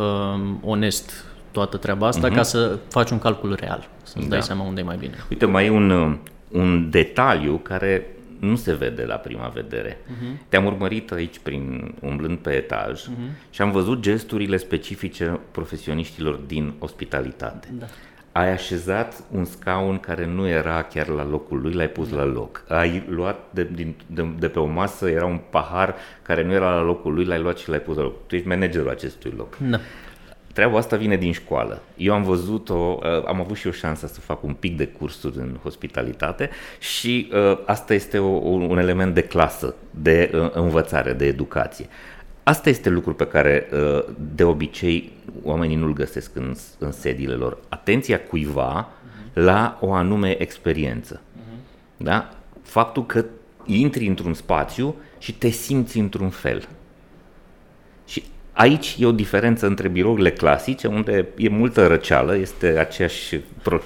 onest 0.62 1.26
toată 1.52 1.78
treaba 1.78 2.08
asta 2.08 2.30
uh-huh. 2.30 2.36
ca 2.36 2.44
să 2.44 2.80
faci 2.90 3.10
un 3.10 3.20
calcul 3.20 3.56
real, 3.60 3.88
să-ți 4.04 4.24
da. 4.24 4.30
dai 4.30 4.42
seama 4.42 4.64
unde 4.64 4.82
e 4.82 4.84
mai 4.84 4.98
bine. 4.98 5.14
Uite, 5.30 5.46
mai 5.46 5.66
e 5.66 5.70
un, 5.70 6.18
un 6.52 6.90
detaliu 6.90 7.58
care 7.58 8.08
nu 8.40 8.56
se 8.56 8.74
vede 8.74 9.06
la 9.06 9.16
prima 9.16 9.48
vedere. 9.48 9.98
Uh-huh. 9.98 10.48
Te-am 10.50 10.66
urmărit 10.66 11.12
aici 11.12 11.40
prin 11.40 11.94
umblând 12.02 12.38
pe 12.38 12.52
etaj 12.52 13.02
uh-huh. 13.02 13.50
și 13.50 13.62
am 13.62 13.72
văzut 13.72 14.00
gesturile 14.00 14.58
specifice 14.58 15.40
profesioniștilor 15.52 16.36
din 16.36 16.74
ospitalitate. 16.80 17.68
Da 17.80 17.86
ai 18.32 18.52
așezat 18.52 19.24
un 19.32 19.46
scaun 19.46 19.98
care 19.98 20.26
nu 20.26 20.48
era 20.48 20.84
chiar 20.84 21.08
la 21.08 21.26
locul 21.26 21.62
lui, 21.62 21.74
l-ai 21.74 21.90
pus 21.90 22.10
la 22.10 22.24
loc. 22.24 22.64
Ai 22.68 23.04
luat 23.10 23.40
de, 23.50 23.68
din, 23.74 23.96
de, 24.06 24.28
de 24.40 24.48
pe 24.48 24.60
o 24.60 24.66
masă, 24.66 25.10
era 25.10 25.26
un 25.26 25.40
pahar 25.50 25.96
care 26.22 26.44
nu 26.44 26.52
era 26.52 26.76
la 26.76 26.82
locul 26.82 27.14
lui, 27.14 27.26
l-ai 27.26 27.40
luat 27.40 27.58
și 27.58 27.70
l-ai 27.70 27.80
pus 27.80 27.96
la 27.96 28.02
loc. 28.02 28.28
Tu 28.28 28.36
ești 28.36 28.48
managerul 28.48 28.90
acestui 28.90 29.34
loc. 29.38 29.58
Da. 29.58 29.80
Treaba 30.54 30.78
asta 30.78 30.96
vine 30.96 31.18
din 31.18 31.32
școală. 31.32 31.82
Eu 31.98 32.14
am 32.14 32.24
văzut-o, 32.24 33.00
uh, 33.04 33.26
am 33.26 33.40
avut 33.40 33.58
și 33.58 33.68
o 33.68 33.72
șansă 33.72 34.08
să 34.08 34.20
fac 34.20 34.44
un 34.44 34.54
pic 34.54 34.78
de 34.78 34.88
cursuri 34.88 35.38
în 35.38 35.58
hospitalitate 35.64 36.50
și 36.80 37.32
uh, 37.34 37.58
asta 37.66 37.94
este 37.94 38.18
o, 38.18 38.28
un 38.48 38.78
element 38.78 39.14
de 39.14 39.22
clasă, 39.22 39.76
de 39.92 40.32
uh, 40.34 40.50
învățare, 40.54 41.14
de 41.14 41.26
educație. 41.26 41.88
Asta 42.44 42.70
este 42.70 42.90
lucru 42.90 43.14
pe 43.14 43.28
care 43.28 43.68
uh, 43.74 44.04
de 44.36 44.44
obicei 44.44 45.12
oamenii 45.44 45.76
nu-l 45.76 45.94
găsesc 45.94 46.36
în, 46.36 46.56
în 46.78 46.92
sediile 46.92 47.34
lor. 47.34 47.58
Atenția 47.70 48.20
cuiva 48.20 48.88
uh-huh. 48.88 49.34
la 49.34 49.78
o 49.82 49.94
anume 49.94 50.42
experiență. 50.42 51.22
Uh-huh. 51.22 51.98
Da? 51.98 52.34
Faptul 52.62 53.06
că 53.06 53.26
intri 53.66 54.08
într-un 54.08 54.34
spațiu 54.34 54.96
și 55.18 55.34
te 55.34 55.50
simți 55.50 55.98
într-un 55.98 56.30
fel. 56.30 56.68
Aici 58.60 58.96
e 59.00 59.06
o 59.06 59.12
diferență 59.12 59.66
între 59.66 59.88
birourile 59.88 60.32
clasice, 60.32 60.88
unde 60.88 61.28
e 61.38 61.50
multă 61.50 61.88
răceală, 61.88 62.38
este 62.38 62.78
aceeași, 62.80 63.40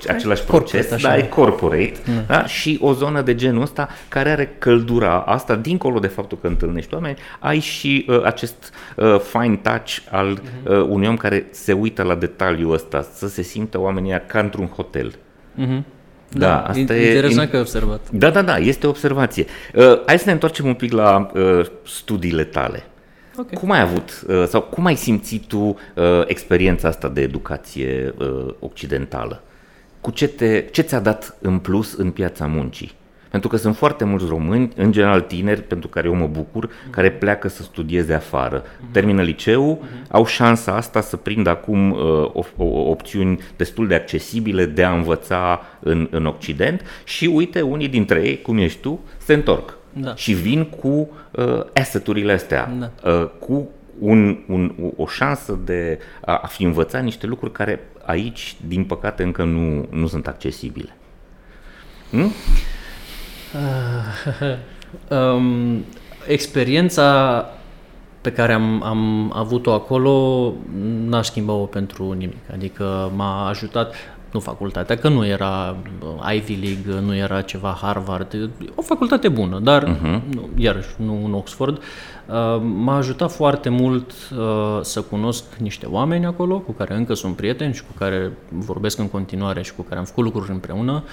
același 0.08 0.44
proces, 0.44 0.88
corporate, 0.88 1.20
da, 1.20 1.26
e 1.26 1.28
corporate, 1.28 1.94
mm. 2.06 2.24
da, 2.28 2.46
și 2.46 2.78
o 2.82 2.94
zonă 2.94 3.22
de 3.22 3.36
genul 3.36 3.62
ăsta 3.62 3.90
care 4.08 4.30
are 4.30 4.56
căldura 4.58 5.20
asta, 5.20 5.56
dincolo 5.56 6.00
de 6.00 6.08
faptul 6.08 6.38
că 6.42 6.48
întâlnești 6.48 6.94
oameni, 6.94 7.18
ai 7.40 7.60
și 7.60 8.06
uh, 8.08 8.24
acest 8.24 8.74
uh, 8.96 9.20
fine 9.20 9.56
touch 9.56 9.98
al 10.12 10.40
mm-hmm. 10.40 10.68
uh, 10.68 10.86
unui 10.90 11.08
om 11.08 11.18
care 11.18 11.46
se 11.52 11.74
uită 11.74 12.04
la 12.04 12.16
detaliul 12.16 12.74
ăsta, 12.74 13.08
să 13.14 13.28
se 13.28 13.42
simtă 13.42 13.80
oamenii 13.80 14.22
ca 14.28 14.40
într-un 14.40 14.68
hotel. 14.68 15.14
Mm-hmm. 15.60 15.84
Da, 16.30 16.48
da, 16.48 16.62
asta 16.62 16.80
interesant 16.80 17.14
e 17.14 17.16
interesant 17.16 17.50
că 17.50 17.56
ai 17.56 17.62
observat. 17.62 18.10
Da, 18.12 18.30
da, 18.30 18.42
da, 18.42 18.58
este 18.58 18.86
o 18.86 18.90
observație. 18.90 19.46
Uh, 19.74 20.02
hai 20.06 20.18
să 20.18 20.24
ne 20.26 20.32
întoarcem 20.32 20.66
un 20.66 20.74
pic 20.74 20.92
la 20.92 21.32
uh, 21.34 21.66
studiile 21.84 22.44
tale. 22.44 22.84
Okay. 23.38 23.60
Cum 23.60 23.72
ai 23.72 23.82
avut 23.82 24.24
uh, 24.28 24.46
sau 24.48 24.62
cum 24.62 24.86
ai 24.86 24.96
simțit 24.96 25.46
tu 25.46 25.58
uh, 25.58 25.76
experiența 26.26 26.88
asta 26.88 27.10
de 27.10 27.22
educație 27.22 28.14
uh, 28.18 28.54
occidentală? 28.60 29.44
Cu 30.02 30.12
ce, 30.12 30.28
te, 30.28 30.66
ce 30.72 30.82
ți-a 30.82 31.00
dat 31.00 31.38
în 31.42 31.60
plus 31.60 31.94
în 31.94 32.12
piața 32.12 32.48
muncii? 32.48 32.92
Pentru 33.30 33.52
că 33.52 33.58
sunt 33.58 33.76
foarte 33.76 34.04
mulți 34.04 34.26
români, 34.28 34.72
în 34.76 34.92
general 34.92 35.22
tineri, 35.22 35.62
pentru 35.62 35.90
care 35.90 36.08
eu 36.08 36.16
mă 36.16 36.28
bucur, 36.28 36.70
care 36.90 37.12
pleacă 37.12 37.48
să 37.48 37.64
studieze 37.64 38.14
afară. 38.14 38.64
Termină 38.92 39.22
liceul, 39.22 39.78
au 40.10 40.26
șansa 40.26 40.76
asta 40.76 41.02
să 41.02 41.18
prindă 41.18 41.50
acum 41.50 41.92
uh, 41.92 42.46
opțiuni 42.88 43.40
destul 43.56 43.88
de 43.88 43.96
accesibile 43.96 44.66
de 44.66 44.84
a 44.84 44.94
învăța 44.94 45.62
în, 45.80 46.08
în 46.12 46.26
Occident 46.26 46.82
și 47.04 47.26
uite, 47.26 47.62
unii 47.62 47.88
dintre 47.88 48.22
ei, 48.28 48.42
cum 48.42 48.58
ești 48.58 48.80
tu, 48.80 49.00
se 49.18 49.34
întorc 49.34 49.78
da. 49.94 50.16
și 50.16 50.34
vin 50.34 50.64
cu 50.66 51.10
uh, 51.32 51.64
asset-urile 51.74 52.34
astea, 52.34 52.74
da. 52.80 53.12
uh, 53.12 53.30
cu 53.40 53.70
un, 54.00 54.38
un, 54.48 54.74
o 54.96 55.08
șansă 55.08 55.60
de 55.66 56.00
a, 56.26 56.40
a 56.44 56.48
fi 56.48 56.64
învățat 56.64 57.04
niște 57.04 57.28
lucruri 57.28 57.52
care 57.52 57.80
aici, 58.06 58.56
din 58.68 58.84
păcate, 58.84 59.24
încă 59.24 59.44
nu, 59.44 59.88
nu 59.90 60.08
sunt 60.08 60.28
accesibile. 60.28 60.96
Hmm? 62.10 62.32
Uh, 63.54 65.18
um, 65.18 65.86
experiența 66.28 67.50
pe 68.22 68.32
care 68.32 68.54
am, 68.54 68.84
am 68.84 69.32
avut-o 69.36 69.74
acolo 69.74 70.54
n-aș 71.06 71.26
schimba-o 71.26 71.66
pentru 71.66 72.12
nimic. 72.12 72.52
Adică 72.54 73.12
m-a 73.16 73.48
ajutat 73.48 73.96
nu 74.34 74.40
facultatea, 74.40 74.98
că 74.98 75.10
nu 75.10 75.26
era 75.26 75.76
uh, 76.02 76.34
Ivy 76.36 76.60
League, 76.62 77.06
nu 77.06 77.16
era 77.16 77.42
ceva 77.42 77.78
Harvard, 77.82 78.50
o 78.76 78.82
facultate 78.82 79.30
bună, 79.30 79.60
dar 79.60 79.84
uh-huh. 79.84 80.22
nu, 80.34 80.50
iarăși 80.56 80.90
nu 80.96 81.26
în 81.26 81.34
Oxford. 81.34 81.78
Uh, 81.78 82.62
m-a 82.62 82.98
ajutat 82.98 83.32
foarte 83.32 83.70
mult 83.70 84.12
uh, 84.12 84.80
să 84.82 85.02
cunosc 85.02 85.44
niște 85.58 85.86
oameni 85.86 86.26
acolo 86.26 86.60
cu 86.60 86.72
care 86.72 86.96
încă 86.96 87.14
sunt 87.14 87.36
prieteni 87.36 87.74
și 87.74 87.82
cu 87.82 87.92
care 87.98 88.32
vorbesc 88.50 89.00
în 89.00 89.10
continuare 89.10 89.62
și 89.62 89.74
cu 89.74 89.82
care 89.82 90.00
am 90.00 90.06
făcut 90.06 90.24
lucruri 90.24 90.52
împreună. 90.52 91.04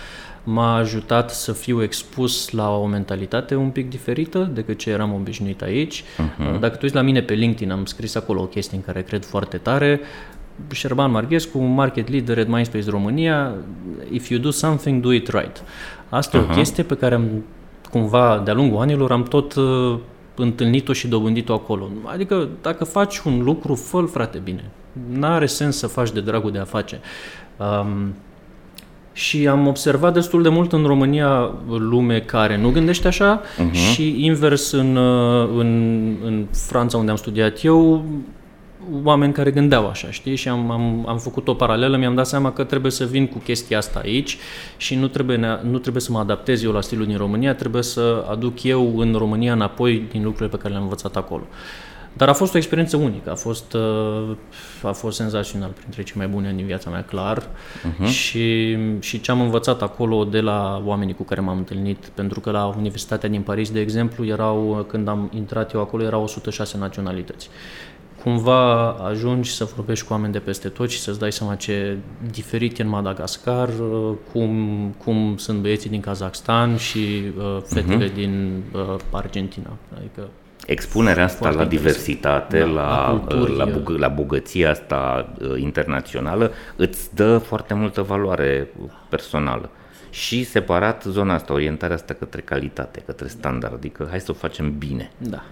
M-a 0.45 0.77
ajutat 0.77 1.31
să 1.31 1.53
fiu 1.53 1.83
expus 1.83 2.51
la 2.51 2.77
o 2.77 2.87
mentalitate 2.87 3.55
un 3.55 3.71
pic 3.71 3.91
diferită 3.91 4.51
decât 4.53 4.79
ce 4.79 4.91
eram 4.91 5.15
obișnuit 5.15 5.63
aici. 5.63 6.03
Uh-huh. 6.03 6.61
Dacă 6.61 6.75
tu 6.75 6.79
uiți 6.83 6.95
la 6.95 7.03
mine 7.03 7.21
pe 7.23 7.35
LinkedIn, 7.35 7.71
am 7.71 7.85
scris 7.85 8.15
acolo 8.15 8.41
o 8.41 8.47
chestie 8.47 8.77
în 8.77 8.83
care 8.83 9.03
cred 9.03 9.25
foarte 9.25 9.57
tare. 9.57 10.01
Șerban 10.73 11.11
Marghescu, 11.11 11.59
market 11.59 12.09
leader 12.09 12.39
at 12.39 12.47
Mindspace 12.47 12.91
România, 12.91 13.55
if 14.13 14.29
you 14.29 14.41
do 14.41 14.51
something, 14.51 15.03
do 15.03 15.13
it 15.13 15.29
right. 15.29 15.63
Asta 16.09 16.39
uh-huh. 16.39 16.49
e 16.49 16.53
o 16.53 16.55
chestie 16.55 16.83
pe 16.83 16.95
care 16.95 17.15
am, 17.15 17.45
cumva, 17.91 18.43
de-a 18.45 18.55
lungul 18.55 18.81
anilor, 18.81 19.13
am 19.13 19.23
tot 19.23 19.55
uh, 19.55 19.99
întâlnit-o 20.35 20.93
și 20.93 21.09
dobândit-o 21.09 21.53
acolo. 21.53 21.89
Adică, 22.05 22.49
dacă 22.63 22.85
faci 22.85 23.19
un 23.19 23.43
lucru, 23.43 23.75
fă 23.75 24.01
frate, 24.01 24.41
bine. 24.45 24.71
N-are 25.13 25.47
sens 25.47 25.77
să 25.77 25.87
faci 25.87 26.13
de 26.13 26.21
dragul 26.21 26.53
de 26.53 26.59
a 26.59 26.65
face. 26.65 27.01
Um, 27.57 28.15
și 29.13 29.49
am 29.49 29.67
observat 29.67 30.13
destul 30.13 30.43
de 30.43 30.49
mult 30.49 30.73
în 30.73 30.85
România 30.85 31.51
lume 31.69 32.21
care 32.21 32.57
nu 32.57 32.71
gândește 32.71 33.07
așa 33.07 33.41
uh-huh. 33.41 33.73
și 33.73 34.25
invers 34.25 34.71
în, 34.71 34.97
uh, 34.97 35.49
în, 35.57 36.03
în 36.25 36.47
Franța 36.53 36.97
unde 36.97 37.11
am 37.11 37.17
studiat 37.17 37.65
eu 37.65 38.05
oameni 39.03 39.33
care 39.33 39.51
gândeau 39.51 39.89
așa, 39.89 40.11
știi? 40.11 40.37
Și 40.37 40.49
am, 40.49 40.71
am, 40.71 41.09
am 41.09 41.19
făcut 41.19 41.49
o 41.49 41.55
paralelă, 41.55 41.97
mi-am 41.97 42.15
dat 42.15 42.27
seama 42.27 42.53
că 42.53 42.65
trebuie 42.65 42.93
să 42.93 43.05
vin 43.05 43.27
cu 43.27 43.39
chestia 43.39 43.79
asta 43.79 43.99
aici 43.99 44.39
și 44.77 44.95
nu 44.95 45.09
trebuie, 45.09 45.61
nu 45.63 45.79
trebuie 45.79 46.03
să 46.03 46.13
mă 46.13 46.19
adaptez 46.19 46.63
eu 46.63 46.73
la 46.73 46.81
stilul 46.81 47.07
din 47.07 47.17
România, 47.17 47.55
trebuie 47.55 47.83
să 47.83 48.27
aduc 48.31 48.63
eu 48.63 48.99
în 48.99 49.15
România 49.15 49.53
înapoi 49.53 50.07
din 50.11 50.23
lucrurile 50.23 50.49
pe 50.49 50.57
care 50.57 50.71
le-am 50.71 50.83
învățat 50.83 51.17
acolo. 51.17 51.47
Dar 52.13 52.29
a 52.29 52.33
fost 52.33 52.55
o 52.55 52.57
experiență 52.57 52.97
unică, 52.97 53.31
a 53.31 53.35
fost, 53.35 53.73
uh, 53.73 54.37
a 54.83 54.93
fost 54.93 55.17
senzațional, 55.17 55.71
printre 55.71 56.03
cei 56.03 56.15
mai 56.17 56.29
bune 56.29 56.53
din 56.57 56.67
viața 56.67 56.91
mea, 56.91 57.05
clar. 57.05 57.43
Uh-huh. 57.43 58.07
Și, 58.07 58.79
și 59.01 59.21
ce 59.21 59.31
am 59.31 59.41
învățat 59.41 59.83
acolo 59.83 60.25
de 60.25 60.41
la 60.41 60.83
oamenii 60.85 61.15
cu 61.15 61.23
care 61.23 61.41
m-am 61.41 61.57
întâlnit, 61.57 62.11
pentru 62.15 62.41
că 62.41 62.51
la 62.51 62.75
Universitatea 62.79 63.29
din 63.29 63.43
Paris, 63.43 63.71
de 63.71 63.81
exemplu, 63.81 64.27
erau, 64.27 64.87
când 64.89 65.09
am 65.09 65.31
intrat 65.35 65.73
eu 65.73 65.81
acolo, 65.81 66.03
erau 66.03 66.23
106 66.23 66.79
naționalități 66.79 67.51
cumva 68.23 68.91
ajungi 68.91 69.51
să 69.51 69.65
vorbești 69.65 70.07
cu 70.07 70.13
oameni 70.13 70.33
de 70.33 70.39
peste 70.39 70.69
tot 70.69 70.91
și 70.91 71.01
să-ți 71.01 71.19
dai 71.19 71.33
seama 71.33 71.55
ce 71.55 71.97
diferit 72.31 72.79
e 72.79 72.83
în 72.83 72.89
Madagascar, 72.89 73.69
uh, 73.69 74.13
cum, 74.33 74.95
cum 75.05 75.37
sunt 75.37 75.59
băieții 75.59 75.91
din 75.91 76.01
Kazakhstan 76.01 76.77
și 76.77 77.23
uh, 77.39 77.59
fetele 77.65 78.11
uh-huh. 78.11 78.15
din 78.15 78.63
uh, 78.73 78.97
Argentina. 79.11 79.71
Adică 79.97 80.29
Expunerea 80.67 81.25
asta 81.25 81.51
la 81.51 81.65
diversitate, 81.65 82.59
da, 82.59 82.65
la, 82.65 83.25
la, 83.29 83.65
la, 83.65 83.65
bug- 83.65 83.99
la 83.99 84.09
bogăția 84.09 84.71
asta 84.71 85.33
uh, 85.41 85.61
internațională 85.61 86.53
îți 86.77 87.15
dă 87.15 87.39
foarte 87.39 87.75
multă 87.75 88.03
valoare 88.03 88.71
personală. 89.09 89.71
Și 90.11 90.45
separat 90.45 91.03
zona 91.03 91.35
asta, 91.35 91.53
orientarea 91.53 91.97
asta 91.97 92.15
către 92.15 92.41
calitate, 92.41 93.03
către 93.07 93.29
standard, 93.29 93.75
adică 93.75 94.07
hai 94.11 94.21
să 94.21 94.31
o 94.31 94.35
facem 94.35 94.79
bine. 94.79 95.11
Da. 95.19 95.43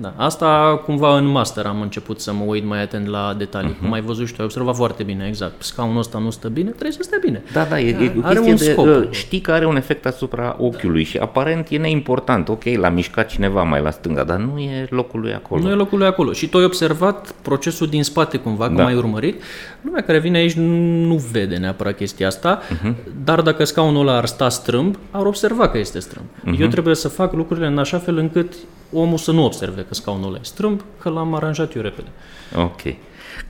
Da, 0.00 0.14
asta 0.16 0.80
cumva 0.84 1.16
în 1.16 1.26
master 1.26 1.66
am 1.66 1.80
început 1.80 2.20
să 2.20 2.32
mă 2.32 2.44
uit 2.46 2.64
mai 2.64 2.82
atent 2.82 3.06
la 3.06 3.34
detalii. 3.38 3.74
Uh-huh. 3.74 3.80
Cum 3.80 3.92
ai 3.92 4.00
văzut 4.00 4.26
și 4.26 4.32
tu, 4.32 4.36
ai 4.40 4.44
observat 4.44 4.76
foarte 4.76 5.02
bine, 5.02 5.24
exact. 5.26 5.62
Scaunul 5.62 5.98
ăsta 5.98 6.18
nu 6.18 6.30
stă 6.30 6.48
bine, 6.48 6.70
trebuie 6.70 6.92
să 6.92 6.98
stea 7.02 7.18
bine. 7.24 7.42
Da, 7.52 7.64
da, 7.64 7.80
e, 7.80 7.92
da, 7.92 8.02
e 8.02 8.12
are 8.22 8.38
un 8.38 8.56
de, 8.56 8.70
scop. 8.70 8.86
Uh, 8.86 9.08
știi 9.10 9.40
că 9.40 9.52
are 9.52 9.66
un 9.66 9.76
efect 9.76 10.06
asupra 10.06 10.56
ochiului 10.58 11.02
da. 11.02 11.08
și 11.08 11.18
aparent 11.18 11.66
e 11.70 11.76
neimportant. 11.76 12.48
Ok, 12.48 12.64
l-a 12.64 12.88
mișcat 12.88 13.28
cineva 13.28 13.62
mai 13.62 13.82
la 13.82 13.90
stânga, 13.90 14.24
dar 14.24 14.38
nu 14.38 14.58
e 14.58 14.86
locul 14.90 15.20
lui 15.20 15.34
acolo. 15.34 15.62
Nu 15.62 15.70
e 15.70 15.74
locul 15.74 15.98
lui 15.98 16.06
acolo. 16.06 16.32
Și 16.32 16.48
tu 16.48 16.58
ai 16.58 16.64
observat 16.64 17.34
procesul 17.42 17.86
din 17.86 18.02
spate 18.02 18.36
cumva, 18.36 18.66
că 18.66 18.74
da. 18.74 18.82
mai 18.82 18.94
urmărit. 18.94 19.42
Lumea 19.80 20.02
care 20.02 20.18
vine 20.18 20.38
aici 20.38 20.54
nu 20.54 21.14
vede 21.32 21.56
neapărat 21.56 21.96
chestia 21.96 22.26
asta, 22.26 22.60
uh-huh. 22.62 22.94
dar 23.24 23.40
dacă 23.40 23.64
scaunul 23.64 24.08
ăla 24.08 24.16
ar 24.16 24.26
sta 24.26 24.48
strâmb, 24.48 24.98
ar 25.10 25.26
observa 25.26 25.68
că 25.68 25.78
este 25.78 25.98
strâmb. 25.98 26.26
Uh-huh. 26.26 26.60
Eu 26.60 26.66
trebuie 26.66 26.94
să 26.94 27.08
fac 27.08 27.32
lucrurile 27.32 27.66
în 27.66 27.78
așa 27.78 27.98
fel 27.98 28.16
încât 28.16 28.54
omul 28.92 29.18
să 29.18 29.32
nu 29.32 29.44
observe 29.44 29.84
că 29.88 29.94
scaunul 29.94 30.28
ăla 30.28 30.36
e 30.36 30.44
strâmb, 30.44 30.84
că 30.98 31.08
l-am 31.08 31.34
aranjat 31.34 31.74
eu 31.74 31.82
repede. 31.82 32.08
Ok. 32.54 32.80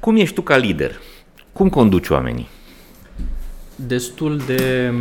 Cum 0.00 0.16
ești 0.16 0.34
tu 0.34 0.42
ca 0.42 0.56
lider? 0.56 1.00
Cum 1.52 1.68
conduci 1.68 2.08
oamenii? 2.08 2.48
Destul 3.74 4.36
de... 4.46 4.92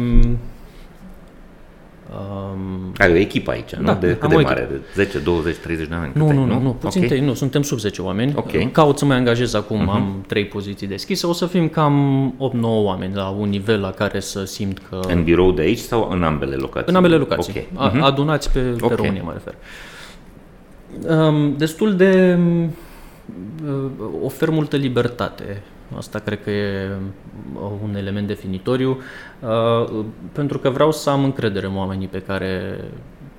Um, 2.13 2.93
Ai 2.97 3.11
o 3.11 3.15
echipă 3.15 3.51
aici, 3.51 3.71
da, 3.71 3.79
nu? 3.93 3.99
De 3.99 4.17
cât 4.19 4.29
de 4.29 4.35
mare? 4.35 4.67
De 4.71 5.03
10, 5.03 5.19
20, 5.19 5.55
30 5.55 5.87
de 5.87 5.93
oameni? 5.93 6.11
Nu, 6.15 6.31
nu, 6.31 6.45
nu, 6.45 6.59
nu, 6.61 6.69
puțin 6.69 7.03
okay. 7.03 7.19
nu, 7.19 7.33
suntem 7.33 7.61
sub 7.61 7.79
10 7.79 8.01
oameni. 8.01 8.33
Okay. 8.35 8.69
Caut 8.71 8.97
să 8.97 9.05
mă 9.05 9.13
angajez 9.13 9.53
acum, 9.53 9.81
uh-huh. 9.81 9.93
am 9.93 10.23
3 10.27 10.45
poziții 10.45 10.87
deschise, 10.87 11.27
o 11.27 11.33
să 11.33 11.45
fim 11.45 11.67
cam 11.67 12.33
8-9 12.37 12.61
oameni 12.61 13.15
la 13.15 13.29
un 13.29 13.49
nivel 13.49 13.79
la 13.79 13.91
care 13.91 14.19
să 14.19 14.43
simt 14.43 14.81
că... 14.89 14.99
În 15.07 15.23
birou 15.23 15.51
de 15.51 15.61
aici 15.61 15.79
sau 15.79 16.09
în 16.11 16.23
ambele 16.23 16.55
locații? 16.55 16.89
În 16.89 16.95
ambele 16.95 17.15
locații, 17.15 17.67
okay. 17.71 17.91
uh-huh. 17.91 18.01
adunați 18.01 18.51
pe, 18.51 18.59
pe 18.59 18.83
okay. 18.83 18.95
România, 18.95 19.21
mă 19.23 19.31
refer. 19.31 19.53
Uh, 19.53 19.59
Um, 19.63 19.88
destul 21.57 21.95
de 21.95 22.39
uh, 23.65 23.91
ofer 24.23 24.49
multă 24.49 24.75
libertate. 24.75 25.63
Asta 25.97 26.19
cred 26.19 26.43
că 26.43 26.49
e 26.49 26.89
uh, 27.53 27.61
un 27.83 27.95
element 27.95 28.27
definitoriu, 28.27 28.97
uh, 29.39 30.03
pentru 30.31 30.59
că 30.59 30.69
vreau 30.69 30.91
să 30.91 31.09
am 31.09 31.23
încredere 31.23 31.65
în 31.65 31.77
oamenii 31.77 32.07
pe 32.07 32.21
care 32.21 32.79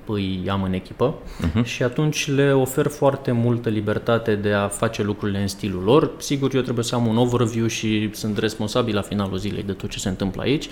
îi 0.06 0.46
am 0.50 0.62
în 0.62 0.72
echipă 0.72 1.14
uh-huh. 1.14 1.64
și 1.64 1.82
atunci 1.82 2.30
le 2.30 2.52
ofer 2.52 2.86
foarte 2.86 3.32
multă 3.32 3.68
libertate 3.68 4.34
de 4.34 4.52
a 4.52 4.68
face 4.68 5.02
lucrurile 5.02 5.40
în 5.40 5.46
stilul 5.46 5.82
lor. 5.82 6.10
Sigur, 6.18 6.54
eu 6.54 6.60
trebuie 6.60 6.84
să 6.84 6.94
am 6.94 7.06
un 7.06 7.16
overview 7.16 7.66
și 7.66 8.10
sunt 8.12 8.38
responsabil 8.38 8.94
la 8.94 9.00
finalul 9.00 9.38
zilei 9.38 9.62
de 9.62 9.72
tot 9.72 9.90
ce 9.90 9.98
se 9.98 10.08
întâmplă 10.08 10.42
aici, 10.42 10.68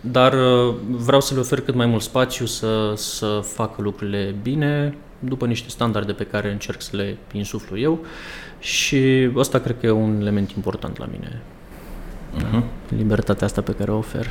dar 0.00 0.34
vreau 0.88 1.20
să 1.20 1.34
le 1.34 1.40
ofer 1.40 1.60
cât 1.60 1.74
mai 1.74 1.86
mult 1.86 2.02
spațiu 2.02 2.46
să, 2.46 2.92
să 2.96 3.40
facă 3.42 3.82
lucrurile 3.82 4.34
bine, 4.42 4.94
după 5.28 5.46
niște 5.46 5.68
standarde 5.68 6.12
pe 6.12 6.26
care 6.26 6.52
încerc 6.52 6.80
să 6.82 6.96
le 6.96 7.16
insuflu 7.32 7.78
eu 7.78 8.04
și 8.58 9.30
ăsta 9.34 9.58
cred 9.58 9.80
că 9.80 9.86
e 9.86 9.90
un 9.90 10.20
element 10.20 10.50
important 10.50 10.98
la 10.98 11.08
mine. 11.10 11.42
Uh-huh. 12.36 12.62
Libertatea 12.96 13.46
asta 13.46 13.62
pe 13.62 13.72
care 13.72 13.90
o 13.90 13.96
ofer. 13.96 14.26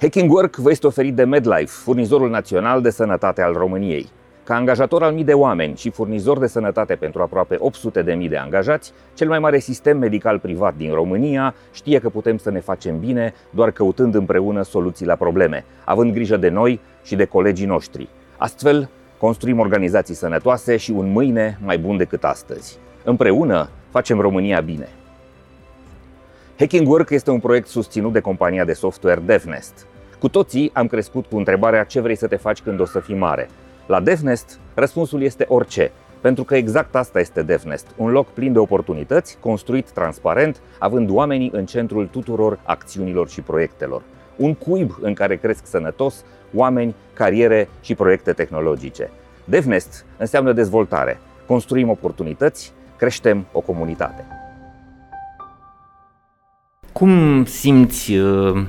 Hacking 0.00 0.32
Work 0.32 0.56
vă 0.56 0.70
este 0.70 0.86
oferit 0.86 1.14
de 1.14 1.24
MedLife, 1.24 1.66
furnizorul 1.66 2.30
național 2.30 2.82
de 2.82 2.90
sănătate 2.90 3.42
al 3.42 3.52
României. 3.52 4.08
Ca 4.44 4.54
angajator 4.54 5.02
al 5.02 5.12
mii 5.12 5.24
de 5.24 5.32
oameni 5.32 5.76
și 5.76 5.90
furnizor 5.90 6.38
de 6.38 6.46
sănătate 6.46 6.94
pentru 6.94 7.22
aproape 7.22 7.56
800 7.58 8.02
de 8.02 8.12
mii 8.12 8.28
de 8.28 8.36
angajați, 8.36 8.92
cel 9.14 9.28
mai 9.28 9.38
mare 9.38 9.58
sistem 9.58 9.98
medical 9.98 10.38
privat 10.38 10.74
din 10.76 10.92
România 10.92 11.54
știe 11.72 11.98
că 11.98 12.08
putem 12.08 12.36
să 12.36 12.50
ne 12.50 12.60
facem 12.60 12.98
bine 12.98 13.34
doar 13.50 13.70
căutând 13.70 14.14
împreună 14.14 14.62
soluții 14.62 15.06
la 15.06 15.14
probleme, 15.14 15.64
având 15.84 16.12
grijă 16.12 16.36
de 16.36 16.48
noi 16.48 16.80
și 17.02 17.16
de 17.16 17.24
colegii 17.24 17.66
noștri. 17.66 18.08
Astfel, 18.36 18.88
construim 19.18 19.58
organizații 19.58 20.14
sănătoase 20.14 20.76
și 20.76 20.90
un 20.90 21.12
mâine 21.12 21.58
mai 21.64 21.78
bun 21.78 21.96
decât 21.96 22.24
astăzi. 22.24 22.78
Împreună 23.04 23.68
facem 23.90 24.20
România 24.20 24.60
bine. 24.60 24.88
Hacking 26.58 26.88
Work 26.88 27.10
este 27.10 27.30
un 27.30 27.40
proiect 27.40 27.66
susținut 27.66 28.12
de 28.12 28.20
compania 28.20 28.64
de 28.64 28.72
software 28.72 29.20
DevNest. 29.24 29.86
Cu 30.18 30.28
toții 30.28 30.70
am 30.72 30.86
crescut 30.86 31.26
cu 31.26 31.36
întrebarea 31.36 31.84
ce 31.84 32.00
vrei 32.00 32.16
să 32.16 32.26
te 32.26 32.36
faci 32.36 32.60
când 32.60 32.80
o 32.80 32.84
să 32.84 33.00
fii 33.00 33.14
mare. 33.14 33.48
La 33.86 34.00
DevNest, 34.00 34.58
răspunsul 34.74 35.22
este 35.22 35.44
orice, 35.48 35.90
pentru 36.20 36.44
că 36.44 36.56
exact 36.56 36.94
asta 36.94 37.20
este 37.20 37.42
DevNest, 37.42 37.86
un 37.96 38.10
loc 38.10 38.28
plin 38.28 38.52
de 38.52 38.58
oportunități, 38.58 39.36
construit 39.40 39.90
transparent, 39.90 40.60
având 40.78 41.10
oamenii 41.10 41.50
în 41.52 41.66
centrul 41.66 42.06
tuturor 42.06 42.58
acțiunilor 42.62 43.28
și 43.28 43.40
proiectelor. 43.40 44.02
Un 44.36 44.54
cuib 44.54 44.98
în 45.00 45.14
care 45.14 45.36
cresc 45.36 45.66
sănătos 45.66 46.24
oameni, 46.54 46.94
cariere 47.12 47.68
și 47.80 47.94
proiecte 47.94 48.32
tehnologice. 48.32 49.10
DevNest 49.44 50.04
înseamnă 50.16 50.52
dezvoltare. 50.52 51.20
Construim 51.46 51.88
oportunități, 51.88 52.72
creștem 52.96 53.46
o 53.52 53.60
comunitate. 53.60 54.26
Cum 56.92 57.44
simți 57.44 58.12
uh, 58.12 58.64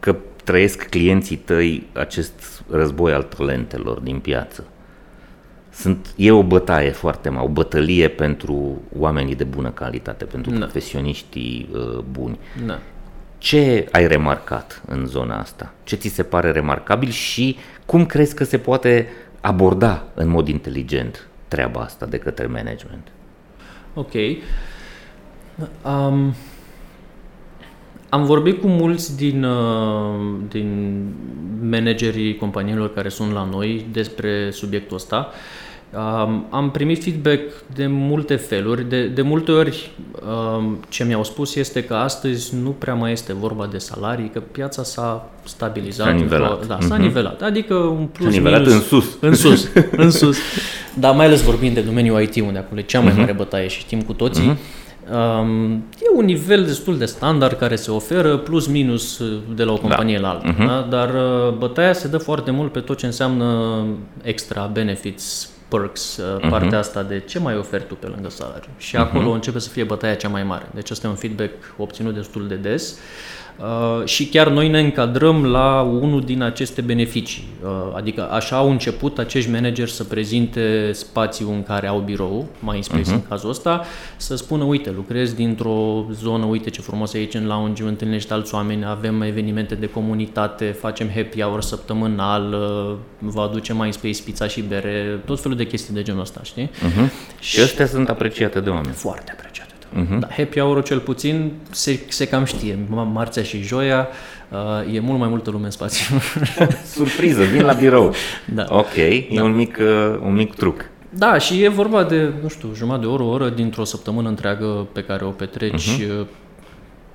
că 0.00 0.16
trăiesc 0.48 0.88
clienții 0.88 1.36
tăi 1.36 1.86
acest 1.92 2.64
război 2.70 3.12
al 3.12 3.22
talentelor 3.22 3.98
din 4.00 4.18
piață? 4.18 4.64
Sunt, 5.70 6.06
e 6.16 6.30
o 6.30 6.42
bătaie 6.42 6.90
foarte 6.90 7.28
mare, 7.28 7.44
o 7.44 7.48
bătălie 7.48 8.08
pentru 8.08 8.82
oamenii 8.98 9.34
de 9.34 9.44
bună 9.44 9.70
calitate, 9.70 10.24
pentru 10.24 10.50
da. 10.50 10.58
profesioniștii 10.58 11.68
uh, 11.72 11.98
buni. 12.10 12.38
Da. 12.66 12.78
Ce 13.38 13.88
ai 13.92 14.06
remarcat 14.06 14.82
în 14.86 15.06
zona 15.06 15.38
asta? 15.38 15.72
Ce 15.84 15.96
ți 15.96 16.08
se 16.08 16.22
pare 16.22 16.50
remarcabil 16.50 17.10
și 17.10 17.56
cum 17.86 18.06
crezi 18.06 18.34
că 18.34 18.44
se 18.44 18.58
poate 18.58 19.08
aborda 19.40 20.04
în 20.14 20.28
mod 20.28 20.48
inteligent 20.48 21.26
treaba 21.48 21.80
asta 21.80 22.06
de 22.06 22.18
către 22.18 22.46
management? 22.46 23.08
Ok. 23.94 24.12
Um, 25.82 26.34
am 28.08 28.24
vorbit 28.24 28.60
cu 28.60 28.66
mulți 28.66 29.16
din, 29.16 29.44
uh, 29.44 30.36
din 30.48 30.98
managerii 31.70 32.36
companiilor 32.36 32.94
care 32.94 33.08
sunt 33.08 33.32
la 33.32 33.48
noi 33.50 33.86
despre 33.92 34.50
subiectul 34.50 34.96
ăsta. 34.96 35.28
Um, 35.94 36.46
am 36.50 36.70
primit 36.70 37.02
feedback 37.02 37.40
de 37.74 37.86
multe 37.86 38.36
feluri. 38.36 38.88
De, 38.88 39.06
de 39.06 39.22
multe 39.22 39.52
ori 39.52 39.90
um, 40.56 40.78
ce 40.88 41.04
mi-au 41.04 41.24
spus 41.24 41.54
este 41.54 41.84
că 41.84 41.94
astăzi 41.94 42.54
nu 42.62 42.70
prea 42.70 42.94
mai 42.94 43.12
este 43.12 43.32
vorba 43.32 43.66
de 43.66 43.78
salarii, 43.78 44.30
că 44.32 44.40
piața 44.40 44.82
s-a 44.82 45.30
stabilizat. 45.44 46.06
S-a 46.06 46.12
nivelat. 46.12 46.66
Da, 46.66 46.78
s-a 46.80 46.96
mm-hmm. 46.96 47.00
nivelat. 47.00 47.42
Adică 47.42 47.74
un 47.74 48.06
plus 48.12 48.28
S-a 48.28 48.36
nivelat 48.36 48.60
minus, 48.60 48.74
în 48.74 48.80
sus. 48.80 49.16
În 49.20 49.34
sus, 49.34 49.68
în 49.90 50.10
sus. 50.10 50.36
Dar 51.00 51.14
mai 51.14 51.26
ales 51.26 51.42
vorbind 51.42 51.74
de 51.74 51.80
domeniul 51.80 52.20
IT, 52.22 52.40
unde 52.40 52.58
acolo 52.58 52.80
e 52.80 52.82
cea 52.82 53.00
mai 53.00 53.12
mm-hmm. 53.12 53.16
mare 53.16 53.32
bătaie 53.32 53.68
și 53.68 53.78
știm 53.78 54.02
cu 54.02 54.12
toții. 54.12 54.52
Mm-hmm 54.52 54.86
Um, 55.12 55.74
e 55.74 56.16
un 56.16 56.24
nivel 56.24 56.64
destul 56.64 56.98
de 56.98 57.04
standard 57.04 57.58
care 57.58 57.76
se 57.76 57.90
oferă, 57.90 58.36
plus 58.36 58.66
minus 58.66 59.22
de 59.54 59.64
la 59.64 59.72
o 59.72 59.76
companie 59.76 60.18
da. 60.18 60.20
la 60.20 60.28
alta, 60.28 60.54
uh-huh. 60.54 60.66
da? 60.66 60.86
dar 60.90 61.14
uh, 61.14 61.54
bătaia 61.58 61.92
se 61.92 62.08
dă 62.08 62.18
foarte 62.18 62.50
mult 62.50 62.72
pe 62.72 62.80
tot 62.80 62.98
ce 62.98 63.06
înseamnă 63.06 63.84
extra 64.22 64.66
benefits, 64.66 65.50
perks, 65.68 66.20
uh-huh. 66.20 66.48
partea 66.48 66.78
asta 66.78 67.02
de 67.02 67.22
ce 67.26 67.38
mai 67.38 67.56
oferi 67.56 67.86
tu 67.86 67.94
pe 67.94 68.06
lângă 68.06 68.28
salariu. 68.28 68.70
Și 68.76 68.96
uh-huh. 68.96 69.00
acolo 69.00 69.30
începe 69.30 69.58
să 69.58 69.68
fie 69.68 69.84
bătaia 69.84 70.14
cea 70.14 70.28
mai 70.28 70.42
mare. 70.42 70.66
Deci 70.74 70.90
asta 70.90 71.06
e 71.06 71.10
un 71.10 71.16
feedback 71.16 71.52
obținut 71.76 72.14
destul 72.14 72.48
de 72.48 72.54
des. 72.54 72.90
Uh, 72.90 72.98
Uh, 73.47 73.47
și 74.04 74.26
chiar 74.26 74.48
noi 74.48 74.68
ne 74.68 74.80
încadrăm 74.80 75.44
la 75.46 75.80
unul 75.80 76.20
din 76.20 76.42
aceste 76.42 76.80
beneficii. 76.80 77.48
Uh, 77.64 77.70
adică 77.94 78.30
așa 78.30 78.56
au 78.56 78.70
început 78.70 79.18
acești 79.18 79.50
manageri 79.50 79.90
să 79.90 80.04
prezinte 80.04 80.90
spațiul 80.92 81.50
în 81.52 81.62
care 81.62 81.86
au 81.86 81.98
birou, 81.98 82.48
mai 82.60 82.78
uh-huh. 82.78 83.04
în 83.04 83.22
cazul 83.28 83.50
ăsta, 83.50 83.84
să 84.16 84.36
spună, 84.36 84.64
uite, 84.64 84.90
lucrez 84.90 85.32
dintr-o 85.32 86.04
zonă, 86.12 86.44
uite 86.44 86.70
ce 86.70 86.80
frumos 86.80 87.14
aici 87.14 87.34
în 87.34 87.46
lounge, 87.46 87.82
întâlnești 87.82 88.32
alți 88.32 88.54
oameni, 88.54 88.84
avem 88.84 89.22
evenimente 89.22 89.74
de 89.74 89.86
comunitate, 89.86 90.64
facem 90.64 91.10
happy 91.14 91.40
hour 91.40 91.62
săptămânal, 91.62 92.52
uh, 92.52 92.96
vă 93.18 93.40
aducem 93.40 93.76
mai 93.76 93.92
space 93.92 94.22
pizza 94.22 94.46
și 94.46 94.62
bere, 94.62 95.22
tot 95.24 95.40
felul 95.40 95.56
de 95.56 95.66
chestii 95.66 95.94
de 95.94 96.02
genul 96.02 96.20
ăsta, 96.20 96.40
știi? 96.42 96.70
Uh-huh. 96.70 97.38
Și 97.40 97.60
astea 97.60 97.86
sunt 97.86 98.08
apreciate 98.08 98.60
de 98.60 98.70
oameni. 98.70 98.94
Foarte 98.94 99.32
apreciate. 99.36 99.67
Uh-huh. 99.92 100.18
Da, 100.18 100.26
happy 100.36 100.60
hour 100.60 100.82
cel 100.82 100.98
puțin 100.98 101.52
se, 101.70 102.00
se 102.08 102.26
cam 102.26 102.44
știe. 102.44 102.78
Marțea 102.88 103.42
și 103.42 103.62
joia 103.62 104.08
uh, 104.48 104.94
e 104.94 105.00
mult 105.00 105.18
mai 105.18 105.28
multă 105.28 105.50
lume 105.50 105.64
în 105.64 105.70
spațiu. 105.70 106.16
Surpriză, 106.84 107.42
vin 107.42 107.62
la 107.62 107.72
birou. 107.72 108.14
Da. 108.54 108.66
Ok, 108.68 108.94
da. 108.94 109.34
e 109.34 109.40
un 109.40 109.54
mic, 109.54 109.78
uh, 109.80 110.18
un 110.24 110.34
mic 110.34 110.54
truc. 110.54 110.90
Da, 111.10 111.38
și 111.38 111.62
e 111.62 111.68
vorba 111.68 112.04
de, 112.04 112.32
nu 112.42 112.48
știu, 112.48 112.68
jumătate 112.74 113.04
de 113.04 113.10
oră, 113.10 113.22
o 113.22 113.28
oră 113.28 113.48
dintr-o 113.48 113.84
săptămână 113.84 114.28
întreagă 114.28 114.86
pe 114.92 115.02
care 115.02 115.24
o 115.24 115.30
petreci 115.30 115.88
uh-huh. 115.88 116.26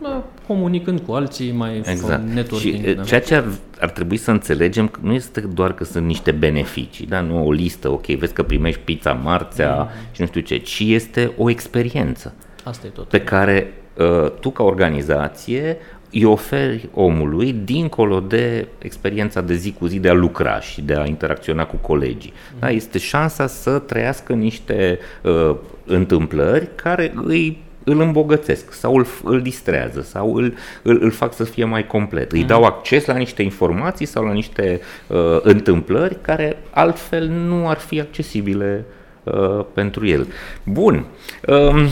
da, 0.01 0.23
comunicând 0.47 0.99
cu 0.99 1.13
alții, 1.13 1.51
mai 1.51 1.77
exact. 1.86 2.27
networking. 2.33 2.86
Și 2.86 2.93
da. 2.93 3.03
ceea 3.03 3.21
ce 3.21 3.36
ar, 3.36 3.45
ar 3.79 3.89
trebui 3.89 4.17
să 4.17 4.31
înțelegem 4.31 4.91
nu 5.01 5.13
este 5.13 5.41
doar 5.41 5.73
că 5.73 5.83
sunt 5.83 6.05
niște 6.05 6.31
beneficii, 6.31 7.05
da, 7.05 7.21
nu 7.21 7.45
o 7.45 7.51
listă, 7.51 7.91
ok, 7.91 8.05
vezi 8.05 8.33
că 8.33 8.43
primești 8.43 8.79
pizza 8.79 9.12
marțea 9.12 9.75
mm. 9.75 9.89
și 10.12 10.21
nu 10.21 10.27
știu 10.27 10.41
ce, 10.41 10.57
ci 10.57 10.79
este 10.79 11.31
o 11.38 11.49
experiență. 11.49 12.33
Asta 12.63 12.88
e 12.88 12.89
tot. 12.89 13.08
Pe 13.08 13.21
care 13.21 13.73
uh, 13.97 14.32
tu 14.39 14.49
ca 14.49 14.63
organizație 14.63 15.78
îi 16.12 16.23
oferi 16.23 16.89
omului 16.93 17.54
dincolo 17.63 18.19
de 18.19 18.67
experiența 18.78 19.41
de 19.41 19.54
zi 19.54 19.73
cu 19.80 19.86
zi 19.86 19.99
de 19.99 20.10
a 20.10 20.13
lucra 20.13 20.60
și 20.60 20.82
de 20.82 20.95
a 20.95 21.06
interacționa 21.06 21.65
cu 21.65 21.76
colegii. 21.76 22.34
Mm. 22.54 22.60
Da? 22.60 22.69
Este 22.69 22.97
șansa 22.97 23.47
să 23.47 23.80
trăiască 23.80 24.34
niște 24.34 24.99
uh, 25.21 25.56
întâmplări 25.86 26.69
care 26.76 27.13
îi 27.26 27.62
îl 27.84 28.02
îmbogățesc 28.02 28.73
sau 28.73 28.95
îl, 28.95 29.06
îl 29.23 29.41
distrează 29.41 30.02
sau 30.02 30.36
îl, 30.36 30.54
îl, 30.82 30.97
îl 31.02 31.12
fac 31.12 31.34
să 31.34 31.43
fie 31.43 31.65
mai 31.65 31.88
complet. 31.88 32.32
Îi 32.32 32.41
mm. 32.41 32.47
dau 32.47 32.63
acces 32.63 33.06
la 33.06 33.15
niște 33.15 33.41
informații 33.41 34.06
sau 34.06 34.23
la 34.23 34.32
niște 34.32 34.80
uh, 35.08 35.39
întâmplări 35.41 36.17
care 36.21 36.58
altfel 36.69 37.28
nu 37.28 37.69
ar 37.69 37.78
fi 37.78 37.99
accesibile 37.99 38.86
uh, 39.23 39.65
pentru 39.73 40.08
el. 40.08 40.28
Bun. 40.63 41.06
Uh, 41.47 41.88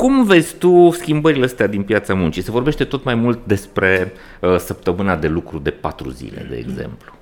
cum 0.00 0.24
vezi 0.24 0.54
tu 0.54 0.90
schimbările 0.90 1.44
astea 1.44 1.66
din 1.66 1.82
piața 1.82 2.14
muncii? 2.14 2.42
Se 2.42 2.50
vorbește 2.50 2.84
tot 2.84 3.04
mai 3.04 3.14
mult 3.14 3.38
despre 3.46 4.12
uh, 4.40 4.56
săptămâna 4.56 5.16
de 5.16 5.28
lucru 5.28 5.58
de 5.58 5.70
patru 5.70 6.10
zile, 6.10 6.46
de 6.50 6.56
exemplu. 6.56 7.12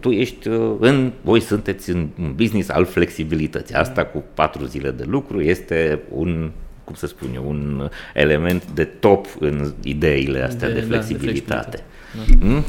Tu 0.00 0.10
ești 0.10 0.48
uh, 0.48 0.76
în, 0.78 1.12
voi 1.22 1.40
sunteți 1.40 1.90
în 1.90 2.08
un 2.20 2.32
business 2.34 2.68
al 2.68 2.84
flexibilității. 2.84 3.74
Asta 3.74 4.04
cu 4.04 4.24
patru 4.34 4.64
zile 4.64 4.90
de 4.90 5.04
lucru 5.06 5.40
este 5.40 6.00
un 6.10 6.50
cum 6.84 6.94
să 6.94 7.06
spun 7.06 7.28
eu, 7.34 7.48
un 7.48 7.90
element 8.14 8.64
de 8.70 8.84
top 8.84 9.26
în 9.38 9.72
ideile 9.82 10.42
astea 10.42 10.68
de, 10.68 10.74
de 10.74 10.80
flexibilitate. 10.80 11.84
Da, 12.14 12.20
de 12.20 12.36
flexibilitate. 12.36 12.44
Hmm? 12.44 12.64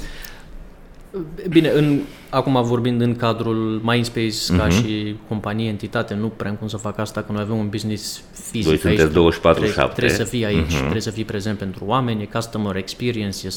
Bine, 1.50 1.70
în, 1.70 2.00
acum 2.36 2.64
vorbind 2.64 3.02
în 3.02 3.16
cadrul 3.16 3.82
Mindspace 3.84 4.28
uh-huh. 4.28 4.58
ca 4.58 4.66
mhm. 4.66 4.76
și 4.76 5.16
companie, 5.28 5.68
entitate, 5.68 6.14
nu 6.14 6.28
prea 6.28 6.50
am 6.50 6.56
cum 6.56 6.68
să 6.68 6.78
fac 6.78 7.00
asta, 7.00 7.22
că 7.22 7.32
noi 7.32 7.42
avem 7.42 7.58
un 7.58 7.70
business 7.70 8.24
fizic 8.32 8.68
Voi 8.68 8.78
sunteți 8.78 9.14
24 9.14 9.64
trebuie, 9.64 9.88
trebuie 9.88 10.16
să 10.16 10.24
fii 10.24 10.46
aici, 10.46 10.74
uh-huh. 10.74 10.80
trebuie 10.80 11.02
să 11.02 11.10
fii 11.10 11.24
prezent 11.24 11.58
pentru 11.58 11.84
oameni, 11.88 12.22
e 12.22 12.26
customer 12.34 12.76
experience, 12.76 13.48
e, 13.48 13.50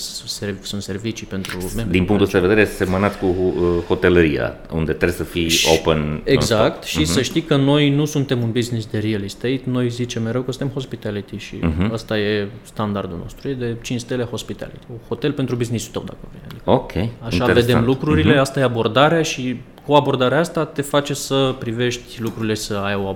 sunt 0.61 0.83
servicii 0.83 1.27
pentru 1.27 1.59
membri. 1.77 1.93
Din 1.93 2.05
punctul 2.05 2.29
de 2.33 2.38
vedere, 2.38 2.64
semănați 2.64 3.19
cu 3.19 3.27
uh, 3.27 3.69
hotelăria, 3.87 4.57
unde 4.73 4.93
trebuie 4.93 5.17
să 5.17 5.25
fii 5.25 5.51
open. 5.79 6.21
Exact, 6.25 6.85
și 6.85 7.01
uh-huh. 7.01 7.05
să 7.05 7.23
știi 7.23 7.43
că 7.43 7.57
noi 7.57 7.91
nu 7.91 8.05
suntem 8.05 8.43
un 8.43 8.51
business 8.51 8.87
de 8.87 8.99
real 8.99 9.23
estate, 9.23 9.61
noi 9.64 9.88
zicem 9.88 10.23
mereu 10.23 10.43
că 10.43 10.51
suntem 10.51 10.75
hospitality 10.75 11.37
și 11.37 11.57
uh-huh. 11.57 11.93
asta 11.93 12.19
e 12.19 12.49
standardul 12.62 13.19
nostru, 13.23 13.49
e 13.49 13.53
de 13.53 13.77
5 13.83 14.01
stele 14.01 14.23
hospitality, 14.23 14.87
un 14.91 14.97
hotel 15.09 15.33
pentru 15.33 15.57
business-ul 15.57 15.93
tău, 15.93 16.03
dacă 16.07 16.19
vrei. 16.31 16.43
Adică 16.45 16.71
ok, 16.71 16.93
Așa 17.27 17.53
vedem 17.53 17.85
lucrurile, 17.85 18.35
uh-huh. 18.35 18.41
asta 18.41 18.61
e 18.61 18.62
abordarea 18.68 19.22
și 19.22 19.61
cu 19.87 19.92
abordarea 19.92 20.38
asta 20.38 20.64
te 20.64 20.83
face 20.83 21.14
să 21.14 21.54
privești 21.59 22.22
lucrurile, 22.22 22.54
să 22.54 22.74
ai 22.74 22.94
o, 22.94 23.14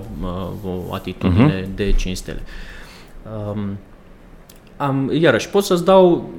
o 0.89 0.93
atitudine 0.93 1.61
uh-huh. 1.61 1.75
de 1.75 1.91
5 1.91 2.17
stele. 2.17 2.41
Um, 3.53 3.77
am, 4.77 5.09
iarăși, 5.13 5.49
pot 5.49 5.63
să-ți 5.63 5.85
dau 5.85 6.29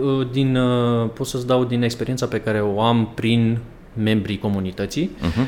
uh, 0.00 0.26
din, 0.32 0.56
uh, 0.56 1.10
pot 1.14 1.26
să-ți 1.26 1.46
dau 1.46 1.64
din 1.64 1.82
experiența 1.82 2.26
pe 2.26 2.40
care 2.40 2.60
o 2.60 2.80
am 2.80 3.08
prin 3.14 3.58
membrii 4.02 4.38
comunității. 4.38 5.10
Uh-huh. 5.10 5.46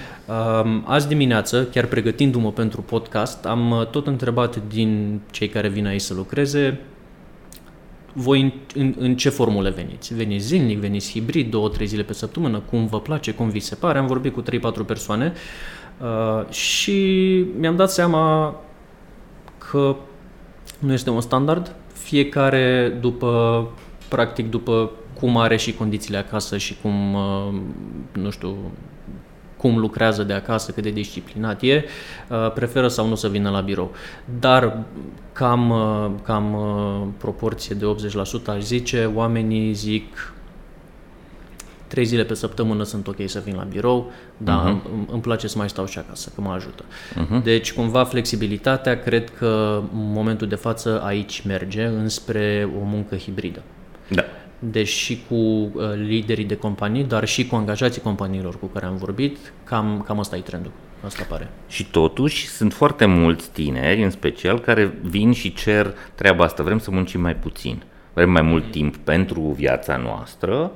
Um, 0.64 0.84
azi 0.86 1.08
dimineață, 1.08 1.64
chiar 1.64 1.84
pregătindu-mă 1.84 2.52
pentru 2.52 2.80
podcast, 2.80 3.44
am 3.44 3.70
uh, 3.70 3.86
tot 3.86 4.06
întrebat 4.06 4.62
din 4.68 5.20
cei 5.30 5.48
care 5.48 5.68
vin 5.68 5.86
aici 5.86 6.00
să 6.00 6.14
lucreze 6.14 6.80
voi 8.12 8.40
în, 8.40 8.53
în, 8.75 8.94
în 8.98 9.16
ce 9.16 9.29
formule 9.29 9.70
veniți? 9.70 10.14
Veniți 10.14 10.46
zilnic, 10.46 10.79
veniți 10.79 11.11
hibrid, 11.11 11.51
două, 11.51 11.68
trei 11.68 11.87
zile 11.87 12.03
pe 12.03 12.12
săptămână, 12.12 12.59
cum 12.59 12.87
vă 12.87 13.01
place, 13.01 13.33
cum 13.33 13.48
vi 13.48 13.61
se 13.61 13.75
pare. 13.75 13.98
Am 13.98 14.07
vorbit 14.07 14.33
cu 14.33 14.42
3-4 14.42 14.44
persoane 14.87 15.33
uh, 16.01 16.48
și 16.48 16.96
mi-am 17.59 17.77
dat 17.77 17.90
seama 17.90 18.55
că 19.59 19.96
nu 20.79 20.92
este 20.92 21.11
un 21.11 21.20
standard. 21.20 21.75
Fiecare 21.92 22.98
după, 23.01 23.68
practic, 24.09 24.51
după 24.51 24.90
cum 25.20 25.37
are 25.37 25.57
și 25.57 25.75
condițiile 25.75 26.18
acasă 26.18 26.57
și 26.57 26.77
cum, 26.83 27.14
uh, 27.14 27.61
nu 28.12 28.31
știu, 28.31 28.57
cum 29.62 29.79
lucrează 29.79 30.22
de 30.22 30.33
acasă, 30.33 30.72
cât 30.72 30.83
de 30.83 30.90
disciplinat 30.90 31.62
e, 31.62 31.85
uh, 32.29 32.53
preferă 32.53 32.88
sau 32.88 33.09
nu 33.09 33.14
să 33.14 33.29
vină 33.29 33.51
la 33.51 33.61
birou. 33.61 33.92
Dar 34.40 34.79
cam, 35.33 35.70
uh, 35.70 36.11
cam 36.22 36.55
uh, 36.55 37.09
proporție 37.18 37.75
de 37.75 37.85
80% 38.44 38.46
aș 38.46 38.62
zice, 38.62 39.11
oamenii 39.14 39.72
zic 39.72 40.35
trei 41.87 42.05
zile 42.05 42.25
pe 42.25 42.35
săptămână 42.35 42.83
sunt 42.83 43.09
ok 43.09 43.16
să 43.25 43.42
vin 43.44 43.55
la 43.57 43.62
birou, 43.62 44.12
dar 44.37 44.61
uh-huh. 44.61 44.92
îmi, 44.92 45.07
îmi 45.11 45.20
place 45.20 45.48
să 45.48 45.59
mai 45.59 45.68
stau 45.68 45.87
și 45.87 45.98
acasă, 45.98 46.33
că 46.35 46.40
mă 46.40 46.53
ajută. 46.53 46.85
Uh-huh. 46.85 47.42
Deci, 47.42 47.72
cumva, 47.72 48.05
flexibilitatea, 48.05 49.01
cred 49.01 49.31
că 49.31 49.83
în 49.92 50.12
momentul 50.12 50.48
de 50.48 50.55
față 50.55 51.03
aici 51.05 51.42
merge 51.46 51.85
înspre 51.85 52.68
o 52.81 52.85
muncă 52.85 53.16
hibridă. 53.16 53.62
Da. 54.62 54.68
Deci 54.70 54.88
și 54.88 55.22
cu 55.29 55.35
uh, 55.35 55.70
liderii 55.94 56.44
de 56.44 56.57
companii, 56.57 57.05
dar 57.05 57.25
și 57.25 57.46
cu 57.46 57.55
angajații 57.55 58.01
companiilor 58.01 58.59
cu 58.59 58.66
care 58.66 58.87
am 58.87 58.96
vorbit, 58.96 59.53
cam, 59.64 60.03
cam 60.07 60.18
asta 60.18 60.37
e 60.37 60.40
trendul. 60.40 60.72
Asta 61.05 61.25
pare. 61.29 61.48
Și 61.68 61.87
totuși 61.87 62.46
sunt 62.46 62.72
foarte 62.72 63.05
mulți 63.05 63.51
tineri, 63.51 64.03
în 64.03 64.11
special, 64.11 64.61
care 64.61 64.94
vin 65.03 65.33
și 65.33 65.53
cer 65.53 65.94
treaba 66.14 66.44
asta. 66.44 66.62
Vrem 66.62 66.79
să 66.79 66.90
muncim 66.90 67.20
mai 67.20 67.37
puțin. 67.37 67.83
Vrem 68.12 68.31
mai 68.31 68.42
mult 68.42 68.70
timp 68.70 68.96
pentru 68.96 69.40
viața 69.40 69.96
noastră 69.96 70.72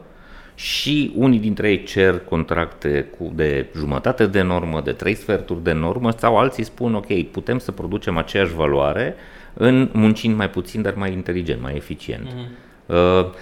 și 0.54 1.12
unii 1.14 1.38
dintre 1.38 1.70
ei 1.70 1.82
cer 1.82 2.18
contracte 2.18 3.12
cu 3.18 3.32
de 3.34 3.66
jumătate 3.76 4.26
de 4.26 4.42
normă, 4.42 4.80
de 4.80 4.92
trei 4.92 5.14
sferturi 5.14 5.62
de 5.62 5.72
normă 5.72 6.10
sau 6.10 6.38
alții 6.38 6.64
spun 6.64 6.94
ok, 6.94 7.22
putem 7.22 7.58
să 7.58 7.72
producem 7.72 8.16
aceeași 8.16 8.54
valoare 8.54 9.14
în 9.54 9.90
muncind 9.92 10.36
mai 10.36 10.50
puțin, 10.50 10.82
dar 10.82 10.94
mai 10.94 11.12
inteligent, 11.12 11.62
mai 11.62 11.74
eficient. 11.74 12.26
Mm-hmm. 12.26 12.65
Uh, 12.86 12.96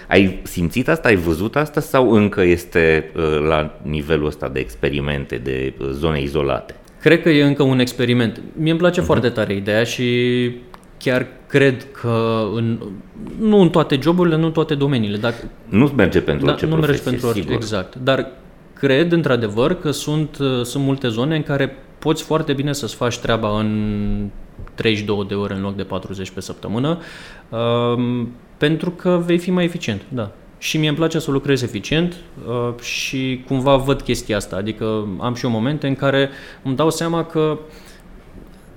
ai 0.07 0.39
simțit 0.43 0.87
asta, 0.87 1.07
ai 1.07 1.15
văzut 1.15 1.55
asta 1.55 1.79
sau 1.79 2.11
încă 2.11 2.41
este 2.41 3.11
uh, 3.15 3.45
la 3.47 3.79
nivelul 3.81 4.25
ăsta 4.25 4.47
de 4.47 4.59
experimente, 4.59 5.35
de 5.35 5.73
uh, 5.79 5.87
zone 5.91 6.21
izolate? 6.21 6.75
Cred 7.01 7.21
că 7.21 7.29
e 7.29 7.43
încă 7.43 7.63
un 7.63 7.79
experiment. 7.79 8.41
Mie 8.57 8.71
îmi 8.71 8.79
place 8.79 9.01
uh-huh. 9.01 9.05
foarte 9.05 9.29
tare 9.29 9.55
ideea 9.55 9.83
și 9.83 10.51
chiar 10.97 11.27
cred 11.47 11.87
că 11.91 12.47
în, 12.53 12.79
nu 13.39 13.57
în 13.57 13.69
toate 13.69 13.99
joburile, 14.01 14.35
nu 14.35 14.45
în 14.45 14.51
toate 14.51 14.75
domeniile. 14.75 15.17
Dacă, 15.17 15.49
nu 15.69 15.91
merge 15.95 16.21
pentru 16.21 16.45
da, 16.45 16.51
orice 16.51 16.65
Nu 16.65 16.75
merge 16.75 17.01
pentru 17.01 17.27
orice, 17.27 17.53
exact. 17.53 17.95
Dar 17.95 18.31
cred 18.73 19.11
într-adevăr 19.11 19.73
că 19.73 19.91
sunt, 19.91 20.37
uh, 20.37 20.61
sunt 20.63 20.83
multe 20.83 21.07
zone 21.07 21.35
în 21.35 21.43
care 21.43 21.75
poți 21.99 22.23
foarte 22.23 22.53
bine 22.53 22.73
să-ți 22.73 22.95
faci 22.95 23.17
treaba 23.17 23.59
în 23.59 24.29
32 24.75 25.25
de 25.27 25.33
ore 25.33 25.53
în 25.53 25.61
loc 25.61 25.75
de 25.75 25.83
40 25.83 26.29
pe 26.29 26.41
săptămână, 26.41 26.99
um, 27.49 28.29
pentru 28.57 28.91
că 28.91 29.21
vei 29.25 29.37
fi 29.37 29.51
mai 29.51 29.63
eficient, 29.63 30.01
da. 30.09 30.31
Și 30.57 30.77
mie 30.77 30.87
îmi 30.87 30.97
place 30.97 31.19
să 31.19 31.31
lucrez 31.31 31.61
eficient 31.61 32.15
uh, 32.47 32.81
și 32.81 33.43
cumva 33.47 33.75
văd 33.75 34.01
chestia 34.01 34.35
asta, 34.35 34.55
adică 34.55 35.07
am 35.19 35.33
și 35.33 35.45
eu 35.45 35.51
momente 35.51 35.87
în 35.87 35.95
care 35.95 36.29
îmi 36.63 36.75
dau 36.75 36.89
seama 36.89 37.23
că 37.23 37.59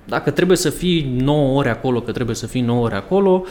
dacă 0.09 0.31
trebuie 0.31 0.57
să 0.57 0.69
fii 0.69 1.15
9 1.17 1.57
ore 1.57 1.69
acolo, 1.69 2.01
că 2.01 2.11
trebuie 2.11 2.35
să 2.35 2.47
fii 2.47 2.61
9 2.61 2.83
ore 2.83 2.95
acolo, 2.95 3.43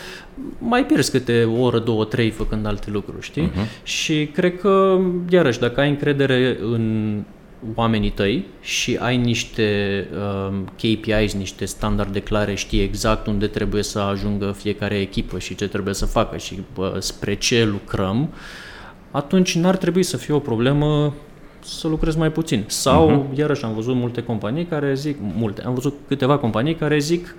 mai 0.58 0.86
pierzi 0.86 1.10
câte 1.10 1.44
o 1.44 1.62
oră, 1.62 1.78
două, 1.78 2.04
trei 2.04 2.30
făcând 2.30 2.66
alte 2.66 2.90
lucruri, 2.90 3.24
știi? 3.24 3.50
Uh-huh. 3.50 3.82
Și 3.82 4.26
cred 4.26 4.58
că, 4.58 4.98
iarăși, 5.28 5.58
dacă 5.58 5.80
ai 5.80 5.88
încredere 5.88 6.58
în 6.60 7.14
oamenii 7.74 8.10
tăi 8.10 8.46
și 8.60 8.96
ai 9.00 9.16
niște 9.16 10.08
uh, 10.48 10.58
KPIs, 10.74 11.34
niște 11.34 11.64
standarde 11.64 12.20
clare, 12.20 12.54
știi 12.54 12.82
exact 12.82 13.26
unde 13.26 13.46
trebuie 13.46 13.82
să 13.82 13.98
ajungă 13.98 14.52
fiecare 14.52 15.00
echipă 15.00 15.38
și 15.38 15.54
ce 15.54 15.68
trebuie 15.68 15.94
să 15.94 16.06
facă 16.06 16.36
și 16.36 16.60
uh, 16.76 16.92
spre 16.98 17.34
ce 17.34 17.64
lucrăm, 17.64 18.28
atunci 19.10 19.54
n-ar 19.54 19.76
trebui 19.76 20.02
să 20.02 20.16
fie 20.16 20.34
o 20.34 20.38
problemă 20.38 21.14
să 21.60 21.88
lucrez 21.88 22.14
mai 22.14 22.32
puțin. 22.32 22.64
Sau, 22.66 23.10
uh-huh. 23.10 23.38
iarăși, 23.38 23.64
am 23.64 23.74
văzut 23.74 23.94
multe 23.94 24.22
companii 24.22 24.64
care 24.64 24.94
zic, 24.94 25.16
multe, 25.20 25.62
am 25.62 25.74
văzut 25.74 25.94
câteva 26.08 26.38
companii 26.38 26.74
care 26.74 26.98
zic, 26.98 27.34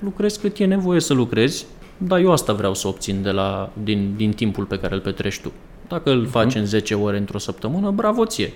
lucrez 0.00 0.36
cât 0.36 0.58
e 0.58 0.64
nevoie 0.64 1.00
să 1.00 1.14
lucrezi, 1.14 1.66
dar 1.96 2.20
eu 2.20 2.32
asta 2.32 2.52
vreau 2.52 2.74
să 2.74 2.88
obțin 2.88 3.22
de 3.22 3.30
la, 3.30 3.72
din, 3.82 4.14
din 4.16 4.32
timpul 4.32 4.64
pe 4.64 4.78
care 4.78 4.94
îl 4.94 5.00
petrești 5.00 5.42
tu. 5.42 5.52
Dacă 5.88 6.10
îl 6.10 6.26
uh-huh. 6.26 6.30
faci 6.30 6.54
în 6.54 6.64
10 6.64 6.94
ore 6.94 7.16
într-o 7.16 7.38
săptămână, 7.38 7.90
bravo 7.90 8.24
ție. 8.24 8.52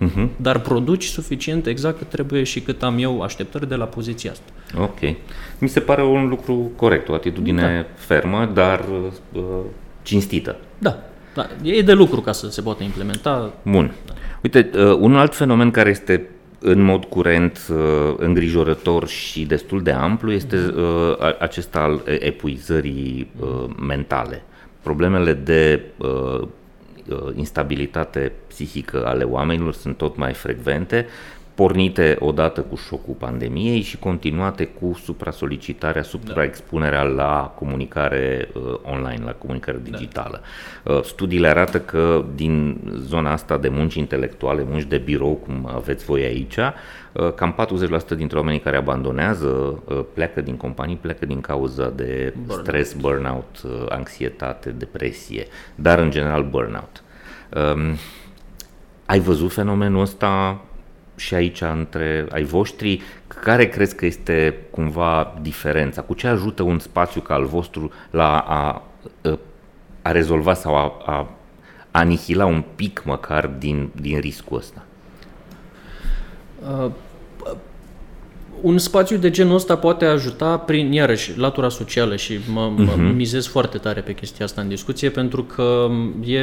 Uh-huh. 0.00 0.28
Dar 0.36 0.60
produci 0.60 1.04
suficient 1.04 1.66
exact 1.66 1.98
cât 1.98 2.08
trebuie 2.08 2.42
și 2.42 2.60
cât 2.60 2.82
am 2.82 2.98
eu 2.98 3.22
așteptări 3.22 3.68
de 3.68 3.74
la 3.74 3.84
poziția 3.84 4.30
asta. 4.30 4.52
Ok. 4.78 5.16
Mi 5.58 5.68
se 5.68 5.80
pare 5.80 6.02
un 6.02 6.28
lucru 6.28 6.70
corect, 6.76 7.08
o 7.08 7.14
atitudine 7.14 7.86
da. 7.88 7.94
fermă, 7.94 8.50
dar 8.54 8.84
uh, 9.32 9.42
cinstită. 10.02 10.56
Da. 10.78 11.02
Da, 11.34 11.48
e 11.62 11.82
de 11.82 11.92
lucru 11.92 12.20
ca 12.20 12.32
să 12.32 12.50
se 12.50 12.62
poată 12.62 12.82
implementa. 12.82 13.52
Bun. 13.62 13.94
Da. 14.06 14.12
Uite, 14.42 14.70
uh, 14.74 14.96
un 14.98 15.16
alt 15.16 15.34
fenomen 15.34 15.70
care 15.70 15.90
este 15.90 16.28
în 16.58 16.80
mod 16.80 17.04
curent 17.04 17.66
uh, 17.70 18.14
îngrijorător 18.16 19.08
și 19.08 19.44
destul 19.44 19.82
de 19.82 19.90
amplu 19.90 20.32
este 20.32 20.56
mhm. 20.56 20.78
uh, 20.78 21.36
acesta 21.38 21.78
al 21.78 22.02
epuizării 22.18 23.30
uh, 23.40 23.64
mentale. 23.86 24.42
Problemele 24.82 25.32
de 25.32 25.80
uh, 25.96 26.08
uh, 26.08 26.48
instabilitate 27.34 28.32
psihică 28.46 29.06
ale 29.06 29.24
oamenilor 29.24 29.72
sunt 29.72 29.96
tot 29.96 30.16
mai 30.16 30.32
frecvente 30.32 31.06
pornite 31.54 32.16
odată 32.20 32.60
cu 32.60 32.76
șocul 32.76 33.14
pandemiei 33.14 33.80
și 33.80 33.98
continuate 33.98 34.64
cu 34.64 34.98
supra-solicitarea, 35.02 36.02
supra-expunerea 36.02 37.02
la 37.02 37.54
comunicare 37.58 38.48
uh, 38.54 38.62
online, 38.82 39.24
la 39.24 39.32
comunicare 39.32 39.76
da. 39.76 39.90
digitală. 39.90 40.40
Da. 40.82 40.92
Uh, 40.92 41.02
studiile 41.02 41.48
arată 41.48 41.80
că 41.80 42.24
din 42.34 42.80
zona 42.96 43.32
asta 43.32 43.56
de 43.56 43.68
munci 43.68 43.94
intelectuale, 43.94 44.64
munci 44.68 44.84
de 44.84 44.98
birou, 44.98 45.34
cum 45.34 45.70
aveți 45.74 46.04
voi 46.04 46.22
aici, 46.22 46.56
uh, 46.56 47.32
cam 47.34 47.54
40% 48.14 48.16
dintre 48.16 48.38
oamenii 48.38 48.60
care 48.60 48.76
abandonează 48.76 49.46
uh, 49.46 50.04
pleacă 50.14 50.40
din 50.40 50.56
companii, 50.56 50.96
pleacă 50.96 51.26
din 51.26 51.40
cauza 51.40 51.88
de 51.88 52.34
burnout. 52.36 52.66
stres, 52.66 52.92
burnout, 52.92 53.62
uh, 53.64 53.86
anxietate, 53.88 54.70
depresie, 54.70 55.46
dar 55.74 55.98
în 55.98 56.10
general 56.10 56.42
burnout. 56.42 57.02
Um, 57.74 57.96
ai 59.06 59.18
văzut 59.18 59.52
fenomenul 59.52 60.00
ăsta 60.00 60.60
și 61.16 61.34
aici 61.34 61.60
între 61.60 62.26
ai 62.30 62.42
voștri, 62.42 63.02
care 63.26 63.68
crezi 63.68 63.94
că 63.94 64.06
este 64.06 64.56
cumva 64.70 65.38
diferența? 65.42 66.02
Cu 66.02 66.14
ce 66.14 66.26
ajută 66.26 66.62
un 66.62 66.78
spațiu 66.78 67.20
ca 67.20 67.34
al 67.34 67.44
vostru 67.44 67.90
la 68.10 68.38
a, 68.38 68.82
a 70.02 70.10
rezolva 70.10 70.54
sau 70.54 70.74
a, 70.74 71.02
a 71.06 71.28
anihila 71.90 72.46
un 72.46 72.64
pic 72.74 73.02
măcar 73.04 73.46
din, 73.46 73.90
din 74.00 74.18
riscul 74.18 74.56
ăsta? 74.56 74.84
Uh, 76.84 76.90
un 78.60 78.78
spațiu 78.78 79.16
de 79.16 79.30
genul 79.30 79.54
ăsta 79.54 79.76
poate 79.76 80.04
ajuta 80.04 80.58
prin, 80.58 80.92
iarăși, 80.92 81.38
latura 81.38 81.68
socială 81.68 82.16
și 82.16 82.38
mă, 82.52 82.72
uh-huh. 82.72 82.76
mă 82.76 82.92
mhm. 82.96 83.14
mizez 83.14 83.46
foarte 83.46 83.78
tare 83.78 84.00
pe 84.00 84.14
chestia 84.14 84.44
asta 84.44 84.60
în 84.60 84.68
discuție 84.68 85.10
pentru 85.10 85.42
că 85.42 85.88
e 86.24 86.40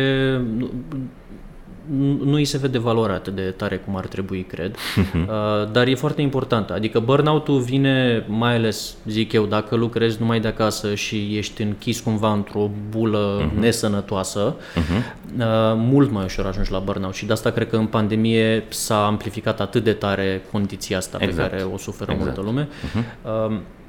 nu 2.23 2.33
îi 2.33 2.45
se 2.45 2.57
vede 2.57 2.77
valoarea 2.77 3.15
atât 3.15 3.35
de 3.35 3.41
tare 3.41 3.77
cum 3.77 3.95
ar 3.95 4.07
trebui, 4.07 4.41
cred, 4.41 4.75
uh, 5.15 5.71
dar 5.71 5.87
e 5.87 5.95
foarte 5.95 6.21
importantă. 6.21 6.73
Adică 6.73 6.99
burnout-ul 6.99 7.59
vine 7.59 8.25
mai 8.27 8.55
ales, 8.55 8.95
zic 9.07 9.31
eu, 9.31 9.45
dacă 9.45 9.75
lucrezi 9.75 10.17
numai 10.19 10.39
de 10.39 10.47
acasă 10.47 10.95
și 10.95 11.37
ești 11.37 11.61
închis 11.61 11.99
cumva 11.99 12.33
într-o 12.33 12.69
bulă 12.89 13.41
uh-huh. 13.41 13.59
nesănătoasă, 13.59 14.55
uh-huh. 14.55 15.35
mult 15.75 16.11
mai 16.11 16.23
ușor 16.23 16.45
ajungi 16.45 16.71
la 16.71 16.79
burnout 16.79 17.13
și 17.13 17.25
de 17.25 17.33
asta 17.33 17.49
cred 17.51 17.69
că 17.69 17.75
în 17.75 17.85
pandemie 17.85 18.63
s-a 18.69 19.05
amplificat 19.05 19.59
atât 19.59 19.83
de 19.83 19.93
tare 19.93 20.41
condiția 20.51 20.97
asta 20.97 21.17
exact. 21.21 21.49
pe 21.49 21.55
care 21.55 21.69
o 21.73 21.77
suferă 21.77 22.11
exact. 22.11 22.35
multă 22.35 22.51
lume. 22.51 22.67
Uh-huh. 22.67 23.79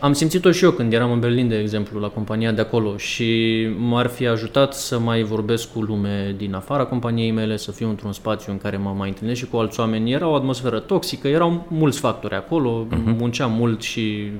Am 0.00 0.12
simțit-o 0.12 0.50
și 0.50 0.64
eu 0.64 0.70
când 0.70 0.92
eram 0.92 1.12
în 1.12 1.20
Berlin, 1.20 1.48
de 1.48 1.58
exemplu, 1.58 2.00
la 2.00 2.08
compania 2.08 2.52
de 2.52 2.60
acolo 2.60 2.96
și 2.96 3.68
m-ar 3.78 4.06
fi 4.06 4.26
ajutat 4.26 4.74
să 4.74 4.98
mai 4.98 5.22
vorbesc 5.22 5.72
cu 5.72 5.82
lume 5.82 6.34
din 6.36 6.54
afara 6.54 6.84
companiei 6.84 7.30
mele, 7.30 7.56
să 7.56 7.72
fiu 7.72 7.88
într-un 7.88 8.12
spațiu 8.12 8.52
în 8.52 8.58
care 8.58 8.76
mă 8.76 8.94
mai 8.96 9.08
întâlnesc 9.08 9.38
și 9.38 9.46
cu 9.46 9.56
alți 9.56 9.80
oameni. 9.80 10.12
Era 10.12 10.28
o 10.28 10.34
atmosferă 10.34 10.78
toxică, 10.78 11.28
erau 11.28 11.66
mulți 11.68 11.98
factori 11.98 12.34
acolo, 12.34 12.86
uh-huh. 12.86 13.16
munceam 13.18 13.52
mult 13.52 13.82
și 13.82 14.30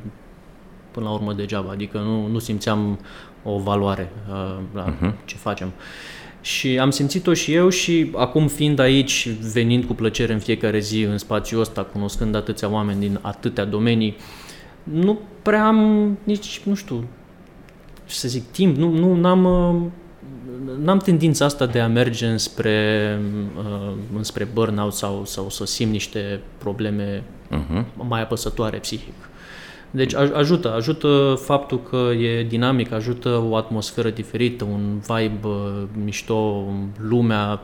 până 0.90 1.06
la 1.06 1.12
urmă 1.12 1.32
degeaba, 1.32 1.70
adică 1.70 1.98
nu, 1.98 2.26
nu 2.26 2.38
simțeam 2.38 2.98
o 3.42 3.58
valoare 3.58 4.12
uh, 4.28 4.58
la 4.74 4.94
uh-huh. 4.94 5.24
ce 5.24 5.36
facem. 5.36 5.72
Și 6.40 6.78
am 6.78 6.90
simțit-o 6.90 7.32
și 7.32 7.54
eu 7.54 7.68
și 7.68 8.10
acum 8.16 8.46
fiind 8.46 8.78
aici, 8.78 9.28
venind 9.52 9.84
cu 9.84 9.94
plăcere 9.94 10.32
în 10.32 10.38
fiecare 10.38 10.78
zi 10.78 11.02
în 11.02 11.18
spațiul 11.18 11.60
ăsta, 11.60 11.82
cunoscând 11.82 12.34
atâția 12.34 12.70
oameni 12.70 13.00
din 13.00 13.18
atâtea 13.22 13.64
domenii, 13.64 14.16
uh, 14.18 14.48
nu 14.82 15.18
prea 15.42 15.66
am 15.66 16.18
nici, 16.24 16.62
nu 16.64 16.74
știu, 16.74 17.04
ce 18.06 18.14
să 18.14 18.28
zic, 18.28 18.50
timp, 18.50 18.76
nu, 18.76 18.90
nu 18.90 19.14
n-am, 19.14 19.44
uh, 19.44 19.90
n-am 20.78 20.98
tendința 20.98 21.44
asta 21.44 21.66
de 21.66 21.80
a 21.80 21.88
merge 21.88 22.26
înspre, 22.26 23.18
uh, 23.56 23.92
înspre 24.16 24.44
burnout 24.52 24.92
sau, 24.92 25.24
sau 25.24 25.50
să 25.50 25.66
simt 25.66 25.92
niște 25.92 26.40
probleme 26.58 27.22
uh-huh. 27.50 27.84
mai 28.08 28.22
apăsătoare 28.22 28.78
psihic. 28.78 29.14
Deci 29.90 30.14
ajută, 30.14 30.74
ajută 30.74 31.38
faptul 31.44 31.82
că 31.82 31.96
e 31.96 32.44
dinamic, 32.44 32.92
ajută 32.92 33.44
o 33.48 33.56
atmosferă 33.56 34.10
diferită, 34.10 34.64
un 34.64 35.00
vibe 35.06 35.46
uh, 35.46 35.82
mișto, 36.04 36.64
lumea 36.98 37.60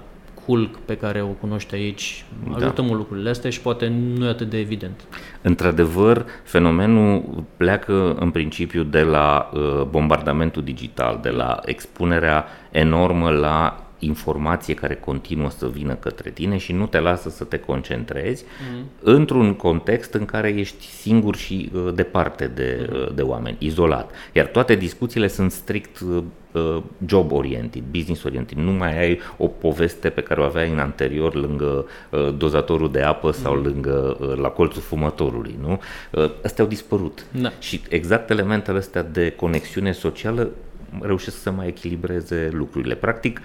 hulk 0.47 0.76
pe 0.76 0.97
care 0.97 1.22
o 1.22 1.26
cunoști 1.26 1.74
aici 1.74 2.24
ajută 2.55 2.80
da. 2.80 2.82
mult 2.82 2.99
lucrurile 2.99 3.30
astea 3.30 3.51
și 3.51 3.61
poate 3.61 3.88
nu 4.16 4.26
e 4.26 4.28
atât 4.28 4.51
de 4.51 4.59
evident. 4.59 5.05
Într-adevăr, 5.42 6.24
fenomenul 6.42 7.44
pleacă 7.57 8.14
în 8.14 8.30
principiu 8.30 8.82
de 8.82 9.03
la 9.03 9.51
uh, 9.53 9.82
bombardamentul 9.82 10.62
digital, 10.62 11.18
de 11.22 11.30
la 11.30 11.61
expunerea 11.64 12.44
enormă 12.70 13.30
la 13.30 13.86
informație 13.99 14.74
care 14.74 14.94
continuă 14.94 15.51
să 15.51 15.68
vină 15.68 15.94
către 15.94 16.30
tine 16.30 16.57
și 16.57 16.72
nu 16.72 16.86
te 16.86 16.99
lasă 16.99 17.30
să 17.30 17.44
te 17.44 17.59
concentrezi 17.59 18.44
mm. 18.72 18.84
într-un 19.01 19.55
context 19.55 20.14
în 20.14 20.24
care 20.24 20.49
ești 20.49 20.86
singur 20.86 21.36
și 21.36 21.70
uh, 21.74 21.92
departe 21.94 22.47
de, 22.47 22.88
mm. 22.90 23.01
uh, 23.01 23.14
de 23.14 23.22
oameni, 23.22 23.57
izolat. 23.59 24.11
Iar 24.32 24.47
toate 24.47 24.74
discuțiile 24.74 25.28
sunt 25.28 25.53
strict 25.53 26.01
uh, 26.01 26.22
uh 26.53 26.82
job 27.07 27.32
oriented, 27.32 27.82
business 27.90 28.22
oriented. 28.22 28.59
Nu 28.59 28.70
mai 28.70 28.99
ai 28.99 29.20
o 29.36 29.47
poveste 29.47 30.09
pe 30.09 30.20
care 30.20 30.40
o 30.40 30.44
aveai 30.44 30.70
în 30.70 30.78
anterior 30.78 31.34
lângă 31.34 31.86
uh, 32.11 32.34
dozatorul 32.36 32.92
de 32.92 33.01
apă 33.01 33.30
sau 33.30 33.55
mm. 33.55 33.62
lângă 33.62 34.16
uh, 34.20 34.36
la 34.36 34.49
colțul 34.49 34.82
fumătorului, 34.82 35.59
nu? 35.61 35.80
Uh, 36.11 36.30
astea 36.42 36.64
au 36.64 36.70
dispărut. 36.70 37.26
Da. 37.40 37.53
Și 37.59 37.80
exact 37.88 38.30
elementele 38.30 38.78
astea 38.78 39.03
de 39.03 39.30
conexiune 39.30 39.92
socială 39.92 40.51
reușesc 41.01 41.43
să 41.43 41.51
mai 41.51 41.66
echilibreze 41.66 42.49
lucrurile. 42.53 42.95
Practic, 42.95 43.41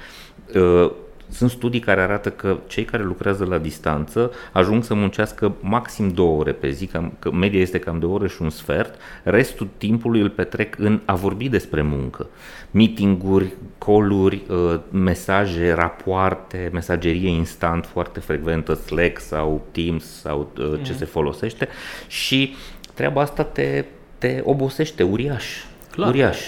uh, 0.56 0.92
sunt 1.32 1.50
studii 1.50 1.80
care 1.80 2.02
arată 2.02 2.30
că 2.30 2.58
cei 2.68 2.86
care 2.86 3.04
lucrează 3.04 3.46
la 3.46 3.58
distanță 3.58 4.32
ajung 4.52 4.84
să 4.84 4.94
muncească 4.94 5.56
maxim 5.62 6.10
două 6.10 6.40
ore 6.40 6.52
pe 6.52 6.70
zi, 6.70 6.86
cam, 6.86 7.14
că 7.20 7.32
media 7.32 7.60
este 7.60 7.80
cam 7.80 8.00
de 8.00 8.06
o 8.06 8.12
oră 8.12 8.28
și 8.28 8.42
un 8.42 8.50
sfert, 8.50 8.96
restul 9.24 9.68
timpului 9.78 10.22
îl 10.22 10.30
petrec 10.30 10.76
în 10.78 11.02
a 11.06 11.16
vorbi 11.16 11.50
despre 11.50 11.82
muncă. 11.82 12.28
Meetinguri, 12.72 13.54
call-uri, 13.78 14.42
uh, 14.50 14.80
mesaje, 14.90 15.74
rapoarte, 15.74 16.70
mesagerie 16.74 17.30
instant 17.30 17.86
foarte 17.86 18.20
frecventă, 18.20 18.74
Slack 18.74 19.20
sau 19.20 19.66
Teams 19.72 20.22
sau 20.22 20.52
uh, 20.58 20.80
ce 20.84 20.92
mm. 20.92 20.98
se 20.98 21.06
folosește 21.06 21.68
și 22.08 22.56
treaba 22.94 23.22
asta 23.22 23.44
te, 23.44 23.86
te 24.18 24.42
obosește 24.44 25.04
uriaș. 25.04 25.46
Clar. 25.92 26.10
Uriaș. 26.10 26.40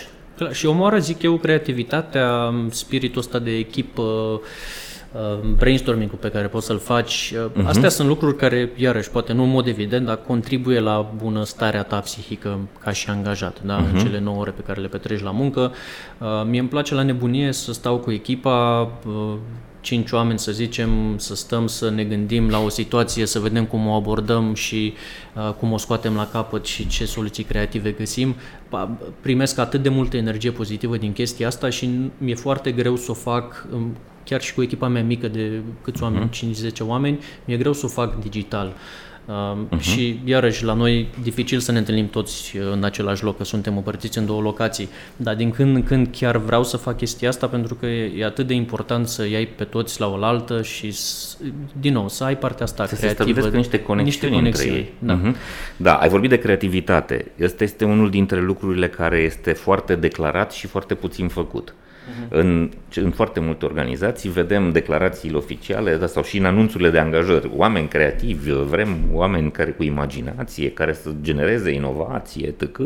Și 0.51 0.65
omoară, 0.65 0.97
zic 0.97 1.21
eu, 1.21 1.37
creativitatea, 1.37 2.53
spiritul 2.69 3.21
ăsta 3.21 3.39
de 3.39 3.51
echipă, 3.51 4.01
uh, 5.11 5.39
brainstorming-ul 5.57 6.17
pe 6.17 6.29
care 6.29 6.47
poți 6.47 6.65
să-l 6.65 6.79
faci. 6.79 7.33
Uh-huh. 7.33 7.65
Astea 7.65 7.89
sunt 7.89 8.07
lucruri 8.07 8.35
care, 8.35 8.71
iarăși, 8.75 9.09
poate 9.09 9.33
nu 9.33 9.43
în 9.43 9.49
mod 9.49 9.67
evident, 9.67 10.05
dar 10.05 10.19
contribuie 10.27 10.79
la 10.79 11.11
bunăstarea 11.15 11.83
ta 11.83 11.99
psihică 11.99 12.59
ca 12.79 12.91
și 12.91 13.09
angajat, 13.09 13.61
da? 13.61 13.81
Uh-huh. 13.81 13.93
în 13.93 13.99
cele 13.99 14.19
9 14.19 14.39
ore 14.39 14.51
pe 14.51 14.61
care 14.61 14.81
le 14.81 14.87
petreci 14.87 15.21
la 15.21 15.31
muncă. 15.31 15.71
Uh, 16.17 16.27
mie 16.45 16.59
îmi 16.59 16.69
place 16.69 16.93
la 16.93 17.03
nebunie 17.03 17.51
să 17.51 17.73
stau 17.73 17.97
cu 17.97 18.11
echipa, 18.11 18.81
uh, 19.07 19.33
cinci 19.83 20.11
oameni, 20.11 20.39
să 20.39 20.51
zicem, 20.51 21.17
să 21.17 21.35
stăm 21.35 21.67
să 21.67 21.89
ne 21.89 22.03
gândim 22.03 22.49
la 22.49 22.59
o 22.59 22.69
situație, 22.69 23.25
să 23.25 23.39
vedem 23.39 23.65
cum 23.65 23.87
o 23.87 23.91
abordăm 23.91 24.53
și 24.53 24.93
uh, 25.35 25.53
cum 25.53 25.71
o 25.71 25.77
scoatem 25.77 26.15
la 26.15 26.27
capăt 26.27 26.65
și 26.65 26.87
ce 26.87 27.05
soluții 27.05 27.43
creative 27.43 27.91
găsim. 27.91 28.35
Primesc 29.21 29.57
atât 29.57 29.81
de 29.81 29.89
multă 29.89 30.17
energie 30.17 30.51
pozitivă 30.51 30.97
din 30.97 31.13
chestia 31.13 31.47
asta 31.47 31.69
și 31.69 31.89
mi-e 32.17 32.35
foarte 32.35 32.71
greu 32.71 32.95
să 32.95 33.11
o 33.11 33.13
fac 33.13 33.67
um, 33.73 33.97
chiar 34.23 34.41
și 34.41 34.53
cu 34.53 34.61
echipa 34.61 34.87
mea 34.87 35.03
mică 35.03 35.27
de 35.27 35.61
câți 35.81 36.03
oameni, 36.03 36.29
uh-huh. 36.29 36.71
5-10 36.71 36.77
oameni, 36.81 37.19
mi-e 37.45 37.57
greu 37.57 37.73
să 37.73 37.85
o 37.85 37.89
fac 37.89 38.19
digital. 38.19 38.67
Uh, 38.67 38.73
Uh-huh. 39.27 39.79
Și 39.79 40.19
iarăși 40.25 40.63
la 40.63 40.73
noi 40.73 41.07
dificil 41.21 41.59
să 41.59 41.71
ne 41.71 41.77
întâlnim 41.77 42.09
toți 42.09 42.57
uh, 42.57 42.63
în 42.71 42.83
același 42.83 43.23
loc, 43.23 43.37
că 43.37 43.43
suntem 43.43 43.77
împărțiți 43.77 44.17
în 44.17 44.25
două 44.25 44.41
locații, 44.41 44.89
dar 45.15 45.35
din 45.35 45.51
când 45.51 45.75
în 45.75 45.83
când 45.83 46.07
chiar 46.11 46.37
vreau 46.37 46.63
să 46.63 46.77
fac 46.77 46.97
chestia 46.97 47.29
asta 47.29 47.47
pentru 47.47 47.75
că 47.75 47.85
e 47.85 48.25
atât 48.25 48.47
de 48.47 48.53
important 48.53 49.07
să 49.07 49.25
iei 49.25 49.45
pe 49.45 49.63
toți 49.63 49.99
la 49.99 50.07
oaltă 50.07 50.61
și 50.61 50.95
din 51.79 51.93
nou 51.93 52.09
să 52.09 52.23
ai 52.23 52.37
partea 52.37 52.65
asta 52.65 52.85
să 52.85 52.95
creativă. 52.95 53.41
Să 53.41 53.55
niște 53.55 53.79
conexiuni, 53.79 54.03
niște 54.03 54.29
conexiuni 54.29 54.75
între 54.77 54.79
ei. 54.79 54.93
Da. 54.99 55.19
Uh-huh. 55.19 55.35
da, 55.77 55.93
ai 55.93 56.09
vorbit 56.09 56.29
de 56.29 56.37
creativitate. 56.39 57.31
Asta 57.43 57.63
este 57.63 57.85
unul 57.85 58.09
dintre 58.09 58.41
lucrurile 58.41 58.89
care 58.89 59.17
este 59.17 59.51
foarte 59.51 59.95
declarat 59.95 60.51
și 60.51 60.67
foarte 60.67 60.95
puțin 60.95 61.27
făcut. 61.27 61.73
Uh-huh. 62.03 62.27
În, 62.29 62.71
în 62.95 63.11
foarte 63.11 63.39
multe 63.39 63.65
organizații 63.65 64.29
vedem 64.29 64.71
declarațiile 64.71 65.37
oficiale 65.37 65.95
da, 65.95 66.07
sau 66.07 66.23
și 66.23 66.37
în 66.37 66.45
anunțurile 66.45 66.89
de 66.89 66.99
angajări. 66.99 67.51
Oameni 67.55 67.87
creativi, 67.87 68.51
vrem 68.51 68.97
oameni 69.11 69.51
care 69.51 69.71
cu 69.71 69.83
imaginație, 69.83 70.71
care 70.71 70.93
să 70.93 71.11
genereze 71.21 71.71
inovație, 71.71 72.47
etc. 72.47 72.79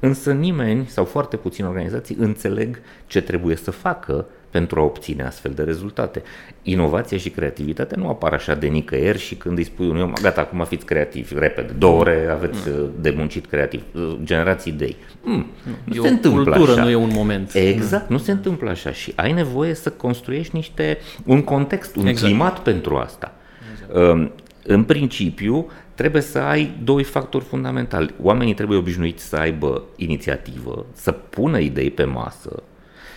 Însă 0.00 0.32
nimeni 0.32 0.86
sau 0.86 1.04
foarte 1.04 1.36
puține 1.36 1.66
organizații 1.66 2.16
înțeleg 2.18 2.80
ce 3.06 3.20
trebuie 3.20 3.56
să 3.56 3.70
facă 3.70 4.26
pentru 4.54 4.80
a 4.80 4.82
obține 4.82 5.22
astfel 5.22 5.52
de 5.52 5.62
rezultate. 5.62 6.22
Inovația 6.62 7.18
și 7.18 7.30
creativitatea 7.30 7.96
nu 8.00 8.08
apar 8.08 8.32
așa 8.32 8.54
de 8.54 8.66
nicăieri 8.66 9.18
și 9.18 9.34
când 9.34 9.58
îi 9.58 9.64
spui 9.64 9.88
unui 9.88 10.02
om, 10.02 10.12
gata, 10.22 10.40
acum 10.40 10.64
fiți 10.64 10.84
creativi, 10.84 11.34
repede, 11.38 11.72
două 11.78 11.98
ore 11.98 12.28
aveți 12.32 12.68
mm. 12.68 12.90
de 13.00 13.14
muncit 13.16 13.46
creativ, 13.46 13.82
uh, 13.92 14.16
generați 14.22 14.68
idei. 14.68 14.96
Mm, 15.22 15.46
nu 15.84 15.94
e 15.94 15.98
se 16.00 16.08
întâmplă 16.08 16.52
cultură, 16.52 16.72
așa. 16.72 16.82
nu 16.82 16.90
e 16.90 16.94
un 16.94 17.10
moment. 17.12 17.54
Exact, 17.54 18.10
nu 18.10 18.18
se 18.18 18.30
întâmplă 18.30 18.70
așa 18.70 18.92
și 18.92 19.12
ai 19.16 19.32
nevoie 19.32 19.74
să 19.74 19.90
construiești 19.90 20.56
niște, 20.56 20.98
un 21.24 21.42
context, 21.42 21.96
un 21.96 22.06
exact. 22.06 22.26
climat 22.26 22.58
pentru 22.58 22.96
asta. 22.96 23.34
Exact. 23.72 24.12
Um, 24.12 24.32
în 24.62 24.84
principiu, 24.84 25.70
trebuie 25.94 26.22
să 26.22 26.38
ai 26.38 26.74
doi 26.84 27.02
factori 27.02 27.44
fundamentali. 27.44 28.14
Oamenii 28.22 28.54
trebuie 28.54 28.78
obișnuiți 28.78 29.24
să 29.24 29.36
aibă 29.36 29.82
inițiativă, 29.96 30.86
să 30.92 31.12
pună 31.12 31.58
idei 31.58 31.90
pe 31.90 32.04
masă, 32.04 32.62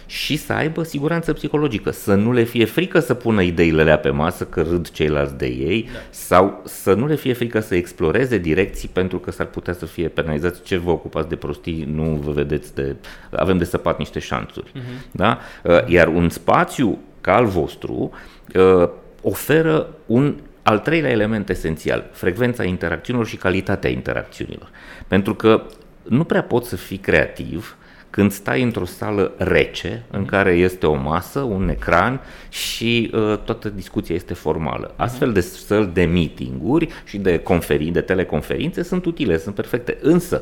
și 0.07 0.37
să 0.37 0.53
aibă 0.53 0.83
siguranță 0.83 1.33
psihologică, 1.33 1.91
să 1.91 2.15
nu 2.15 2.31
le 2.31 2.43
fie 2.43 2.65
frică 2.65 2.99
să 2.99 3.13
pună 3.13 3.41
ideile 3.41 3.81
alea 3.81 3.97
pe 3.97 4.09
masă 4.09 4.45
că 4.45 4.61
râd 4.61 4.89
ceilalți 4.89 5.37
de 5.37 5.45
ei 5.45 5.89
da. 5.93 5.99
sau 6.09 6.61
să 6.65 6.93
nu 6.93 7.07
le 7.07 7.15
fie 7.15 7.33
frică 7.33 7.59
să 7.59 7.75
exploreze 7.75 8.37
direcții 8.37 8.89
pentru 8.93 9.19
că 9.19 9.31
s-ar 9.31 9.45
putea 9.45 9.73
să 9.73 9.85
fie 9.85 10.07
penalizați 10.07 10.61
ce 10.61 10.77
vă 10.77 10.91
ocupați 10.91 11.29
de 11.29 11.35
prostii, 11.35 11.87
nu 11.93 12.03
vă 12.03 12.31
vedeți 12.31 12.75
de... 12.75 12.95
avem 13.31 13.57
de 13.57 13.63
săpat 13.63 13.97
niște 13.97 14.19
șanțuri. 14.19 14.71
Uh-huh. 14.71 15.11
Da? 15.11 15.39
Uh, 15.63 15.87
iar 15.87 16.07
un 16.07 16.29
spațiu 16.29 16.97
ca 17.21 17.35
al 17.35 17.45
vostru 17.45 18.11
uh, 18.55 18.89
oferă 19.21 19.87
un 20.05 20.35
al 20.63 20.79
treilea 20.79 21.11
element 21.11 21.49
esențial, 21.49 22.09
frecvența 22.11 22.63
interacțiunilor 22.63 23.27
și 23.27 23.35
calitatea 23.35 23.89
interacțiunilor. 23.89 24.69
Pentru 25.07 25.35
că 25.35 25.63
nu 26.03 26.23
prea 26.23 26.43
poți 26.43 26.69
să 26.69 26.75
fii 26.75 26.97
creativ 26.97 27.77
când 28.17 28.31
stai 28.31 28.61
într-o 28.61 28.85
sală 28.85 29.31
rece, 29.37 30.03
în 30.11 30.19
mhm. 30.19 30.29
care 30.29 30.51
este 30.51 30.85
o 30.85 30.93
masă, 30.93 31.39
un 31.39 31.69
ecran 31.69 32.21
și 32.49 33.11
uh, 33.13 33.37
toată 33.45 33.69
discuția 33.69 34.15
este 34.15 34.33
formală. 34.33 34.91
Mhm. 34.93 35.01
Astfel 35.01 35.33
de 35.33 35.41
săli 35.41 35.89
de 35.93 36.05
meetinguri 36.05 36.87
și 37.03 37.17
de, 37.17 37.41
conferi- 37.41 37.91
de 37.91 38.01
teleconferințe 38.01 38.83
sunt 38.83 39.05
utile, 39.05 39.37
sunt 39.37 39.55
perfecte. 39.55 39.97
Însă, 40.01 40.41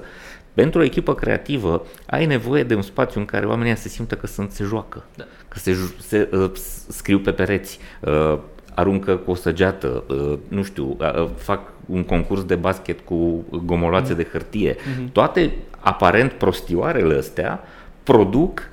pentru 0.53 0.79
o 0.79 0.83
echipă 0.83 1.15
creativă, 1.15 1.85
ai 2.05 2.25
nevoie 2.25 2.63
de 2.63 2.75
un 2.75 2.81
spațiu 2.81 3.19
în 3.19 3.25
care 3.25 3.45
oamenii 3.45 3.77
se 3.77 3.89
simtă 3.89 4.15
că 4.15 4.27
sunt, 4.27 4.51
se 4.51 4.63
joacă, 4.63 5.03
da. 5.15 5.23
că 5.47 5.59
se, 5.59 5.75
se 5.99 6.29
uh, 6.31 6.51
scriu 6.87 7.19
pe 7.19 7.31
pereți, 7.31 7.79
uh, 8.01 8.39
aruncă 8.75 9.15
cu 9.15 9.31
o 9.31 9.35
săgeată, 9.35 10.03
uh, 10.07 10.37
nu 10.47 10.63
știu, 10.63 10.97
uh, 10.99 11.29
fac 11.37 11.71
un 11.85 12.03
concurs 12.03 12.43
de 12.43 12.55
basket 12.55 12.99
cu 12.99 13.45
gomoloațe 13.65 14.11
mm. 14.11 14.17
de 14.17 14.27
hârtie. 14.31 14.75
Mm-hmm. 14.75 15.11
Toate 15.11 15.53
aparent 15.85 16.31
prostioarele 16.31 17.17
astea 17.17 17.63
produc 18.03 18.69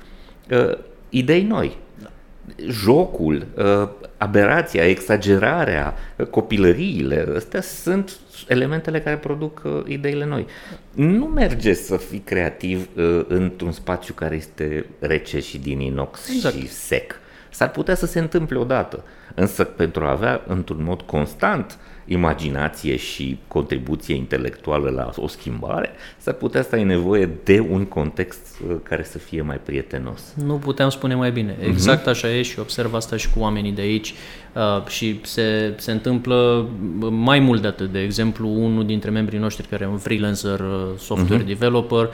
uh, 0.51 0.77
idei 1.09 1.43
noi. 1.43 1.77
Da. 2.01 2.09
Jocul, 2.69 3.45
uh, 3.55 3.89
aberația, 4.17 4.87
exagerarea, 4.87 5.93
uh, 6.17 6.25
copilăriile, 6.25 7.27
astea 7.35 7.61
sunt 7.61 8.17
elementele 8.47 9.01
care 9.01 9.17
produc 9.17 9.61
uh, 9.65 9.81
ideile 9.87 10.25
noi. 10.25 10.45
Nu 10.91 11.25
merge 11.25 11.73
să 11.73 11.97
fii 11.97 12.19
creativ 12.19 12.87
uh, 12.95 13.25
într-un 13.27 13.71
spațiu 13.71 14.13
care 14.13 14.35
este 14.35 14.85
rece 14.99 15.39
și 15.39 15.57
din 15.57 15.79
inox 15.79 16.29
exact. 16.29 16.55
și 16.55 16.67
sec. 16.67 17.15
S-ar 17.49 17.69
putea 17.69 17.95
să 17.95 18.05
se 18.05 18.19
întâmple 18.19 18.57
odată, 18.57 19.03
însă 19.35 19.63
pentru 19.63 20.03
a 20.03 20.11
avea 20.11 20.41
într-un 20.47 20.83
mod 20.83 21.01
constant 21.01 21.77
imaginație 22.05 22.95
și 22.95 23.37
contribuție 23.47 24.15
intelectuală 24.15 24.89
la 24.89 25.09
o 25.15 25.27
schimbare, 25.27 25.91
s-ar 26.17 26.33
putea 26.33 26.61
să 26.61 26.75
ai 26.75 26.83
nevoie 26.83 27.29
de 27.43 27.59
un 27.69 27.85
context 27.85 28.59
uh, 28.69 28.75
care 28.83 29.03
să 29.03 29.17
fie 29.17 29.41
mai 29.41 29.59
prietenos. 29.63 30.33
Nu 30.45 30.53
puteam 30.53 30.89
spune 30.89 31.15
mai 31.15 31.31
bine. 31.31 31.55
Mhm. 31.59 31.69
Exact 31.69 32.05
uh-huh. 32.07 32.09
așa 32.09 32.29
e 32.29 32.41
și 32.41 32.59
observ 32.59 32.93
asta 32.93 33.17
și 33.17 33.29
cu 33.29 33.39
oamenii 33.39 33.71
de 33.71 33.81
aici 33.81 34.13
uh, 34.53 34.87
și 34.87 35.19
se, 35.23 35.73
se 35.77 35.91
întâmplă 35.91 36.69
mai 37.09 37.39
mult 37.39 37.61
de 37.61 37.67
atât. 37.67 37.91
De 37.91 37.99
exemplu, 37.99 38.49
unul 38.49 38.85
dintre 38.85 39.09
membrii 39.09 39.39
noștri 39.39 39.67
care 39.67 39.83
e 39.83 39.87
un 39.87 39.97
freelancer 39.97 40.59
uh, 40.59 40.97
software 40.97 41.43
uh-huh. 41.43 41.47
developer 41.47 42.09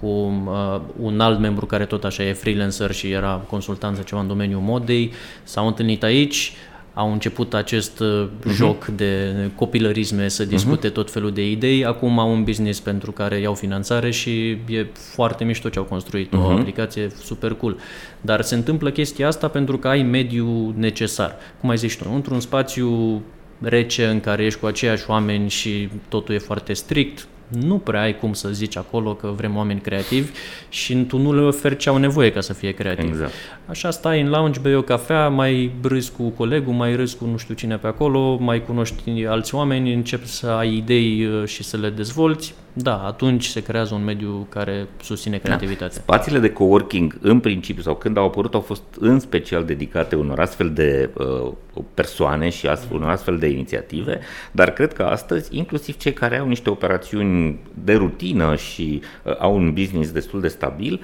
cu 0.00 0.06
uh, 0.06 0.80
un 1.00 1.20
alt 1.20 1.38
membru 1.38 1.66
care 1.66 1.84
tot 1.84 2.04
așa 2.04 2.22
e 2.22 2.32
freelancer 2.32 2.90
și 2.90 3.10
era 3.10 3.44
consultant 3.48 4.04
ceva 4.04 4.20
în 4.20 4.26
domeniul 4.26 4.60
modei, 4.60 5.12
s-au 5.42 5.66
întâlnit 5.66 6.02
aici, 6.02 6.52
au 6.94 7.12
început 7.12 7.54
acest 7.54 8.02
uh-huh. 8.02 8.50
joc 8.52 8.86
de 8.86 9.34
copilărisme 9.54 10.28
să 10.28 10.44
discute 10.44 10.90
uh-huh. 10.90 10.92
tot 10.92 11.10
felul 11.10 11.32
de 11.32 11.50
idei, 11.50 11.84
acum 11.84 12.18
au 12.18 12.32
un 12.32 12.44
business 12.44 12.80
pentru 12.80 13.12
care 13.12 13.38
iau 13.40 13.54
finanțare 13.54 14.10
și 14.10 14.48
e 14.50 14.86
foarte 15.14 15.44
mișto 15.44 15.68
ce 15.68 15.78
au 15.78 15.84
construit, 15.84 16.28
uh-huh. 16.28 16.44
o 16.44 16.50
mhm. 16.50 16.58
aplicație 16.58 17.10
super 17.22 17.52
cool. 17.52 17.76
Dar 18.20 18.40
se 18.40 18.54
întâmplă 18.54 18.90
chestia 18.90 19.26
asta 19.26 19.48
pentru 19.48 19.78
că 19.78 19.88
ai 19.88 20.02
mediul 20.02 20.74
necesar. 20.76 21.36
Cum 21.60 21.68
ai 21.68 21.76
zis 21.76 21.96
tu, 21.96 22.10
într-un 22.14 22.40
spațiu 22.40 23.22
rece 23.60 24.06
în 24.06 24.20
care 24.20 24.44
ești 24.44 24.60
cu 24.60 24.66
aceiași 24.66 25.04
oameni 25.08 25.48
și 25.48 25.88
totul 26.08 26.34
e 26.34 26.38
foarte 26.38 26.72
strict, 26.72 27.26
nu 27.58 27.78
prea 27.78 28.00
ai 28.00 28.18
cum 28.18 28.32
să 28.32 28.48
zici 28.48 28.76
acolo 28.76 29.14
că 29.14 29.32
vrem 29.36 29.56
oameni 29.56 29.80
creativi 29.80 30.30
și 30.68 30.94
tu 30.94 31.18
nu 31.18 31.34
le 31.34 31.40
oferi 31.40 31.76
ce 31.76 31.88
au 31.88 31.96
nevoie 31.96 32.32
ca 32.32 32.40
să 32.40 32.52
fie 32.52 32.70
creativi. 32.72 33.08
Exact. 33.08 33.32
Așa 33.66 33.90
stai 33.90 34.20
în 34.20 34.28
lounge, 34.28 34.60
bei 34.60 34.74
o 34.74 34.82
cafea, 34.82 35.28
mai 35.28 35.72
râzi 35.82 36.12
cu 36.12 36.28
colegul, 36.28 36.72
mai 36.72 36.96
râzi 36.96 37.16
cu 37.16 37.24
nu 37.24 37.36
știu 37.36 37.54
cine 37.54 37.76
pe 37.76 37.86
acolo, 37.86 38.36
mai 38.40 38.64
cunoști 38.64 39.26
alți 39.26 39.54
oameni, 39.54 39.92
începi 39.94 40.26
să 40.26 40.46
ai 40.46 40.76
idei 40.76 41.26
uh, 41.26 41.46
și 41.46 41.62
să 41.62 41.76
le 41.76 41.90
dezvolți. 41.90 42.54
Da, 42.72 43.06
atunci 43.06 43.44
se 43.44 43.62
creează 43.62 43.94
un 43.94 44.04
mediu 44.04 44.46
care 44.48 44.88
susține 45.02 45.36
da. 45.36 45.42
creativitatea. 45.42 45.86
Da. 45.86 46.02
Spațiile 46.02 46.38
de 46.38 46.50
coworking, 46.50 47.18
în 47.20 47.40
principiu, 47.40 47.82
sau 47.82 47.94
când 47.94 48.16
au 48.16 48.24
apărut, 48.24 48.54
au 48.54 48.60
fost 48.60 48.82
în 48.98 49.18
special 49.18 49.64
dedicate 49.64 50.16
unor 50.16 50.40
astfel 50.40 50.72
de 50.72 51.10
uh, 51.14 51.52
persoane 51.94 52.48
și 52.48 52.66
astfel, 52.66 52.96
unor 52.96 53.08
astfel 53.08 53.38
de 53.38 53.48
inițiative, 53.48 54.20
dar 54.52 54.70
cred 54.70 54.92
că 54.92 55.02
astăzi, 55.02 55.56
inclusiv 55.56 55.96
cei 55.96 56.12
care 56.12 56.38
au 56.38 56.46
niște 56.46 56.70
operațiuni 56.70 57.58
de 57.84 57.94
rutină 57.94 58.56
și 58.56 59.02
uh, 59.22 59.36
au 59.38 59.54
un 59.54 59.72
business 59.72 60.10
destul 60.10 60.40
de 60.40 60.48
stabil, 60.48 61.00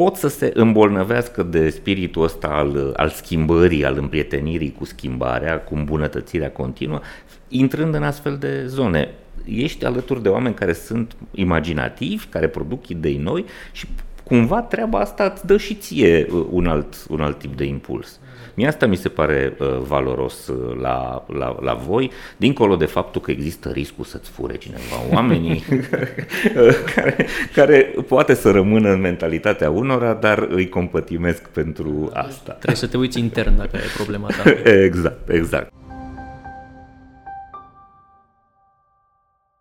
pot 0.00 0.16
să 0.16 0.28
se 0.28 0.50
îmbolnăvească 0.54 1.42
de 1.42 1.70
spiritul 1.70 2.22
ăsta 2.22 2.48
al, 2.48 2.92
al 2.96 3.08
schimbării, 3.08 3.84
al 3.84 3.96
împrietenirii 3.96 4.72
cu 4.78 4.84
schimbarea, 4.84 5.60
cu 5.60 5.74
îmbunătățirea 5.74 6.50
continuă, 6.50 7.00
intrând 7.48 7.94
în 7.94 8.02
astfel 8.02 8.36
de 8.36 8.66
zone. 8.66 9.08
Ești 9.44 9.84
alături 9.84 10.22
de 10.22 10.28
oameni 10.28 10.54
care 10.54 10.72
sunt 10.72 11.16
imaginativi, 11.30 12.26
care 12.26 12.48
produc 12.48 12.88
idei 12.88 13.16
noi 13.16 13.44
și 13.72 13.86
cumva 14.24 14.62
treaba 14.62 14.98
asta 14.98 15.32
îți 15.34 15.46
dă 15.46 15.56
și 15.56 15.74
ție 15.74 16.26
uh, 16.30 16.46
un 16.50 16.66
alt, 16.66 17.06
un 17.08 17.20
alt 17.20 17.38
tip 17.38 17.56
de 17.56 17.64
impuls. 17.64 18.20
Mie 18.60 18.68
asta 18.68 18.86
mi 18.86 18.96
se 18.96 19.08
pare 19.08 19.56
uh, 19.58 19.78
valoros 19.78 20.46
uh, 20.46 20.76
la, 20.80 21.24
la, 21.26 21.56
la 21.60 21.74
voi, 21.74 22.10
dincolo 22.36 22.76
de 22.76 22.84
faptul 22.84 23.20
că 23.20 23.30
există 23.30 23.68
riscul 23.68 24.04
să-ți 24.04 24.30
fure 24.30 24.56
cineva 24.56 24.96
oamenii 25.12 25.62
care, 26.94 27.26
care 27.54 27.94
poate 28.08 28.34
să 28.34 28.50
rămână 28.50 28.92
în 28.92 29.00
mentalitatea 29.00 29.70
unora, 29.70 30.14
dar 30.14 30.38
îi 30.50 30.68
compătimesc 30.68 31.48
pentru 31.48 32.10
asta. 32.12 32.52
Trebuie 32.52 32.76
să 32.76 32.86
te 32.86 32.96
uiți 32.96 33.18
intern 33.18 33.56
dacă 33.56 33.76
e 33.76 33.94
problema 33.96 34.26
ta. 34.26 34.50
exact, 34.84 35.28
exact. 35.28 35.72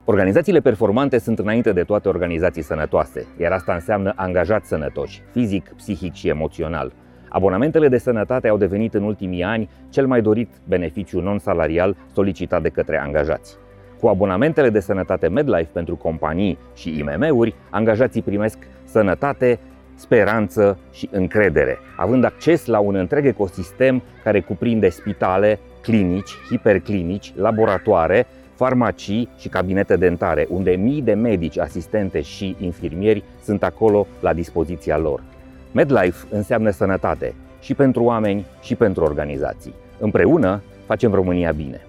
Organizațiile 0.06 0.60
performante 0.60 1.20
sunt 1.20 1.39
înainte 1.39 1.72
de 1.72 1.84
toate 1.84 2.08
organizații 2.08 2.64
sănătoase, 2.64 3.28
iar 3.38 3.52
asta 3.52 3.74
înseamnă 3.74 4.14
angajați 4.16 4.68
sănătoși, 4.68 5.22
fizic, 5.32 5.74
psihic 5.76 6.14
și 6.14 6.28
emoțional. 6.28 6.93
Abonamentele 7.30 7.88
de 7.88 7.97
sănătate 7.97 8.47
au 8.47 8.57
devenit 8.57 8.93
în 8.93 9.03
ultimii 9.03 9.43
ani 9.43 9.69
cel 9.89 10.07
mai 10.07 10.21
dorit 10.21 10.49
beneficiu 10.67 11.21
non-salarial 11.21 11.95
solicitat 12.13 12.61
de 12.61 12.69
către 12.69 12.99
angajați. 12.99 13.57
Cu 13.99 14.07
abonamentele 14.07 14.69
de 14.69 14.80
sănătate 14.80 15.27
MedLife 15.27 15.69
pentru 15.73 15.95
companii 15.95 16.57
și 16.75 16.97
IMM-uri, 16.97 17.55
angajații 17.69 18.21
primesc 18.21 18.57
sănătate, 18.84 19.59
speranță 19.95 20.77
și 20.91 21.09
încredere, 21.11 21.77
având 21.97 22.23
acces 22.23 22.65
la 22.65 22.80
un 22.80 22.95
întreg 22.95 23.25
ecosistem 23.25 24.01
care 24.23 24.39
cuprinde 24.39 24.89
spitale, 24.89 25.59
clinici, 25.82 26.38
hiperclinici, 26.49 27.34
laboratoare, 27.36 28.27
farmacii 28.55 29.30
și 29.38 29.49
cabinete 29.49 29.95
dentare, 29.95 30.47
unde 30.49 30.71
mii 30.71 31.01
de 31.01 31.13
medici, 31.13 31.59
asistente 31.59 32.21
și 32.21 32.55
infirmieri 32.59 33.23
sunt 33.43 33.63
acolo 33.63 34.07
la 34.19 34.34
dispoziția 34.34 34.97
lor. 34.97 35.23
MedLife 35.72 36.26
înseamnă 36.30 36.70
sănătate 36.70 37.34
și 37.59 37.74
pentru 37.74 38.03
oameni 38.03 38.45
și 38.61 38.76
pentru 38.76 39.03
organizații. 39.03 39.74
Împreună 39.99 40.61
facem 40.86 41.13
România 41.13 41.51
bine. 41.51 41.82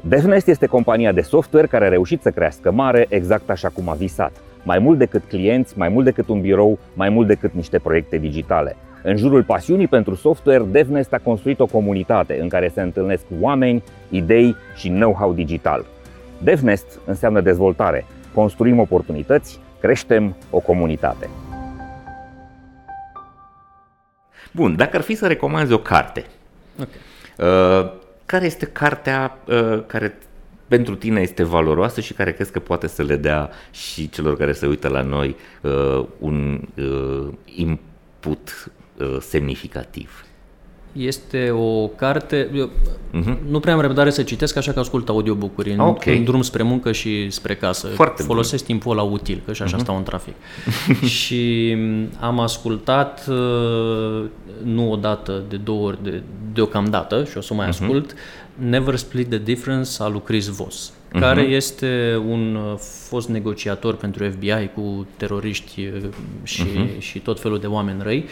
DevNest 0.00 0.48
este 0.48 0.66
compania 0.66 1.12
de 1.12 1.20
software 1.20 1.66
care 1.66 1.84
a 1.84 1.88
reușit 1.88 2.22
să 2.22 2.30
crească 2.30 2.72
mare 2.72 3.06
exact 3.08 3.50
așa 3.50 3.68
cum 3.68 3.88
a 3.88 3.92
visat. 3.92 4.32
Mai 4.62 4.78
mult 4.78 4.98
decât 4.98 5.22
clienți, 5.28 5.78
mai 5.78 5.88
mult 5.88 6.04
decât 6.04 6.28
un 6.28 6.40
birou, 6.40 6.78
mai 6.94 7.08
mult 7.08 7.26
decât 7.26 7.52
niște 7.52 7.78
proiecte 7.78 8.18
digitale. 8.18 8.76
În 9.02 9.16
jurul 9.16 9.42
pasiunii 9.42 9.86
pentru 9.86 10.14
software, 10.14 10.64
DevNest 10.70 11.12
a 11.12 11.20
construit 11.22 11.60
o 11.60 11.66
comunitate 11.66 12.38
în 12.40 12.48
care 12.48 12.68
se 12.68 12.80
întâlnesc 12.80 13.24
oameni, 13.40 13.82
idei 14.10 14.56
și 14.74 14.88
know-how 14.88 15.32
digital. 15.32 15.84
DevNest 16.42 17.00
înseamnă 17.04 17.40
dezvoltare. 17.40 18.04
Construim 18.34 18.78
oportunități, 18.78 19.60
creștem 19.80 20.34
o 20.50 20.58
comunitate. 20.58 21.28
Bun, 24.58 24.76
dacă 24.76 24.96
ar 24.96 25.02
fi 25.02 25.14
să 25.14 25.26
recomanzi 25.26 25.72
o 25.72 25.78
carte, 25.78 26.26
okay. 26.74 26.88
uh, 27.36 27.92
care 28.26 28.44
este 28.44 28.66
cartea 28.66 29.38
uh, 29.44 29.82
care 29.86 30.18
pentru 30.68 30.94
tine 30.94 31.20
este 31.20 31.42
valoroasă 31.42 32.00
și 32.00 32.12
care 32.12 32.32
crezi 32.32 32.52
că 32.52 32.58
poate 32.58 32.86
să 32.86 33.02
le 33.02 33.16
dea 33.16 33.50
și 33.70 34.08
celor 34.08 34.36
care 34.36 34.52
se 34.52 34.66
uită 34.66 34.88
la 34.88 35.02
noi 35.02 35.36
uh, 35.62 36.06
un 36.18 36.60
uh, 36.74 37.28
input 37.44 38.70
uh, 38.96 39.16
semnificativ? 39.20 40.24
Este 40.92 41.50
o 41.50 41.86
carte, 41.86 42.50
eu 42.54 42.70
uh-huh. 43.12 43.36
nu 43.48 43.60
prea 43.60 43.74
am 43.74 43.80
răbdare 43.80 44.10
să 44.10 44.22
citesc, 44.22 44.56
așa 44.56 44.72
că 44.72 44.78
ascult 44.78 45.08
audiobook-uri 45.08 45.72
în, 45.72 45.78
okay. 45.78 46.16
în 46.16 46.24
drum 46.24 46.42
spre 46.42 46.62
muncă 46.62 46.92
și 46.92 47.30
spre 47.30 47.54
casă. 47.54 47.86
Foarte 47.86 48.22
Folosesc 48.22 48.66
bun. 48.66 48.76
timpul 48.76 48.98
ăla 48.98 49.02
util, 49.02 49.42
că 49.44 49.52
și 49.52 49.62
așa 49.62 49.76
uh-huh. 49.76 49.80
stau 49.80 49.96
în 49.96 50.02
trafic. 50.02 50.34
și 51.16 51.76
am 52.20 52.40
ascultat, 52.40 53.26
uh, 53.28 54.24
nu 54.62 54.90
o 54.90 54.96
dată, 54.96 55.42
de 55.48 55.56
două 55.56 55.86
ori, 55.86 56.02
de, 56.02 56.22
deocamdată, 56.52 57.24
și 57.30 57.36
o 57.36 57.40
să 57.40 57.54
mai 57.54 57.66
uh-huh. 57.66 57.68
ascult, 57.68 58.14
Never 58.54 58.96
Split 58.96 59.28
the 59.28 59.38
Difference 59.38 59.90
al 59.98 60.12
lui 60.12 60.22
Chris 60.24 60.46
Voss, 60.46 60.92
uh-huh. 60.92 61.20
care 61.20 61.40
este 61.42 62.22
un 62.28 62.54
uh, 62.54 62.78
fost 63.08 63.28
negociator 63.28 63.94
pentru 63.94 64.30
FBI 64.30 64.70
cu 64.74 65.06
teroriști 65.16 65.80
uh, 65.80 66.08
și, 66.42 66.62
uh-huh. 66.62 66.98
și 66.98 67.18
tot 67.18 67.40
felul 67.40 67.58
de 67.58 67.66
oameni 67.66 68.02
răi. 68.02 68.24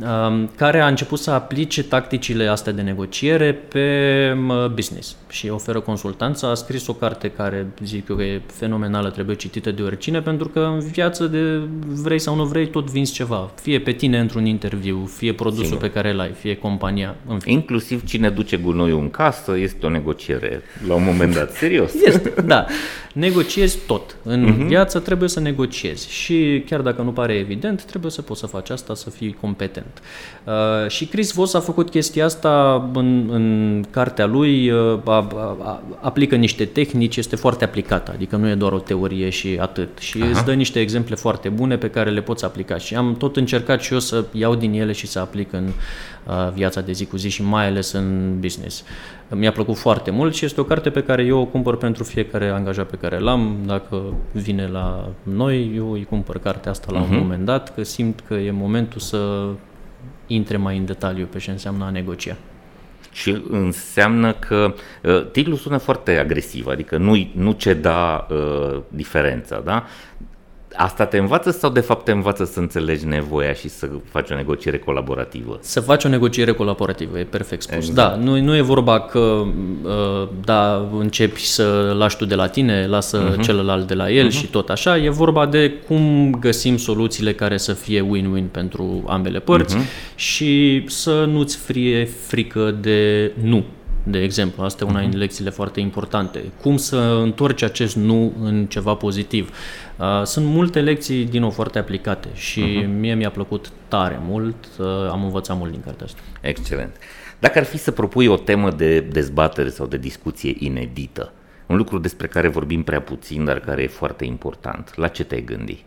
Uh, 0.00 0.28
Um, 0.28 0.50
care 0.56 0.80
a 0.80 0.86
început 0.86 1.18
să 1.18 1.30
aplice 1.30 1.82
tacticile 1.82 2.46
astea 2.46 2.72
de 2.72 2.82
negociere 2.82 3.52
pe 3.52 4.36
business 4.74 5.16
și 5.28 5.48
oferă 5.48 5.80
consultanță. 5.80 6.46
A 6.46 6.54
scris 6.54 6.86
o 6.86 6.92
carte 6.92 7.30
care, 7.30 7.66
zic 7.84 8.08
eu, 8.08 8.16
că 8.16 8.22
e 8.22 8.40
fenomenală, 8.46 9.10
trebuie 9.10 9.36
citită 9.36 9.70
de 9.70 9.82
oricine, 9.82 10.20
pentru 10.20 10.48
că 10.48 10.60
în 10.60 10.78
viață, 10.78 11.26
de 11.26 11.60
vrei 11.86 12.18
sau 12.18 12.34
nu 12.34 12.44
vrei, 12.44 12.66
tot 12.66 12.90
vinzi 12.90 13.12
ceva. 13.12 13.50
Fie 13.60 13.80
pe 13.80 13.92
tine 13.92 14.18
într-un 14.18 14.46
interviu, 14.46 15.10
fie 15.16 15.32
produsul 15.32 15.64
Sigur. 15.64 15.80
pe 15.80 15.90
care 15.90 16.12
l-ai, 16.12 16.30
fie 16.30 16.56
compania. 16.56 17.16
În 17.26 17.38
fine. 17.38 17.54
Inclusiv 17.54 18.04
cine 18.04 18.30
duce 18.30 18.56
gunoiul 18.56 19.00
în 19.00 19.10
casă 19.10 19.56
este 19.56 19.86
o 19.86 19.88
negociere 19.88 20.62
la 20.86 20.94
un 20.94 21.04
moment 21.04 21.34
dat, 21.34 21.52
serios. 21.52 21.92
Este, 22.08 22.32
da. 22.46 22.66
Negociezi 23.12 23.78
tot. 23.86 24.16
În 24.22 24.46
uh-huh. 24.46 24.66
viață 24.66 24.98
trebuie 24.98 25.28
să 25.28 25.40
negociezi 25.40 26.10
și 26.10 26.64
chiar 26.66 26.80
dacă 26.80 27.02
nu 27.02 27.12
pare 27.12 27.34
evident, 27.34 27.84
trebuie 27.84 28.10
să 28.10 28.22
poți 28.22 28.40
să 28.40 28.46
faci 28.46 28.70
asta, 28.70 28.94
să 28.94 29.10
fii 29.10 29.36
competent 29.40 29.87
talent. 29.94 30.00
Uh, 30.44 30.90
și 30.90 31.06
Chris 31.06 31.32
Voss 31.32 31.54
a 31.54 31.60
făcut 31.60 31.90
chestia 31.90 32.24
asta 32.24 32.88
în, 32.94 33.28
în 33.30 33.84
cartea 33.90 34.26
lui, 34.26 34.70
uh, 34.70 34.98
a, 35.04 35.26
a, 35.62 35.82
aplică 36.00 36.36
niște 36.36 36.64
tehnici, 36.64 37.16
este 37.16 37.36
foarte 37.36 37.64
aplicată, 37.64 38.10
adică 38.14 38.36
nu 38.36 38.48
e 38.48 38.54
doar 38.54 38.72
o 38.72 38.78
teorie 38.78 39.28
și 39.28 39.56
atât. 39.60 39.98
Și 39.98 40.18
Aha. 40.20 40.30
îți 40.30 40.44
dă 40.44 40.52
niște 40.52 40.80
exemple 40.80 41.14
foarte 41.14 41.48
bune 41.48 41.76
pe 41.76 41.90
care 41.90 42.10
le 42.10 42.20
poți 42.20 42.44
aplica. 42.44 42.76
Și 42.76 42.94
am 42.94 43.16
tot 43.16 43.36
încercat 43.36 43.80
și 43.80 43.92
eu 43.92 43.98
să 43.98 44.24
iau 44.32 44.54
din 44.54 44.72
ele 44.72 44.92
și 44.92 45.06
să 45.06 45.18
aplic 45.18 45.52
în 45.52 45.64
uh, 46.26 46.52
viața 46.54 46.80
de 46.80 46.92
zi 46.92 47.06
cu 47.06 47.16
zi 47.16 47.28
și 47.28 47.42
mai 47.42 47.66
ales 47.66 47.92
în 47.92 48.36
business. 48.40 48.84
Mi-a 49.30 49.52
plăcut 49.52 49.76
foarte 49.76 50.10
mult 50.10 50.34
și 50.34 50.44
este 50.44 50.60
o 50.60 50.64
carte 50.64 50.90
pe 50.90 51.02
care 51.02 51.22
eu 51.22 51.38
o 51.40 51.44
cumpăr 51.44 51.76
pentru 51.76 52.04
fiecare 52.04 52.48
angajat 52.48 52.86
pe 52.86 52.96
care 52.96 53.18
l-am. 53.18 53.56
Dacă 53.66 54.02
vine 54.32 54.68
la 54.72 55.08
noi, 55.22 55.72
eu 55.76 55.92
îi 55.92 56.04
cumpăr 56.04 56.38
cartea 56.38 56.70
asta 56.70 56.92
la 56.92 56.98
uh-huh. 56.98 57.08
un 57.08 57.14
mhm. 57.14 57.22
moment 57.22 57.44
dat, 57.44 57.74
că 57.74 57.82
simt 57.82 58.22
că 58.28 58.34
e 58.34 58.50
momentul 58.50 59.00
să 59.00 59.18
intre 60.28 60.56
mai 60.56 60.76
în 60.76 60.84
detaliu 60.84 61.26
pe 61.26 61.38
ce 61.38 61.50
înseamnă 61.50 61.84
a 61.84 61.90
negocia. 61.90 62.36
Și 63.12 63.42
înseamnă 63.48 64.32
că 64.32 64.74
uh, 65.02 65.30
titlul 65.30 65.56
sună 65.56 65.76
foarte 65.76 66.18
agresiv, 66.18 66.66
adică 66.66 66.96
nu, 66.96 67.28
nu 67.34 67.52
ceda 67.52 68.26
uh, 68.30 68.80
diferența, 68.88 69.60
da? 69.60 69.84
Asta 70.76 71.06
te 71.06 71.18
învață 71.18 71.50
sau 71.50 71.70
de 71.70 71.80
fapt 71.80 72.04
te 72.04 72.10
învață 72.10 72.44
să 72.44 72.60
înțelegi 72.60 73.06
nevoia 73.06 73.52
și 73.52 73.68
să 73.68 73.88
faci 74.04 74.30
o 74.30 74.34
negociere 74.34 74.78
colaborativă? 74.78 75.58
Să 75.60 75.80
faci 75.80 76.04
o 76.04 76.08
negociere 76.08 76.52
colaborativă, 76.52 77.18
e 77.18 77.24
perfect 77.24 77.62
spus. 77.62 77.76
Exact. 77.76 77.94
Da, 77.94 78.24
nu, 78.24 78.40
nu 78.40 78.56
e 78.56 78.60
vorba 78.60 79.00
că 79.00 79.18
uh, 79.18 80.28
da, 80.44 80.88
începi 80.98 81.46
să 81.46 81.94
lași 81.98 82.16
tu 82.16 82.24
de 82.24 82.34
la 82.34 82.48
tine, 82.48 82.86
lasă 82.86 83.32
uh-huh. 83.32 83.40
celălalt 83.40 83.86
de 83.86 83.94
la 83.94 84.10
el 84.10 84.26
uh-huh. 84.26 84.32
și 84.32 84.46
tot 84.46 84.68
așa. 84.68 84.98
E 84.98 85.10
vorba 85.10 85.46
de 85.46 85.70
cum 85.86 86.36
găsim 86.40 86.76
soluțiile 86.76 87.34
care 87.34 87.56
să 87.56 87.72
fie 87.72 88.02
win-win 88.02 88.50
pentru 88.50 89.04
ambele 89.06 89.38
părți 89.38 89.76
uh-huh. 89.76 90.14
și 90.14 90.84
să 90.86 91.24
nu-ți 91.24 91.56
fie 91.56 92.04
frică 92.04 92.76
de 92.80 93.32
nu 93.40 93.64
de 94.10 94.22
exemplu. 94.22 94.62
Asta 94.62 94.84
e 94.84 94.88
una 94.88 95.00
din 95.00 95.08
mhm. 95.08 95.18
lecțiile 95.18 95.50
foarte 95.50 95.80
importante. 95.80 96.42
Cum 96.60 96.76
să 96.76 97.20
întorci 97.22 97.62
acest 97.62 97.96
nu 97.96 98.32
în 98.42 98.66
ceva 98.66 98.94
pozitiv. 98.94 99.50
Uh, 99.96 100.22
sunt 100.24 100.46
multe 100.46 100.80
lecții, 100.80 101.24
din 101.24 101.40
nou, 101.40 101.50
foarte 101.50 101.78
aplicate 101.78 102.28
și 102.34 102.82
uh-huh. 102.82 102.98
mie 102.98 103.14
mi-a 103.14 103.30
plăcut 103.30 103.70
tare 103.88 104.20
mult. 104.26 104.56
Uh, 104.78 104.86
am 105.10 105.24
învățat 105.24 105.56
mult 105.56 105.70
din 105.70 105.80
cartea 105.80 106.06
asta. 106.06 106.20
Excelent. 106.40 106.96
Dacă 107.38 107.58
ar 107.58 107.64
fi 107.64 107.78
să 107.78 107.90
propui 107.90 108.26
o 108.26 108.36
temă 108.36 108.70
de 108.70 109.00
dezbatere 109.00 109.68
sau 109.68 109.86
de 109.86 109.96
discuție 109.96 110.54
inedită 110.58 111.32
Un 111.66 111.76
lucru 111.76 111.98
despre 111.98 112.26
care 112.26 112.48
vorbim 112.48 112.82
prea 112.82 113.00
puțin, 113.00 113.44
dar 113.44 113.58
care 113.58 113.82
e 113.82 113.86
foarte 113.86 114.24
important. 114.24 114.92
La 114.96 115.08
ce 115.08 115.24
te-ai 115.24 115.44
gândi? 115.44 115.84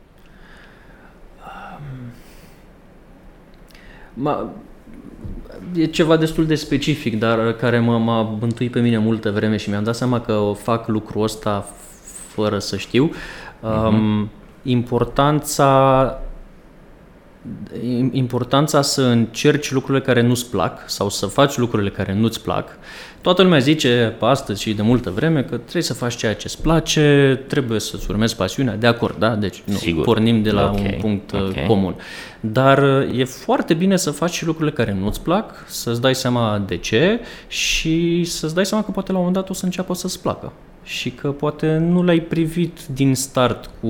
Ma, 4.14 4.54
e 5.76 5.86
ceva 5.86 6.18
destul 6.18 6.46
de 6.46 6.56
specific, 6.56 7.20
dar 7.20 7.54
care 7.54 7.80
m-a, 7.80 7.98
m-a 7.98 8.22
bântuit 8.24 8.72
pe 8.72 8.80
mine 8.80 8.98
multă 8.98 9.32
vreme 9.32 9.58
și 9.58 9.70
mi-am 9.70 9.84
dat 9.84 9.96
seama 9.96 10.22
că 10.22 10.34
o 10.34 10.54
fac 10.54 10.88
lucrul 10.88 11.24
ăsta 11.24 11.70
fără 12.28 12.60
să 12.60 12.78
știu. 12.78 13.10
Uh-huh. 13.10 13.88
Um, 13.88 14.30
importanța 14.64 16.20
importanța 18.12 18.82
să 18.82 19.02
încerci 19.02 19.72
lucrurile 19.72 20.04
care 20.04 20.22
nu-ți 20.22 20.50
plac 20.50 20.90
sau 20.90 21.10
să 21.10 21.26
faci 21.26 21.58
lucrurile 21.58 21.90
care 21.90 22.14
nu-ți 22.14 22.42
plac. 22.42 22.78
Toată 23.22 23.42
lumea 23.42 23.60
zice 23.60 24.16
astăzi 24.20 24.62
și 24.62 24.74
de 24.74 24.82
multă 24.82 25.10
vreme 25.10 25.42
că 25.42 25.58
trebuie 25.58 25.84
să 25.84 25.94
faci 25.94 26.16
ceea 26.16 26.36
ce 26.36 26.44
îți 26.46 26.62
place, 26.62 27.40
trebuie 27.48 27.80
să-ți 27.80 28.06
urmezi 28.10 28.36
pasiunea, 28.36 28.76
de 28.76 28.88
acord, 28.88 29.16
da? 29.18 29.36
Deci 29.36 29.62
nu, 29.66 29.76
Sigur. 29.76 30.04
pornim 30.04 30.42
de 30.44 30.52
la 30.52 30.70
okay. 30.70 30.92
un 30.94 31.00
punct 31.02 31.32
uh, 31.32 31.42
okay. 31.42 31.66
comun. 31.66 31.96
Dar 32.40 32.78
uh, 32.78 33.18
e 33.20 33.24
foarte 33.24 33.74
bine 33.74 33.98
să 33.98 34.12
faci 34.12 34.34
și 34.34 34.46
lucrurile 34.46 34.76
care 34.76 34.98
nu-ți 35.00 35.22
plac, 35.22 35.66
să-ți 35.68 36.02
dai 36.02 36.16
seama 36.16 36.64
de 36.68 36.78
ce 36.78 37.20
și 37.48 38.24
să-ți 38.24 38.56
dai 38.56 38.66
seama 38.66 38.84
că 38.84 38.92
poate 38.92 39.12
la 39.12 39.18
un 39.18 39.24
moment 39.24 39.44
dat 39.44 39.56
o 39.56 39.60
să 39.60 39.66
înceapă 39.66 39.94
să-ți 39.94 40.22
placă 40.22 40.52
și 40.84 41.10
că 41.12 41.28
poate 41.28 41.78
nu 41.78 42.04
l-ai 42.04 42.20
privit 42.20 42.80
din 42.94 43.16
start 43.16 43.70
cu 43.82 43.88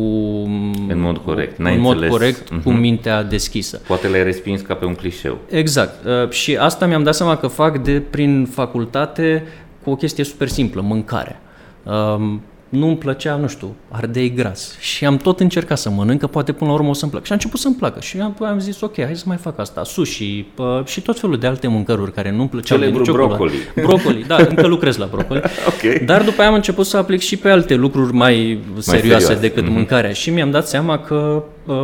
în 0.88 1.00
mod 1.00 1.18
corect, 1.18 1.60
în 1.60 1.80
mod 1.80 2.08
corect 2.08 2.44
uh-huh. 2.44 2.64
cu 2.64 2.70
mhm. 2.70 2.80
mintea 2.80 3.24
deschisă. 3.24 3.82
Poate 3.88 4.08
l-ai 4.08 4.24
respins 4.24 4.62
ca 4.62 4.74
pe 4.74 4.86
un 4.86 4.96
clișeu. 4.96 5.38
Exact. 5.50 6.06
Uh, 6.06 6.30
și 6.30 6.56
asta 6.56 6.86
mi-am 6.86 7.04
dat 7.04 7.16
seama 7.16 7.38
că 7.38 7.48
fac 7.48 7.84
de 7.84 8.02
prin 8.10 8.46
facultate 8.46 9.44
cu 9.84 9.90
o 9.90 9.96
chestie 9.96 10.24
super 10.24 10.48
simplă, 10.48 10.82
mâncare. 10.82 11.40
Um, 11.84 12.42
nu-mi 12.72 12.98
plăcea, 12.98 13.36
nu 13.36 13.48
știu, 13.48 13.76
ardei 13.90 14.34
gras. 14.34 14.78
Și 14.80 15.06
am 15.06 15.18
tot 15.18 15.40
încercat 15.40 15.78
să 15.78 15.90
mănânc, 15.90 16.20
că 16.20 16.28
poate 16.28 16.52
până 16.52 16.70
la 16.70 16.76
urmă 16.76 16.90
o 16.90 16.94
să-mi 16.94 17.12
placă. 17.12 17.26
Și 17.26 17.32
a 17.32 17.36
început 17.36 17.60
să-mi 17.60 17.76
placă. 17.76 18.00
Și 18.00 18.20
am, 18.20 18.36
am 18.40 18.60
zis, 18.60 18.82
ok, 18.82 19.04
hai 19.04 19.16
să 19.16 19.24
mai 19.28 19.38
fac 19.38 19.60
asta. 19.60 19.84
Sushi 19.84 20.46
uh, 20.58 20.86
și 20.86 21.02
tot 21.02 21.20
felul 21.20 21.38
de 21.38 21.48
alte 21.48 21.68
mâncăruri 21.68 22.14
care 22.14 22.32
nu-mi 22.32 22.50
plăceau 22.50 22.78
de 22.78 22.86
nicio 22.86 23.14
brocoli. 23.14 23.54
Brocoli, 23.76 24.24
da, 24.28 24.36
încă 24.36 24.68
lucrez 24.68 24.98
la 24.98 25.06
brocoli. 25.12 25.42
okay. 25.76 26.02
Dar 26.06 26.24
după 26.24 26.42
aia 26.42 26.50
am 26.50 26.56
început 26.56 26.86
să 26.86 26.98
aplic 26.98 27.20
și 27.20 27.38
pe 27.38 27.50
alte 27.50 27.76
lucruri 27.76 28.14
mai, 28.14 28.60
mai 28.74 28.82
serioase, 28.82 29.26
serioase 29.26 29.42
decât 29.42 29.64
mm-hmm. 29.64 29.74
mâncarea. 29.74 30.12
Și 30.12 30.30
mi-am 30.30 30.52
dat 30.52 30.68
seama 30.68 31.00
că 31.00 31.44
uh, 31.66 31.76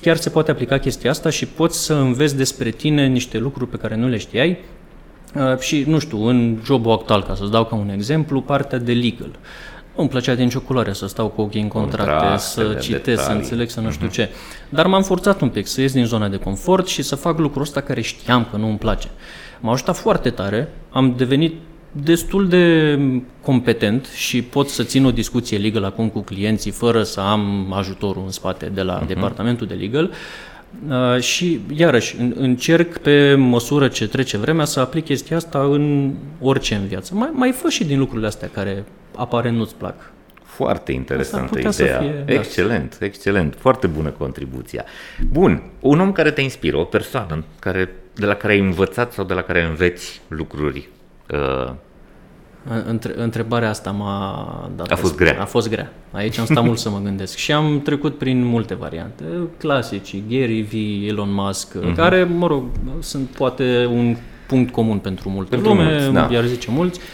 chiar 0.00 0.16
se 0.16 0.30
poate 0.30 0.50
aplica 0.50 0.78
chestia 0.78 1.10
asta 1.10 1.30
și 1.30 1.46
poți 1.46 1.84
să 1.84 1.94
înveți 1.94 2.36
despre 2.36 2.70
tine 2.70 3.06
niște 3.06 3.38
lucruri 3.38 3.70
pe 3.70 3.76
care 3.76 3.96
nu 3.96 4.08
le 4.08 4.16
știai 4.16 4.58
Uh, 5.34 5.58
și, 5.58 5.84
nu 5.86 5.98
știu, 5.98 6.26
în 6.26 6.58
jobul 6.64 6.92
actual, 6.92 7.22
ca 7.22 7.34
să-ți 7.34 7.50
dau 7.50 7.64
ca 7.64 7.74
un 7.74 7.90
exemplu, 7.90 8.40
partea 8.40 8.78
de 8.78 8.92
legal. 8.92 9.30
Nu-mi 9.96 10.08
plăcea 10.08 10.34
din 10.34 10.44
nicio 10.44 10.60
culoare 10.60 10.92
să 10.92 11.06
stau 11.06 11.28
cu 11.28 11.40
ochii 11.40 11.60
în 11.60 11.68
contracte, 11.68 12.38
să 12.38 12.62
citesc, 12.80 13.04
detalii. 13.04 13.22
să 13.22 13.30
înțeleg, 13.30 13.68
să 13.68 13.80
nu 13.80 13.90
știu 13.90 14.06
uh-huh. 14.06 14.12
ce. 14.12 14.28
Dar 14.68 14.86
m-am 14.86 15.02
forțat 15.02 15.40
un 15.40 15.48
pic 15.48 15.66
să 15.66 15.80
ies 15.80 15.92
din 15.92 16.04
zona 16.04 16.28
de 16.28 16.36
confort 16.36 16.86
și 16.86 17.02
să 17.02 17.16
fac 17.16 17.38
lucrul 17.38 17.62
ăsta 17.62 17.80
care 17.80 18.00
știam 18.00 18.46
că 18.50 18.56
nu 18.56 18.68
îmi 18.68 18.78
place. 18.78 19.08
M-a 19.60 19.72
ajutat 19.72 19.96
foarte 19.96 20.30
tare, 20.30 20.68
am 20.90 21.14
devenit 21.16 21.54
destul 21.92 22.48
de 22.48 22.98
competent 23.42 24.06
și 24.06 24.42
pot 24.42 24.68
să 24.68 24.82
țin 24.82 25.04
o 25.04 25.10
discuție 25.10 25.58
legal 25.58 25.84
acum 25.84 26.08
cu 26.08 26.20
clienții 26.20 26.70
fără 26.70 27.02
să 27.02 27.20
am 27.20 27.72
ajutorul 27.72 28.22
în 28.24 28.30
spate 28.30 28.66
de 28.74 28.82
la 28.82 29.02
uh-huh. 29.02 29.06
departamentul 29.06 29.66
de 29.66 29.74
legal. 29.74 30.10
Uh, 30.88 31.20
și, 31.20 31.60
iarăși, 31.76 32.16
încerc 32.34 32.98
pe 32.98 33.34
măsură 33.34 33.88
ce 33.88 34.08
trece 34.08 34.36
vremea 34.36 34.64
să 34.64 34.80
aplic 34.80 35.04
chestia 35.04 35.36
asta 35.36 35.58
în 35.58 36.14
orice 36.40 36.74
în 36.74 36.86
viață. 36.86 37.14
Mai, 37.14 37.30
mai 37.32 37.50
fă 37.50 37.68
și 37.68 37.84
din 37.84 37.98
lucrurile 37.98 38.26
astea 38.26 38.48
care 38.52 38.84
apare 39.16 39.50
nu-ți 39.50 39.74
plac. 39.74 40.12
Foarte 40.42 40.92
interesantă 40.92 41.58
ideea. 41.58 41.98
Fie, 41.98 42.22
da. 42.26 42.32
excelent, 42.32 42.98
da. 42.98 43.04
excelent. 43.04 43.54
Foarte 43.58 43.86
bună 43.86 44.10
contribuția. 44.10 44.84
Bun, 45.30 45.62
un 45.80 46.00
om 46.00 46.12
care 46.12 46.30
te 46.30 46.40
inspiră, 46.40 46.76
o 46.76 46.84
persoană 46.84 47.44
care, 47.58 47.94
de 48.14 48.26
la 48.26 48.34
care 48.34 48.52
ai 48.52 48.58
învățat 48.58 49.12
sau 49.12 49.24
de 49.24 49.34
la 49.34 49.42
care 49.42 49.64
înveți 49.64 50.20
lucruri 50.28 50.88
uh, 51.30 51.72
Între, 52.86 53.12
întrebarea 53.16 53.68
asta 53.68 53.90
m-a 53.90 54.70
dat. 54.76 54.90
A 54.90 54.96
fost 54.96 55.16
grea. 55.16 55.40
A 55.40 55.44
fost 55.44 55.68
grea. 55.68 55.92
Aici 56.10 56.38
am 56.38 56.44
stat 56.44 56.64
mult 56.64 56.78
să 56.78 56.90
mă 56.90 57.00
gândesc. 57.02 57.36
Și 57.36 57.52
am 57.52 57.80
trecut 57.84 58.18
prin 58.18 58.44
multe 58.44 58.74
variante. 58.74 59.24
Clasici, 59.58 60.22
Gary 60.28 60.62
V, 60.62 60.72
Elon 61.08 61.32
Musk, 61.32 61.76
uh-huh. 61.78 61.94
care, 61.94 62.24
mă 62.24 62.46
rog, 62.46 62.64
sunt 63.00 63.28
poate 63.28 63.86
un 63.90 64.16
punct 64.46 64.72
comun 64.72 64.98
pentru 64.98 65.28
multă 65.28 65.50
pentru 65.50 65.68
lume, 65.68 65.90
mulți, 65.90 66.12
da. 66.12 66.28
iar 66.30 66.44
zice 66.44 66.70
mulți. 66.70 66.98
Uh, 66.98 67.04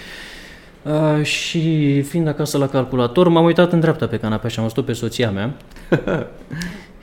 și 1.22 2.02
fiind 2.02 2.28
acasă 2.28 2.58
la 2.58 2.68
calculator, 2.68 3.28
m-am 3.28 3.44
uitat 3.44 3.72
în 3.72 3.80
dreapta 3.80 4.06
pe 4.06 4.16
canapea 4.16 4.48
și 4.48 4.58
am 4.58 4.64
văzut 4.66 4.84
pe 4.84 4.92
soția 4.92 5.30
mea 5.30 5.54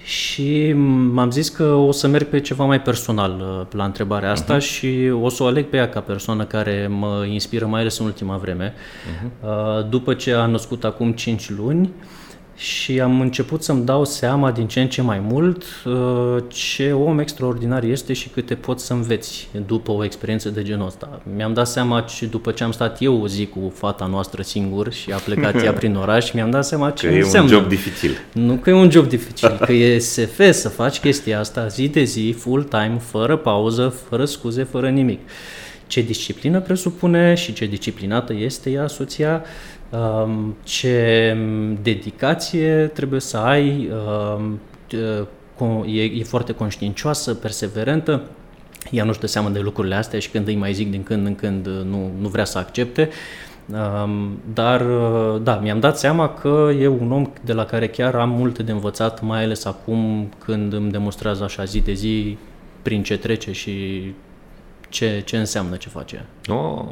și 0.06 0.74
m-am 1.12 1.32
zis 1.32 1.50
că 1.50 1.64
o 1.64 1.92
să 1.92 2.08
merg 2.08 2.28
pe 2.28 2.40
ceva 2.40 2.66
mai 2.66 2.82
personal 2.82 3.40
uh, 3.40 3.78
la 3.78 3.84
întrebarea 3.84 4.32
asta 4.32 4.58
uh-huh. 4.58 4.62
și 4.62 5.12
o 5.22 5.30
să 5.30 5.44
o 5.44 5.46
aleg 5.46 5.66
pe 5.66 5.78
ea 5.78 5.90
ca 5.90 6.00
persoană 6.00 6.44
care 6.44 6.88
mă 6.88 7.26
inspiră 7.30 7.66
mai 7.66 7.80
ales 7.80 7.98
în 7.98 8.06
ultima 8.06 8.38
vreme. 8.38 8.74
Uh-huh. 8.74 9.90
După 9.90 10.14
ce 10.14 10.34
a 10.34 10.46
născut 10.46 10.84
acum 10.84 11.12
5 11.12 11.50
luni, 11.50 11.90
și 12.58 13.00
am 13.00 13.22
început 13.22 13.64
să-mi 13.64 13.86
dau 13.86 14.06
seama 14.06 14.52
din 14.52 14.68
ce 14.68 14.82
în 14.82 14.88
ce 14.88 15.02
mai 15.02 15.20
mult 15.20 15.64
uh, 15.86 16.44
ce 16.48 16.92
om 16.92 17.20
extraordinar 17.20 17.84
este 17.84 18.14
și 18.14 18.30
câte 18.30 18.56
poți 18.56 18.86
să 18.86 18.94
înveți 18.94 19.50
după 19.66 19.92
o 19.92 20.04
experiență 20.04 20.50
de 20.50 20.64
genul 20.64 20.86
ăsta. 20.86 21.22
Mi-am 21.36 21.54
dat 21.54 21.68
seama 21.68 22.06
și 22.06 22.26
după 22.26 22.52
ce 22.52 22.64
am 22.64 22.72
stat 22.72 23.02
eu 23.02 23.22
o 23.22 23.28
zi 23.28 23.46
cu 23.46 23.74
fata 23.76 24.06
noastră 24.06 24.42
singur 24.42 24.94
și 24.94 25.12
a 25.12 25.18
plecat 25.18 25.64
ea 25.64 25.74
prin 25.82 25.96
oraș, 25.96 26.32
mi-am 26.32 26.50
dat 26.50 26.66
seama 26.66 26.90
ce 26.90 27.08
că 27.08 27.14
înseamnă. 27.14 27.52
e 27.52 27.56
un 27.56 27.62
job 27.62 27.70
dificil. 27.70 28.12
Nu 28.32 28.54
că 28.54 28.70
e 28.70 28.74
un 28.74 28.92
job 28.92 29.08
dificil, 29.08 29.58
că 29.66 29.72
e 29.72 30.00
SF 30.00 30.52
să 30.52 30.70
faci 30.70 31.00
chestia 31.00 31.40
asta 31.40 31.68
zi 31.68 31.88
de 31.88 32.04
zi, 32.04 32.36
full 32.38 32.64
time, 32.64 32.98
fără 33.00 33.36
pauză, 33.36 33.96
fără 34.10 34.26
scuze, 34.26 34.64
fără 34.64 34.90
nimic. 34.90 35.20
Ce 35.88 36.02
disciplină 36.02 36.60
presupune 36.60 37.34
și 37.34 37.54
ce 37.54 37.66
disciplinată 37.66 38.34
este 38.34 38.70
ea 38.70 38.88
soția, 38.88 39.44
Um, 39.44 39.75
ce 40.64 41.38
dedicație 41.82 42.92
trebuie 42.94 43.20
să 43.20 43.38
ai, 43.38 43.92
um, 44.38 44.60
e, 45.86 46.04
e 46.04 46.24
foarte 46.24 46.52
conștiincioasă, 46.54 47.34
perseverentă, 47.34 48.22
ea 48.92 49.04
nu-și 49.04 49.20
dă 49.20 49.28
seama 49.28 49.50
de 49.50 49.60
lucrurile 49.60 49.96
astea 49.96 50.20
și 50.20 50.30
când 50.30 50.48
îi 50.48 50.56
mai 50.56 50.74
zic 50.74 50.92
din 50.92 51.04
când 51.04 51.26
în 51.26 51.36
când 51.36 51.68
nu, 51.68 52.12
nu 52.20 52.28
vrea 52.28 52.46
să 52.46 52.58
accepte. 52.58 53.10
Um, 53.72 54.40
dar, 54.54 54.82
uh, 54.82 55.42
da, 55.42 55.56
mi-am 55.56 55.80
dat 55.80 55.98
seama 55.98 56.30
că 56.30 56.72
e 56.80 56.88
un 56.88 57.12
om 57.12 57.32
de 57.44 57.54
la 57.54 57.66
care 57.66 57.88
chiar 57.88 58.16
am 58.16 58.30
multe 58.30 58.64
de 58.64 58.72
învățat, 58.72 59.22
mai 59.22 59.44
ales 59.44 59.66
acum 59.66 60.30
când 60.38 60.74
îmi 60.74 60.92
demonstrează 60.92 61.44
așa 61.44 61.64
zi 61.64 61.82
de 61.82 61.94
zi 61.94 62.38
prin 62.82 63.04
ce 63.04 63.18
trece 63.18 63.52
și 63.52 64.04
ce, 64.90 65.22
ce 65.26 65.38
înseamnă 65.38 65.76
ce 65.76 65.90
face. 65.90 66.26
Oh, 66.48 66.86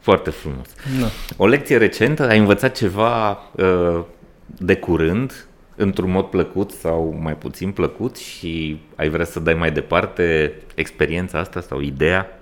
foarte 0.00 0.30
frumos. 0.30 0.74
Da. 1.00 1.06
O 1.36 1.46
lecție 1.46 1.76
recentă, 1.76 2.28
ai 2.28 2.38
învățat 2.38 2.76
ceva 2.76 3.30
uh, 3.30 4.00
de 4.46 4.76
curând, 4.76 5.46
într-un 5.76 6.10
mod 6.10 6.24
plăcut 6.24 6.70
sau 6.70 7.18
mai 7.20 7.36
puțin 7.36 7.70
plăcut 7.70 8.16
și 8.16 8.80
ai 8.96 9.08
vrea 9.08 9.24
să 9.24 9.40
dai 9.40 9.54
mai 9.54 9.72
departe 9.72 10.52
experiența 10.74 11.38
asta 11.38 11.60
sau 11.60 11.80
ideea? 11.80 12.40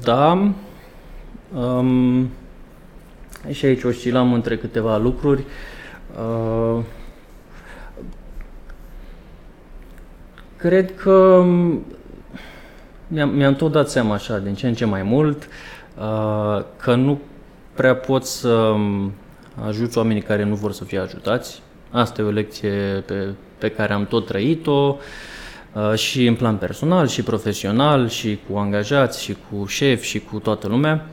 Da. 0.00 0.52
Um, 1.54 2.30
și 3.50 3.64
aici 3.64 3.82
oscilam 3.82 4.32
între 4.32 4.56
câteva 4.56 4.96
lucruri. 4.96 5.44
Uh, 6.18 6.84
cred 10.56 10.94
că 10.96 11.44
mi-am, 13.08 13.28
mi-am 13.28 13.54
tot 13.54 13.72
dat 13.72 13.90
seama 13.90 14.14
așa, 14.14 14.38
din 14.38 14.54
ce 14.54 14.66
în 14.66 14.74
ce 14.74 14.84
mai 14.84 15.02
mult, 15.02 15.48
uh, 15.98 16.64
că 16.76 16.94
nu 16.94 17.20
prea 17.74 17.96
pot 17.96 18.24
să 18.24 18.48
um, 18.48 19.12
ajuți 19.66 19.98
oamenii 19.98 20.22
care 20.22 20.44
nu 20.44 20.54
vor 20.54 20.72
să 20.72 20.84
fie 20.84 20.98
ajutați. 20.98 21.62
Asta 21.90 22.22
e 22.22 22.24
o 22.24 22.30
lecție 22.30 23.04
pe, 23.06 23.28
pe 23.58 23.68
care 23.68 23.92
am 23.92 24.06
tot 24.06 24.26
trăit-o 24.26 24.96
uh, 25.72 25.94
și 25.94 26.26
în 26.26 26.34
plan 26.34 26.56
personal, 26.56 27.06
și 27.06 27.22
profesional, 27.22 28.08
și 28.08 28.38
cu 28.50 28.58
angajați, 28.58 29.22
și 29.22 29.36
cu 29.50 29.66
șef, 29.66 30.02
și 30.02 30.20
cu 30.20 30.38
toată 30.38 30.68
lumea. 30.68 31.06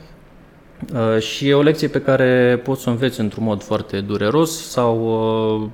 Uh, 0.94 1.18
și 1.22 1.48
e 1.48 1.54
o 1.54 1.62
lecție 1.62 1.88
pe 1.88 2.00
care 2.00 2.60
poți 2.64 2.82
să 2.82 2.88
o 2.88 2.92
înveți 2.92 3.20
într-un 3.20 3.44
mod 3.44 3.62
foarte 3.62 4.00
dureros 4.00 4.68
sau 4.68 5.70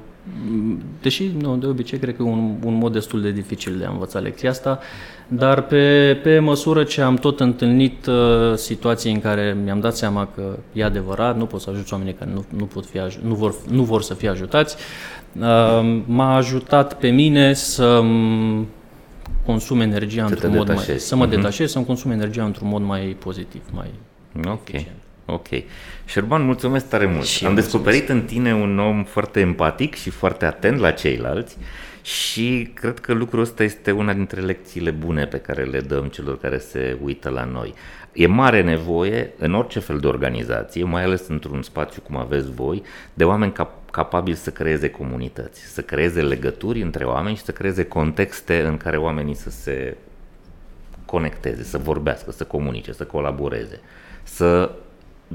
Deși, 1.02 1.30
nu, 1.40 1.56
de 1.56 1.66
obicei, 1.66 1.98
cred 1.98 2.16
că 2.16 2.22
e 2.22 2.30
un, 2.30 2.54
un 2.64 2.74
mod 2.74 2.92
destul 2.92 3.20
de 3.20 3.30
dificil 3.30 3.76
de 3.78 3.84
a 3.84 3.90
învăța 3.90 4.18
lecția 4.18 4.50
asta, 4.50 4.78
dar 5.28 5.62
pe, 5.62 6.14
pe 6.22 6.38
măsură 6.38 6.84
ce 6.84 7.00
am 7.00 7.16
tot 7.16 7.40
întâlnit 7.40 8.06
uh, 8.06 8.54
situații 8.54 9.12
în 9.12 9.20
care 9.20 9.56
mi-am 9.64 9.80
dat 9.80 9.96
seama 9.96 10.28
că 10.34 10.58
e 10.72 10.84
adevărat, 10.84 11.36
nu 11.36 11.46
poți 11.46 11.64
să 11.64 11.70
ajuți 11.70 11.92
oamenii 11.92 12.14
care 12.14 12.30
nu, 12.34 12.44
nu, 12.56 12.64
pot 12.64 12.86
fi, 12.86 12.98
nu, 13.22 13.34
vor, 13.34 13.54
nu 13.68 13.82
vor 13.82 14.02
să 14.02 14.14
fie 14.14 14.28
ajutați, 14.28 14.76
uh, 15.38 16.02
m-a 16.06 16.36
ajutat 16.36 16.98
pe 16.98 17.08
mine 17.08 17.52
să 17.52 18.02
consum 19.46 19.80
energia 19.80 20.26
să 20.26 20.32
într-un 20.32 20.54
mod 20.54 20.66
mai... 20.66 20.98
Să 20.98 21.16
mă 21.16 21.26
uh-huh. 21.26 21.30
detașez, 21.30 21.70
să-mi 21.70 21.84
consum 21.84 22.10
energia 22.10 22.44
într-un 22.44 22.68
mod 22.68 22.82
mai 22.82 23.16
pozitiv, 23.18 23.62
mai 23.72 23.90
Ok. 24.46 24.68
Eficient. 24.68 25.01
Ok. 25.26 25.46
Șerban, 26.04 26.42
mulțumesc 26.42 26.88
tare 26.88 27.06
mult. 27.06 27.24
Și 27.24 27.46
Am 27.46 27.54
descoperit 27.54 28.08
în 28.08 28.22
tine 28.22 28.54
un 28.54 28.78
om 28.78 29.04
foarte 29.04 29.40
empatic 29.40 29.94
și 29.94 30.10
foarte 30.10 30.44
atent 30.44 30.78
la 30.78 30.90
ceilalți 30.90 31.56
și 32.02 32.70
cred 32.74 32.98
că 32.98 33.12
lucrul 33.12 33.40
ăsta 33.40 33.62
este 33.62 33.90
una 33.90 34.12
dintre 34.12 34.40
lecțiile 34.40 34.90
bune 34.90 35.26
pe 35.26 35.38
care 35.38 35.62
le 35.62 35.80
dăm 35.80 36.06
celor 36.06 36.38
care 36.38 36.58
se 36.58 36.96
uită 37.02 37.28
la 37.28 37.44
noi. 37.44 37.74
E 38.12 38.26
mare 38.26 38.62
nevoie 38.62 39.32
în 39.38 39.54
orice 39.54 39.78
fel 39.78 39.98
de 39.98 40.06
organizație, 40.06 40.84
mai 40.84 41.04
ales 41.04 41.28
într-un 41.28 41.62
spațiu 41.62 42.02
cum 42.02 42.16
aveți 42.16 42.52
voi, 42.52 42.82
de 43.14 43.24
oameni 43.24 43.52
cap- 43.52 43.90
capabili 43.90 44.36
să 44.36 44.50
creeze 44.50 44.90
comunități, 44.90 45.60
să 45.60 45.82
creeze 45.82 46.22
legături 46.22 46.82
între 46.82 47.04
oameni 47.04 47.36
și 47.36 47.42
să 47.42 47.52
creeze 47.52 47.84
contexte 47.84 48.62
în 48.62 48.76
care 48.76 48.96
oamenii 48.96 49.34
să 49.34 49.50
se 49.50 49.96
conecteze, 51.04 51.62
să 51.62 51.78
vorbească, 51.78 52.30
să 52.30 52.44
comunice, 52.44 52.92
să 52.92 53.04
colaboreze, 53.04 53.80
să 54.22 54.70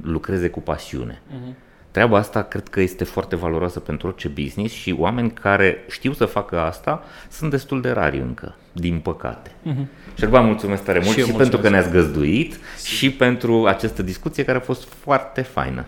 lucreze 0.04 0.50
cu 0.50 0.60
pasiune. 0.60 1.22
Uh-huh. 1.30 1.56
Treaba 1.92 2.18
asta 2.18 2.42
cred 2.42 2.68
că 2.68 2.82
este 2.82 3.04
foarte 3.04 3.36
valoroasă 3.36 3.80
pentru 3.80 4.08
orice 4.08 4.28
business 4.28 4.74
și 4.74 4.96
oameni 4.98 5.32
care 5.32 5.84
știu 5.90 6.14
să 6.14 6.26
facă 6.26 6.60
asta 6.60 7.04
sunt 7.30 7.52
destul 7.52 7.82
de 7.82 7.90
rari 7.90 8.20
încă, 8.20 8.56
din 8.72 9.00
păcate. 9.00 9.50
Uh-huh. 9.50 10.16
Și 10.18 10.26
vă 10.26 10.42
mulțumesc 10.42 10.84
tare 10.84 11.00
mult 11.04 11.12
și, 11.18 11.24
și 11.24 11.32
pentru 11.32 11.58
că 11.58 11.70
ne-ați 11.70 11.92
găzduit 11.92 12.60
și 12.86 13.12
pentru 13.12 13.66
această 13.66 14.02
discuție 14.02 14.44
care 14.44 14.58
a 14.58 14.62
fost 14.62 14.88
foarte 14.88 15.42
faină. 15.42 15.86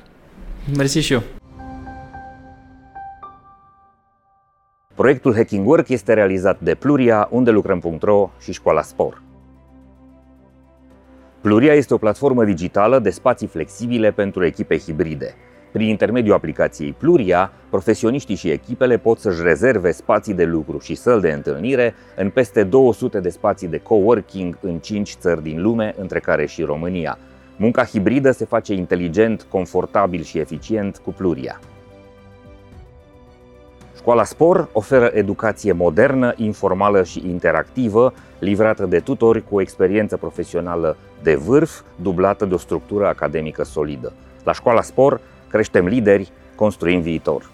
Mersi 0.76 1.00
și 1.00 1.14
eu. 1.14 1.24
Proiectul 4.96 5.36
Hacking 5.36 5.68
Work 5.68 5.88
este 5.88 6.14
realizat 6.14 6.60
de 6.60 6.76
Pluria, 6.76 7.28
unde 7.32 7.52
lucrăm.ro 7.52 8.32
și 8.42 8.54
Școala 8.54 8.82
Spor. 8.82 9.22
Pluria 11.42 11.74
este 11.74 11.94
o 11.94 11.98
platformă 11.98 12.44
digitală 12.44 13.00
de 13.00 13.10
spații 13.10 13.48
flexibile 13.48 14.12
pentru 14.12 14.46
echipe 14.46 14.78
hibride. 14.78 15.36
Prin 15.72 15.88
intermediul 15.88 16.36
aplicației 16.36 16.96
Pluria, 16.98 17.52
profesioniștii 17.70 18.36
și 18.36 18.50
echipele 18.50 18.98
pot 18.98 19.20
să-și 19.20 19.42
rezerve 19.42 19.92
spații 19.92 20.34
de 20.34 20.46
lucru 20.46 20.80
și 20.80 20.96
săl 20.96 21.20
de 21.20 21.32
întâlnire 21.32 21.94
în 22.16 22.30
peste 22.30 22.64
200 22.64 23.20
de 23.20 23.30
spații 23.30 23.68
de 23.68 23.78
coworking 23.78 24.58
în 24.62 24.78
5 24.78 25.16
țări 25.20 25.44
din 25.44 25.62
lume, 25.62 25.96
între 25.98 26.20
care 26.20 26.46
și 26.46 26.64
România. 26.64 27.18
Munca 27.58 27.84
hibridă 27.84 28.32
se 28.32 28.46
face 28.46 28.74
inteligent, 28.74 29.46
confortabil 29.50 30.24
și 30.24 30.38
eficient 30.38 30.98
cu 30.98 31.12
Pluria. 31.12 31.60
Școala 34.00 34.24
Spor 34.24 34.68
oferă 34.72 35.12
educație 35.14 35.72
modernă, 35.72 36.34
informală 36.36 37.04
și 37.04 37.24
interactivă, 37.30 38.14
livrată 38.40 38.86
de 38.86 39.00
tutori 39.00 39.44
cu 39.50 39.56
o 39.56 39.62
experiență 39.62 40.18
profesională 40.18 40.98
de 41.24 41.36
vârf, 41.36 41.82
dublată 41.96 42.46
de 42.46 42.54
o 42.54 42.58
structură 42.58 43.08
academică 43.08 43.64
solidă. 43.64 44.14
La 44.44 44.54
Școala 44.54 44.82
Spor 44.82 45.20
creștem 45.50 45.86
lideri, 45.86 46.32
construim 46.56 47.02
viitor. 47.02 47.50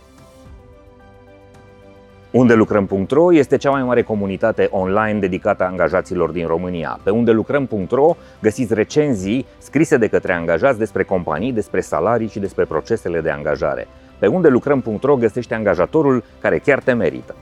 Unde 2.32 2.54
lucrăm.ro 2.54 3.34
este 3.34 3.58
cea 3.58 3.72
mai 3.72 3.84
mare 3.84 4.02
comunitate 4.02 4.68
online 4.72 5.20
dedicată 5.20 5.64
angajaților 5.64 6.30
din 6.30 6.48
România. 6.48 7.00
Pe 7.04 7.10
unde 7.10 7.32
lucrăm.ro 7.32 8.16
găsiți 8.42 8.74
recenzii 8.74 9.46
scrise 9.58 9.98
de 9.98 10.08
către 10.08 10.34
angajați 10.34 10.78
despre 10.78 11.04
companii, 11.04 11.52
despre 11.52 11.82
salarii 11.82 12.28
și 12.28 12.40
despre 12.40 12.66
procesele 12.66 13.22
de 13.22 13.30
angajare. 13.30 13.88
Pe 14.20 14.28
unde 14.28 14.48
lucrăm.ro 14.48 15.16
găsește 15.16 15.56
angajatorul 15.56 16.24
care 16.42 16.58
chiar 16.60 16.80
te 16.80 16.94
merită. 16.94 17.36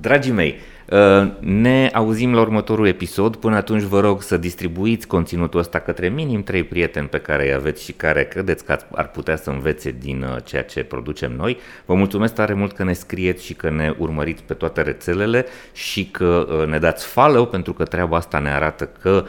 Dragii 0.00 0.32
mei, 0.32 0.54
Uh, 0.54 0.79
ne 1.40 1.90
auzim 1.92 2.34
la 2.34 2.40
următorul 2.40 2.86
episod. 2.86 3.36
Până 3.36 3.56
atunci 3.56 3.82
vă 3.82 4.00
rog 4.00 4.22
să 4.22 4.36
distribuiți 4.36 5.06
conținutul 5.06 5.60
ăsta 5.60 5.78
către 5.78 6.08
minim 6.08 6.42
trei 6.42 6.64
prieteni 6.64 7.08
pe 7.08 7.18
care 7.18 7.46
îi 7.46 7.52
aveți 7.52 7.84
și 7.84 7.92
care 7.92 8.24
credeți 8.24 8.64
că 8.64 8.76
ar 8.92 9.08
putea 9.08 9.36
să 9.36 9.50
învețe 9.50 9.96
din 9.98 10.22
uh, 10.22 10.36
ceea 10.44 10.62
ce 10.62 10.82
producem 10.82 11.32
noi. 11.32 11.58
Vă 11.84 11.94
mulțumesc 11.94 12.34
tare 12.34 12.54
mult 12.54 12.72
că 12.72 12.84
ne 12.84 12.92
scrieți 12.92 13.44
și 13.44 13.54
că 13.54 13.70
ne 13.70 13.94
urmăriți 13.98 14.42
pe 14.42 14.54
toate 14.54 14.82
rețelele 14.82 15.46
și 15.72 16.06
că 16.06 16.58
uh, 16.60 16.66
ne 16.66 16.78
dați 16.78 17.06
follow 17.06 17.46
pentru 17.46 17.72
că 17.72 17.84
treaba 17.84 18.16
asta 18.16 18.38
ne 18.38 18.50
arată 18.50 18.90
că 19.00 19.24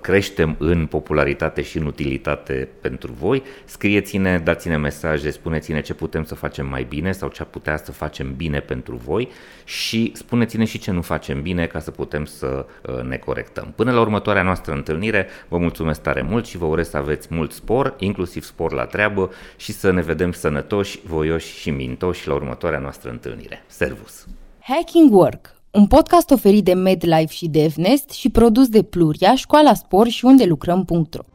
creștem 0.00 0.56
în 0.58 0.86
popularitate 0.86 1.62
și 1.62 1.78
în 1.78 1.86
utilitate 1.86 2.68
pentru 2.80 3.12
voi. 3.12 3.42
Scrieți-ne, 3.64 4.38
dați-ne 4.38 4.76
mesaje, 4.76 5.30
spuneți-ne 5.30 5.80
ce 5.80 5.94
putem 5.94 6.24
să 6.24 6.34
facem 6.34 6.66
mai 6.66 6.86
bine 6.88 7.12
sau 7.12 7.28
ce 7.28 7.44
putea 7.44 7.76
să 7.76 7.92
facem 7.92 8.34
bine 8.36 8.60
pentru 8.60 9.00
voi 9.04 9.28
și 9.64 10.12
spuneți-ne 10.14 10.64
și 10.64 10.78
ce 10.78 10.91
nu 10.92 11.02
facem 11.02 11.42
bine 11.42 11.66
ca 11.66 11.78
să 11.78 11.90
putem 11.90 12.24
să 12.24 12.66
uh, 12.86 13.02
ne 13.02 13.16
corectăm. 13.16 13.72
Până 13.76 13.92
la 13.92 14.00
următoarea 14.00 14.42
noastră 14.42 14.72
întâlnire, 14.72 15.26
vă 15.48 15.58
mulțumesc 15.58 16.00
tare 16.00 16.22
mult 16.22 16.46
și 16.46 16.56
vă 16.56 16.64
urez 16.64 16.88
să 16.88 16.96
aveți 16.96 17.28
mult 17.30 17.52
spor, 17.52 17.94
inclusiv 17.98 18.44
spor 18.44 18.72
la 18.72 18.84
treabă 18.84 19.30
și 19.56 19.72
să 19.72 19.92
ne 19.92 20.02
vedem 20.02 20.32
sănătoși, 20.32 21.00
voioși 21.04 21.58
și 21.58 21.70
mintoși 21.70 22.28
la 22.28 22.34
următoarea 22.34 22.78
noastră 22.78 23.10
întâlnire. 23.10 23.64
Servus! 23.66 24.26
Hacking 24.58 25.12
Work, 25.12 25.54
un 25.70 25.86
podcast 25.86 26.30
oferit 26.30 26.64
de 26.64 26.74
MedLife 26.74 27.32
și 27.32 27.48
DevNest 27.48 28.10
și 28.10 28.28
produs 28.28 28.68
de 28.68 28.82
Pluria, 28.82 29.34
Școala 29.34 29.74
Spor 29.74 30.08
și 30.08 30.24
unde 30.24 30.44
lucrăm.ro 30.44 31.31